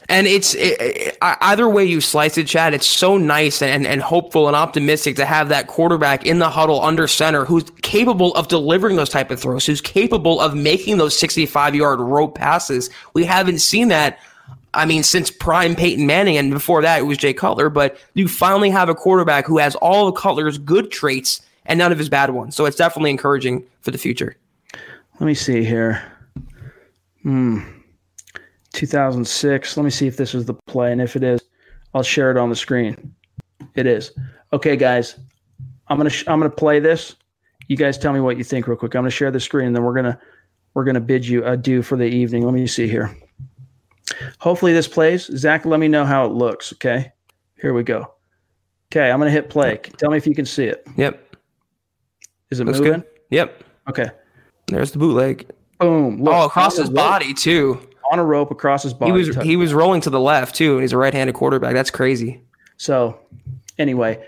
And 0.08 0.28
it's 0.28 0.54
it, 0.54 0.78
it, 0.80 1.18
either 1.22 1.68
way 1.68 1.84
you 1.84 2.00
slice 2.00 2.38
it, 2.38 2.48
Chad. 2.48 2.74
It's 2.74 2.88
so 2.88 3.18
nice 3.18 3.62
and, 3.62 3.88
and 3.88 4.02
hopeful 4.02 4.48
and 4.48 4.56
optimistic 4.56 5.16
to 5.16 5.26
have 5.26 5.50
that 5.50 5.68
quarterback 5.68 6.26
in 6.26 6.40
the 6.40 6.50
huddle 6.50 6.82
under 6.82 7.08
center 7.08 7.46
who's 7.46 7.64
capable 7.82 8.34
of 8.36 8.48
delivering 8.48 8.98
those 8.98 9.10
type 9.10 9.32
of 9.32 9.40
throws, 9.40 9.66
who's 9.66 9.82
capable 9.82 10.40
of 10.40 10.56
making 10.56 10.98
those 10.98 11.18
65 11.18 11.76
yard 11.76 12.00
rope 12.00 12.36
passes. 12.36 12.90
We 13.14 13.26
haven't 13.26 13.60
seen 13.60 13.88
that. 13.88 14.20
I 14.74 14.86
mean, 14.86 15.04
since 15.04 15.32
prime 15.32 15.74
Peyton 15.74 16.06
Manning, 16.06 16.36
and 16.36 16.52
before 16.52 16.82
that 16.82 17.00
it 17.00 17.04
was 17.04 17.18
Jay 17.18 17.34
Cutler. 17.34 17.70
But 17.70 17.98
you 18.14 18.28
finally 18.28 18.70
have 18.70 18.90
a 18.90 18.96
quarterback 18.96 19.46
who 19.46 19.58
has 19.58 19.76
all 19.76 20.08
of 20.10 20.16
Cutler's 20.16 20.58
good 20.58 20.92
traits 20.92 21.42
and 21.66 21.80
none 21.80 21.92
of 21.92 21.98
his 21.98 22.10
bad 22.10 22.32
ones. 22.32 22.56
So 22.56 22.66
it's 22.66 22.78
definitely 22.78 23.12
encouraging 23.12 23.64
for 23.82 23.92
the 23.92 23.98
future. 23.98 24.36
Let 25.20 25.28
me 25.28 25.34
see 25.34 25.64
here. 25.64 26.04
Hmm. 27.24 27.75
2006. 28.76 29.78
Let 29.78 29.84
me 29.84 29.90
see 29.90 30.08
if 30.08 30.18
this 30.18 30.36
is 30.36 30.46
the 30.46 30.54
play. 30.54 30.92
And 30.92 31.02
if 31.02 31.16
it 31.16 31.24
is, 31.24 31.42
I'll 31.94 32.04
share 32.04 32.30
it 32.30 32.38
on 32.38 32.50
the 32.50 32.56
screen. 32.56 33.16
It 33.74 33.88
is. 33.88 34.12
Okay, 34.54 34.76
guys, 34.76 35.18
I'm 35.88 35.98
going 35.98 36.10
to, 36.10 36.16
sh- 36.16 36.26
I'm 36.28 36.42
to 36.42 36.50
play 36.50 36.80
this. 36.80 37.16
You 37.68 37.78
guys 37.78 37.98
tell 37.98 38.14
me 38.14 38.20
what 38.20 38.38
you 38.38 38.44
think 38.44 38.68
real 38.68 38.78
quick. 38.78 38.94
I'm 38.94 39.02
going 39.02 39.10
to 39.10 39.16
share 39.16 39.32
the 39.32 39.40
screen 39.40 39.68
and 39.68 39.76
then 39.76 39.84
we're 39.84 39.94
going 39.94 40.06
to, 40.06 40.20
we're 40.74 40.84
to 40.86 41.00
bid 41.00 41.26
you 41.26 41.44
adieu 41.46 41.82
for 41.82 41.98
the 41.98 42.06
evening. 42.06 42.44
Let 42.44 42.54
me 42.54 42.68
see 42.68 42.88
here. 42.88 43.18
Hopefully 44.40 44.74
this 44.74 44.88
plays. 44.88 45.26
Zach, 45.38 45.66
let 45.66 45.80
me 45.80 45.88
know 45.88 46.06
how 46.06 46.26
it 46.26 46.34
looks. 46.34 46.74
Okay. 46.74 47.12
Here 47.60 47.74
we 47.74 47.84
go. 47.84 48.14
Okay. 48.92 49.10
I'm 49.10 49.20
going 49.20 49.30
to 49.30 49.34
hit 49.34 49.50
play. 49.50 49.78
Tell 49.98 50.12
me 50.12 50.18
if 50.18 50.28
you 50.28 50.36
can 50.36 50.46
see 50.46 50.66
it. 50.66 50.86
Yep. 50.98 51.36
Is 52.52 52.60
it 52.60 52.66
Looks 52.66 52.80
moving? 52.80 53.00
Good. 53.00 53.06
Yep. 53.32 53.64
Okay. 53.90 54.10
There's 54.68 54.92
the 54.92 55.00
bootleg. 55.00 55.50
Boom. 55.80 56.22
Look, 56.22 56.34
oh, 56.34 56.46
across 56.46 56.78
his 56.78 56.90
body 56.90 57.34
too 57.34 57.82
on 58.12 58.20
a 58.20 58.24
rope 58.24 58.52
across 58.52 58.84
his 58.84 58.94
body. 58.94 59.12
He 59.12 59.18
was 59.18 59.36
he 59.38 59.56
was 59.56 59.74
rolling 59.74 60.02
to 60.02 60.10
the 60.10 60.20
left 60.20 60.56
too, 60.56 60.74
and 60.74 60.82
he's 60.82 60.94
a 60.94 60.98
right-handed 60.98 61.34
quarterback. 61.34 61.74
That's 61.74 61.92
crazy. 61.92 62.42
So, 62.78 63.20
anyway, 63.78 64.24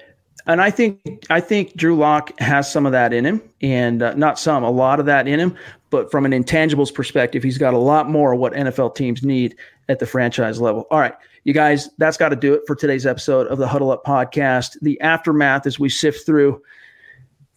and 0.45 0.61
I 0.61 0.71
think 0.71 1.25
I 1.29 1.39
think 1.41 1.75
Drew 1.75 1.95
Lock 1.95 2.37
has 2.39 2.71
some 2.71 2.85
of 2.85 2.91
that 2.93 3.13
in 3.13 3.25
him, 3.25 3.41
and 3.61 4.01
uh, 4.01 4.13
not 4.13 4.39
some, 4.39 4.63
a 4.63 4.71
lot 4.71 4.99
of 4.99 5.05
that 5.05 5.27
in 5.27 5.39
him. 5.39 5.55
But 5.89 6.11
from 6.11 6.25
an 6.25 6.31
intangibles 6.31 6.93
perspective, 6.93 7.43
he's 7.43 7.57
got 7.57 7.73
a 7.73 7.77
lot 7.77 8.09
more 8.09 8.33
of 8.33 8.39
what 8.39 8.53
NFL 8.53 8.95
teams 8.95 9.23
need 9.23 9.55
at 9.89 9.99
the 9.99 10.05
franchise 10.05 10.59
level. 10.59 10.85
All 10.91 10.99
right, 10.99 11.13
you 11.43 11.53
guys, 11.53 11.89
that's 11.97 12.17
got 12.17 12.29
to 12.29 12.35
do 12.35 12.53
it 12.53 12.61
for 12.67 12.75
today's 12.75 13.05
episode 13.05 13.47
of 13.47 13.57
the 13.57 13.67
Huddle 13.67 13.91
Up 13.91 14.03
podcast. 14.05 14.77
The 14.81 14.99
aftermath 15.01 15.65
as 15.65 15.79
we 15.79 15.89
sift 15.89 16.25
through 16.25 16.61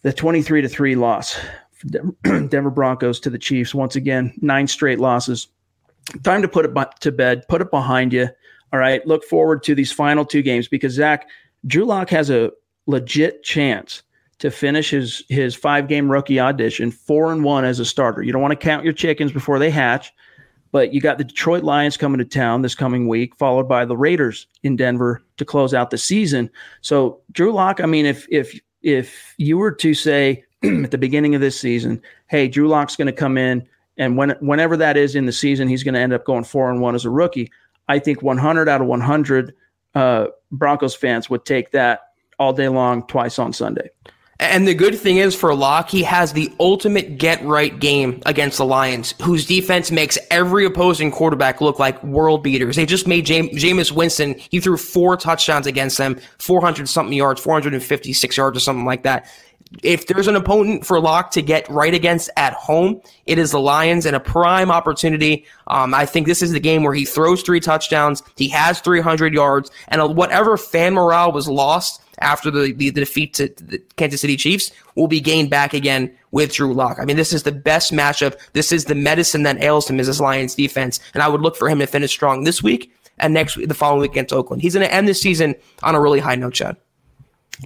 the 0.01 0.13
twenty-three 0.13 0.61
to 0.61 0.69
three 0.69 0.95
loss. 0.95 1.39
Denver 2.21 2.69
Broncos 2.69 3.19
to 3.21 3.31
the 3.31 3.39
Chiefs 3.39 3.73
once 3.73 3.95
again, 3.95 4.33
nine 4.39 4.67
straight 4.67 4.99
losses 4.99 5.47
time 6.23 6.41
to 6.41 6.47
put 6.47 6.65
it 6.65 6.73
to 7.01 7.11
bed, 7.11 7.47
put 7.47 7.61
it 7.61 7.71
behind 7.71 8.13
you. 8.13 8.29
All 8.73 8.79
right. 8.79 9.05
Look 9.05 9.23
forward 9.25 9.63
to 9.63 9.75
these 9.75 9.91
final 9.91 10.25
two 10.25 10.41
games 10.41 10.67
because 10.67 10.93
Zach, 10.93 11.27
Drew 11.65 11.85
Lock 11.85 12.09
has 12.09 12.29
a 12.29 12.51
legit 12.87 13.43
chance 13.43 14.03
to 14.39 14.49
finish 14.49 14.89
his 14.89 15.23
his 15.29 15.53
five 15.53 15.87
game 15.87 16.11
rookie 16.11 16.39
audition 16.39 16.89
four 16.89 17.31
and 17.31 17.43
one 17.43 17.63
as 17.63 17.79
a 17.79 17.85
starter. 17.85 18.23
You 18.23 18.31
don't 18.31 18.41
want 18.41 18.53
to 18.53 18.55
count 18.55 18.83
your 18.83 18.93
chickens 18.93 19.31
before 19.31 19.59
they 19.59 19.69
hatch, 19.69 20.11
but 20.71 20.93
you 20.93 21.01
got 21.01 21.17
the 21.17 21.23
Detroit 21.23 21.63
Lions 21.63 21.97
coming 21.97 22.17
to 22.17 22.25
town 22.25 22.61
this 22.61 22.73
coming 22.73 23.07
week, 23.07 23.35
followed 23.35 23.67
by 23.67 23.85
the 23.85 23.95
Raiders 23.95 24.47
in 24.63 24.75
Denver 24.75 25.21
to 25.37 25.45
close 25.45 25.73
out 25.73 25.91
the 25.91 25.97
season. 25.97 26.49
So 26.81 27.21
Drew 27.31 27.51
Lock, 27.51 27.81
I 27.81 27.85
mean, 27.85 28.05
if 28.05 28.25
if 28.31 28.59
if 28.81 29.35
you 29.37 29.57
were 29.57 29.71
to 29.73 29.93
say 29.93 30.43
at 30.63 30.91
the 30.91 30.97
beginning 30.97 31.35
of 31.35 31.41
this 31.41 31.59
season, 31.59 32.01
hey, 32.27 32.47
Drew 32.47 32.67
Lock's 32.67 32.95
going 32.95 33.07
to 33.07 33.13
come 33.13 33.37
in 33.37 33.67
and 33.97 34.17
when 34.17 34.31
whenever 34.39 34.77
that 34.77 34.97
is 34.97 35.15
in 35.15 35.25
the 35.25 35.31
season, 35.31 35.67
he's 35.67 35.83
going 35.83 35.93
to 35.93 35.99
end 35.99 36.13
up 36.13 36.25
going 36.25 36.43
four 36.43 36.71
and 36.71 36.81
one 36.81 36.95
as 36.95 37.05
a 37.05 37.09
rookie. 37.09 37.51
I 37.87 37.99
think 37.99 38.21
100 38.21 38.69
out 38.69 38.81
of 38.81 38.87
100 38.87 39.53
uh, 39.95 40.27
Broncos 40.51 40.95
fans 40.95 41.29
would 41.29 41.45
take 41.45 41.71
that 41.71 42.01
all 42.39 42.53
day 42.53 42.69
long, 42.69 43.05
twice 43.07 43.37
on 43.37 43.53
Sunday. 43.53 43.89
And 44.41 44.67
the 44.67 44.73
good 44.73 44.97
thing 44.97 45.17
is 45.17 45.35
for 45.35 45.53
Lock, 45.53 45.91
he 45.91 46.01
has 46.01 46.33
the 46.33 46.51
ultimate 46.59 47.19
get 47.19 47.43
right 47.43 47.79
game 47.79 48.23
against 48.25 48.57
the 48.57 48.65
Lions, 48.65 49.13
whose 49.21 49.45
defense 49.45 49.91
makes 49.91 50.17
every 50.31 50.65
opposing 50.65 51.11
quarterback 51.11 51.61
look 51.61 51.77
like 51.77 52.03
world 52.03 52.41
beaters. 52.41 52.75
They 52.75 52.87
just 52.87 53.07
made 53.07 53.27
Jam- 53.27 53.49
Jameis 53.49 53.91
Winston, 53.91 54.33
he 54.49 54.59
threw 54.59 54.77
four 54.77 55.15
touchdowns 55.15 55.67
against 55.67 55.99
them, 55.99 56.19
400 56.39 56.89
something 56.89 57.15
yards, 57.15 57.39
456 57.39 58.35
yards 58.35 58.57
or 58.57 58.59
something 58.59 58.85
like 58.85 59.03
that. 59.03 59.29
If 59.83 60.07
there's 60.07 60.27
an 60.27 60.35
opponent 60.35 60.85
for 60.85 60.99
Lock 60.99 61.31
to 61.31 61.41
get 61.41 61.69
right 61.69 61.93
against 61.93 62.29
at 62.35 62.53
home, 62.53 63.01
it 63.25 63.37
is 63.37 63.51
the 63.51 63.59
Lions 63.59 64.05
and 64.05 64.15
a 64.15 64.19
prime 64.19 64.69
opportunity. 64.69 65.45
Um, 65.67 65.93
I 65.93 66.05
think 66.05 66.27
this 66.27 66.41
is 66.41 66.51
the 66.51 66.59
game 66.59 66.83
where 66.83 66.93
he 66.93 67.05
throws 67.05 67.41
three 67.41 67.61
touchdowns, 67.61 68.21
he 68.35 68.49
has 68.49 68.81
300 68.81 69.33
yards, 69.33 69.71
and 69.87 70.15
whatever 70.15 70.57
fan 70.57 70.93
morale 70.93 71.31
was 71.31 71.47
lost 71.47 72.01
after 72.19 72.51
the, 72.51 72.73
the, 72.73 72.89
the 72.89 73.01
defeat 73.01 73.33
to 73.35 73.47
the 73.47 73.79
Kansas 73.95 74.21
City 74.21 74.35
Chiefs 74.35 74.71
will 74.95 75.07
be 75.07 75.21
gained 75.21 75.49
back 75.49 75.73
again 75.73 76.13
with 76.31 76.53
Drew 76.53 76.73
Lock. 76.73 76.97
I 76.99 77.05
mean, 77.05 77.17
this 77.17 77.33
is 77.33 77.43
the 77.43 77.51
best 77.51 77.91
matchup. 77.91 78.39
This 78.53 78.71
is 78.71 78.85
the 78.85 78.95
medicine 78.95 79.43
that 79.43 79.61
ails 79.61 79.89
him 79.89 79.99
is 79.99 80.07
this 80.07 80.19
Lions 80.19 80.55
defense. 80.55 80.99
And 81.13 81.23
I 81.23 81.27
would 81.27 81.41
look 81.41 81.55
for 81.55 81.69
him 81.69 81.79
to 81.79 81.87
finish 81.87 82.11
strong 82.11 82.43
this 82.43 82.61
week 82.61 82.93
and 83.17 83.33
next 83.33 83.55
the 83.55 83.73
following 83.73 84.01
week 84.01 84.11
against 84.11 84.33
Oakland. 84.33 84.61
He's 84.61 84.73
going 84.73 84.85
to 84.85 84.93
end 84.93 85.07
this 85.07 85.21
season 85.21 85.55
on 85.83 85.95
a 85.95 86.01
really 86.01 86.19
high 86.19 86.35
note, 86.35 86.53
Chad. 86.53 86.77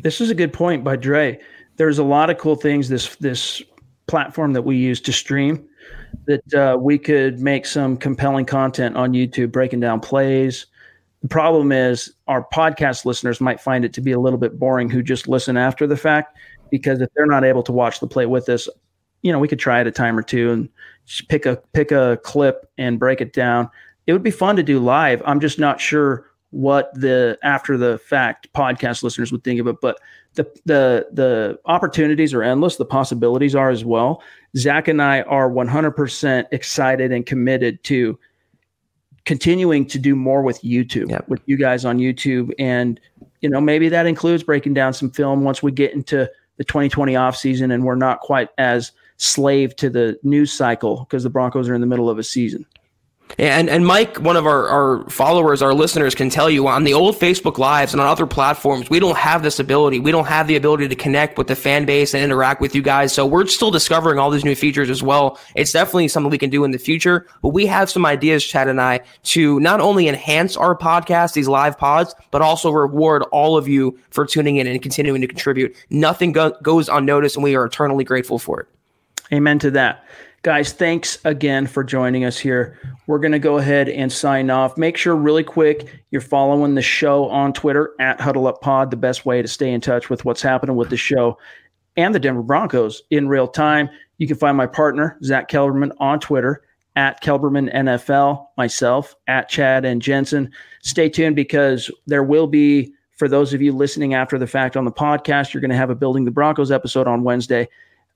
This 0.01 0.19
is 0.19 0.29
a 0.29 0.35
good 0.35 0.53
point 0.53 0.83
by 0.83 0.95
Dre. 0.95 1.39
There's 1.77 1.99
a 1.99 2.03
lot 2.03 2.29
of 2.29 2.37
cool 2.37 2.55
things 2.55 2.89
this 2.89 3.15
this 3.17 3.61
platform 4.07 4.53
that 4.53 4.61
we 4.61 4.77
use 4.77 5.01
to 5.01 5.11
stream 5.11 5.67
that 6.27 6.53
uh, 6.53 6.77
we 6.79 6.97
could 6.97 7.39
make 7.39 7.65
some 7.65 7.97
compelling 7.97 8.45
content 8.45 8.95
on 8.95 9.13
YouTube, 9.13 9.51
breaking 9.51 9.79
down 9.79 9.99
plays, 9.99 10.67
the 11.25 11.29
problem 11.29 11.71
is 11.71 12.13
our 12.27 12.47
podcast 12.53 13.03
listeners 13.03 13.41
might 13.41 13.59
find 13.59 13.83
it 13.83 13.93
to 13.93 14.01
be 14.01 14.11
a 14.11 14.19
little 14.19 14.37
bit 14.37 14.59
boring 14.59 14.91
who 14.91 15.01
just 15.01 15.27
listen 15.27 15.57
after 15.57 15.87
the 15.87 15.97
fact 15.97 16.37
because 16.69 17.01
if 17.01 17.09
they're 17.15 17.25
not 17.25 17.43
able 17.43 17.63
to 17.63 17.71
watch 17.71 17.99
the 17.99 18.05
play 18.05 18.27
with 18.27 18.47
us, 18.47 18.69
you 19.23 19.31
know, 19.31 19.39
we 19.39 19.47
could 19.47 19.57
try 19.57 19.81
it 19.81 19.87
a 19.87 19.91
time 19.91 20.19
or 20.19 20.21
two 20.21 20.51
and 20.51 20.69
pick 21.27 21.47
a 21.47 21.55
pick 21.73 21.91
a 21.91 22.19
clip 22.23 22.69
and 22.77 22.99
break 22.99 23.21
it 23.21 23.33
down. 23.33 23.71
It 24.05 24.13
would 24.13 24.21
be 24.21 24.29
fun 24.29 24.55
to 24.57 24.61
do 24.61 24.77
live. 24.77 25.23
I'm 25.25 25.39
just 25.39 25.57
not 25.57 25.81
sure 25.81 26.29
what 26.51 26.93
the 26.93 27.39
after 27.41 27.75
the 27.75 27.97
fact 27.97 28.47
podcast 28.53 29.01
listeners 29.01 29.31
would 29.31 29.43
think 29.43 29.59
of 29.59 29.65
it, 29.65 29.77
but 29.81 29.97
the 30.35 30.43
the 30.65 31.07
the 31.11 31.59
opportunities 31.65 32.33
are 32.33 32.43
endless. 32.43 32.75
The 32.75 32.85
possibilities 32.85 33.55
are 33.55 33.69
as 33.69 33.83
well. 33.83 34.21
Zach 34.57 34.87
and 34.87 35.01
I 35.01 35.21
are 35.23 35.49
100% 35.49 36.45
excited 36.51 37.11
and 37.11 37.25
committed 37.25 37.83
to 37.85 38.17
continuing 39.25 39.85
to 39.87 39.99
do 39.99 40.15
more 40.15 40.41
with 40.41 40.61
YouTube, 40.61 41.09
yep. 41.09 41.27
with 41.27 41.41
you 41.45 41.57
guys 41.57 41.83
on 41.83 41.97
YouTube. 41.97 42.53
And, 42.59 42.99
you 43.41 43.49
know, 43.49 43.59
maybe 43.59 43.89
that 43.89 44.05
includes 44.05 44.43
breaking 44.43 44.75
down 44.75 44.93
some 44.93 45.09
film 45.09 45.43
once 45.43 45.61
we 45.61 45.71
get 45.71 45.93
into 45.93 46.29
the 46.57 46.63
2020 46.63 47.15
off 47.15 47.35
season 47.35 47.71
and 47.71 47.83
we're 47.83 47.95
not 47.95 48.21
quite 48.21 48.49
as 48.57 48.91
slave 49.17 49.75
to 49.77 49.89
the 49.89 50.17
news 50.23 50.51
cycle 50.53 50.99
because 50.99 51.23
the 51.23 51.29
Broncos 51.29 51.67
are 51.67 51.75
in 51.75 51.81
the 51.81 51.87
middle 51.87 52.09
of 52.09 52.19
a 52.19 52.23
season. 52.23 52.65
And 53.37 53.69
and 53.69 53.85
Mike, 53.85 54.17
one 54.17 54.37
of 54.37 54.45
our, 54.45 54.67
our 54.67 55.09
followers, 55.09 55.61
our 55.61 55.73
listeners 55.73 56.15
can 56.15 56.29
tell 56.29 56.49
you 56.49 56.67
on 56.67 56.85
the 56.85 56.93
old 56.93 57.15
Facebook 57.15 57.57
Lives 57.57 57.93
and 57.93 57.99
on 57.99 58.07
other 58.07 58.25
platforms, 58.25 58.89
we 58.89 58.99
don't 58.99 59.17
have 59.17 59.43
this 59.43 59.59
ability. 59.59 59.99
We 59.99 60.11
don't 60.11 60.27
have 60.27 60.47
the 60.47 60.55
ability 60.55 60.87
to 60.87 60.95
connect 60.95 61.37
with 61.37 61.47
the 61.47 61.55
fan 61.55 61.85
base 61.85 62.13
and 62.13 62.23
interact 62.23 62.61
with 62.61 62.75
you 62.75 62.81
guys. 62.81 63.13
So 63.13 63.25
we're 63.25 63.45
still 63.47 63.71
discovering 63.71 64.19
all 64.19 64.29
these 64.29 64.45
new 64.45 64.55
features 64.55 64.89
as 64.89 65.03
well. 65.03 65.37
It's 65.53 65.73
definitely 65.73 66.07
something 66.07 66.29
we 66.29 66.37
can 66.37 66.49
do 66.49 66.63
in 66.63 66.71
the 66.71 66.77
future, 66.77 67.27
but 67.41 67.49
we 67.49 67.65
have 67.65 67.89
some 67.89 68.05
ideas, 68.05 68.45
Chad 68.45 68.69
and 68.69 68.79
I, 68.79 69.01
to 69.23 69.59
not 69.59 69.81
only 69.81 70.07
enhance 70.07 70.55
our 70.55 70.77
podcast, 70.77 71.33
these 71.33 71.49
live 71.49 71.77
pods, 71.77 72.15
but 72.31 72.41
also 72.41 72.71
reward 72.71 73.23
all 73.31 73.57
of 73.57 73.67
you 73.67 73.99
for 74.11 74.25
tuning 74.25 74.57
in 74.57 74.67
and 74.67 74.81
continuing 74.81 75.19
to 75.21 75.27
contribute. 75.27 75.75
Nothing 75.89 76.31
go- 76.31 76.55
goes 76.61 76.87
unnoticed, 76.87 77.35
and 77.35 77.43
we 77.43 77.55
are 77.55 77.65
eternally 77.65 78.05
grateful 78.05 78.39
for 78.39 78.61
it. 78.61 78.67
Amen 79.33 79.59
to 79.59 79.71
that. 79.71 80.05
Guys, 80.45 80.73
thanks 80.73 81.17
again 81.25 81.65
for 81.65 81.83
joining 81.83 82.23
us 82.23 82.37
here. 82.37 82.77
We're 83.07 83.17
going 83.17 83.31
to 83.31 83.39
go 83.39 83.57
ahead 83.57 83.89
and 83.89 84.13
sign 84.13 84.51
off. 84.51 84.77
Make 84.77 84.95
sure, 84.95 85.15
really 85.15 85.43
quick, 85.43 85.87
you're 86.11 86.21
following 86.21 86.75
the 86.75 86.83
show 86.83 87.27
on 87.29 87.51
Twitter 87.51 87.95
at 87.99 88.21
Huddle 88.21 88.45
Up 88.45 88.61
Pod, 88.61 88.91
the 88.91 88.95
best 88.95 89.25
way 89.25 89.41
to 89.41 89.47
stay 89.47 89.71
in 89.71 89.81
touch 89.81 90.11
with 90.11 90.23
what's 90.23 90.43
happening 90.43 90.75
with 90.75 90.91
the 90.91 90.97
show 90.97 91.39
and 91.97 92.13
the 92.13 92.19
Denver 92.19 92.43
Broncos 92.43 93.01
in 93.09 93.27
real 93.27 93.47
time. 93.47 93.89
You 94.19 94.27
can 94.27 94.37
find 94.37 94.55
my 94.55 94.67
partner, 94.67 95.17
Zach 95.23 95.49
Kelberman, 95.49 95.93
on 95.97 96.19
Twitter 96.19 96.61
at 96.95 97.23
Kelberman 97.23 97.73
NFL, 97.73 98.45
myself 98.55 99.15
at 99.25 99.49
Chad 99.49 99.83
and 99.83 99.99
Jensen. 99.99 100.51
Stay 100.83 101.09
tuned 101.09 101.35
because 101.35 101.89
there 102.05 102.23
will 102.23 102.45
be, 102.45 102.93
for 103.17 103.27
those 103.27 103.51
of 103.55 103.63
you 103.63 103.73
listening 103.73 104.13
after 104.13 104.37
the 104.37 104.45
fact 104.45 104.77
on 104.77 104.85
the 104.85 104.91
podcast, 104.91 105.55
you're 105.55 105.61
going 105.61 105.71
to 105.71 105.75
have 105.75 105.89
a 105.89 105.95
Building 105.95 106.23
the 106.23 106.29
Broncos 106.29 106.69
episode 106.69 107.07
on 107.07 107.23
Wednesday 107.23 107.67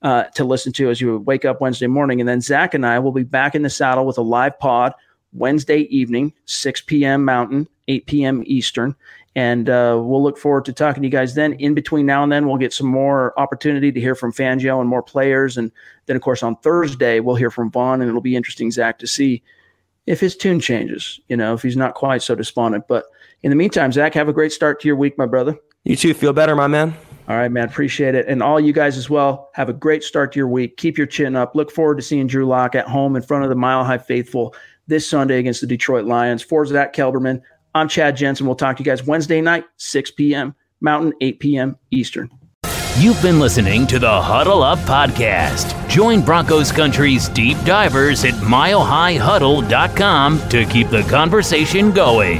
uh, 0.02 0.24
to 0.36 0.44
listen 0.44 0.72
to 0.74 0.90
as 0.90 1.02
you 1.02 1.18
wake 1.20 1.46
up 1.46 1.62
Wednesday 1.62 1.88
morning. 1.88 2.20
And 2.20 2.28
then 2.28 2.42
Zach 2.42 2.74
and 2.74 2.86
I 2.86 3.00
will 3.00 3.12
be 3.12 3.24
back 3.24 3.56
in 3.56 3.64
the 3.64 3.70
saddle 3.70 4.06
with 4.06 4.18
a 4.18 4.22
live 4.22 4.58
pod 4.60 4.94
Wednesday 5.34 5.80
evening, 5.82 6.34
6 6.46 6.82
p.m. 6.82 7.26
Mountain, 7.26 7.68
8 7.88 8.06
p.m. 8.08 8.44
Eastern. 8.46 8.96
And 9.36 9.70
uh, 9.70 10.00
we'll 10.02 10.24
look 10.24 10.38
forward 10.38 10.66
to 10.66 10.74
talking 10.74 11.04
to 11.04 11.08
you 11.08 11.12
guys 11.12 11.36
then. 11.36 11.54
In 11.54 11.74
between 11.74 12.06
now 12.06 12.24
and 12.24 12.32
then, 12.32 12.48
we'll 12.48 12.58
get 12.58 12.74
some 12.74 12.88
more 12.88 13.40
opportunity 13.40 13.92
to 13.92 14.00
hear 14.00 14.16
from 14.16 14.34
Fangio 14.34 14.80
and 14.82 14.90
more 14.90 15.04
players. 15.04 15.56
And 15.56 15.72
then, 16.08 16.16
of 16.16 16.22
course, 16.22 16.42
on 16.42 16.56
Thursday, 16.58 17.20
we'll 17.20 17.36
hear 17.36 17.52
from 17.52 17.72
Von, 17.72 18.02
and 18.02 18.10
it'll 18.10 18.22
be 18.22 18.36
interesting, 18.36 18.72
Zach, 18.72 19.00
to 19.00 19.08
see 19.08 19.44
if 20.08 20.20
his 20.20 20.36
tune 20.36 20.60
changes, 20.60 21.20
you 21.30 21.38
know, 21.38 21.54
if 21.54 21.62
he's 21.62 21.78
not 21.78 21.94
quite 21.94 22.24
so 22.24 22.34
despondent. 22.34 22.88
But 22.88 23.06
in 23.44 23.52
the 23.52 23.56
meantime, 23.56 23.92
Zach, 23.92 24.16
have 24.16 24.28
a 24.28 24.34
great 24.34 24.52
start 24.52 24.82
to 24.82 24.88
your 24.88 24.98
week, 24.98 25.18
my 25.18 25.28
brother. 25.28 25.58
You 25.84 25.96
too. 25.96 26.14
Feel 26.14 26.34
better, 26.34 26.56
my 26.56 26.68
man. 26.68 26.96
All 27.30 27.38
right, 27.38 27.52
man. 27.52 27.66
Appreciate 27.66 28.16
it. 28.16 28.26
And 28.28 28.42
all 28.42 28.60
you 28.60 28.74
guys 28.74 28.98
as 28.98 29.08
well, 29.08 29.52
have 29.54 29.70
a 29.70 29.74
great 29.74 30.04
start 30.04 30.34
to 30.34 30.40
your 30.40 30.48
week. 30.48 30.78
Keep 30.78 30.98
your 30.98 31.06
chin 31.06 31.36
up. 31.36 31.54
Look 31.54 31.70
forward 31.70 31.98
to 31.98 32.02
seeing 32.02 32.26
Drew 32.26 32.48
Lock 32.48 32.74
at 32.74 32.88
home 32.88 33.16
in 33.16 33.22
front 33.22 33.44
of 33.44 33.50
the 33.50 33.56
Mile 33.56 33.86
High 33.86 34.00
Faithful 34.00 34.56
this 34.88 35.08
Sunday 35.08 35.38
against 35.38 35.62
the 35.62 35.68
Detroit 35.68 36.06
Lions. 36.06 36.42
For 36.42 36.66
Zach 36.66 36.92
Kelberman, 36.92 37.40
I'm 37.76 37.88
Chad 37.88 38.18
Jensen. 38.18 38.48
We'll 38.48 38.56
talk 38.56 38.78
to 38.78 38.84
you 38.84 38.86
guys 38.86 39.06
Wednesday 39.06 39.42
night, 39.42 39.66
6 39.78 40.10
p.m. 40.12 40.56
Mountain, 40.82 41.14
8 41.22 41.40
p.m. 41.40 41.78
Eastern. 41.92 42.32
You've 42.98 43.22
been 43.22 43.40
listening 43.40 43.86
to 43.88 44.00
the 44.00 44.22
Huddle 44.22 44.64
Up 44.64 44.80
Podcast. 44.80 45.88
Join 45.88 46.22
Broncos 46.22 46.72
Country's 46.72 47.30
deep 47.30 47.60
divers 47.64 48.26
at 48.26 48.34
milehighhuddle.com 48.34 50.50
to 50.50 50.66
keep 50.66 50.90
the 50.90 51.04
conversation 51.04 51.92
going. 51.92 52.40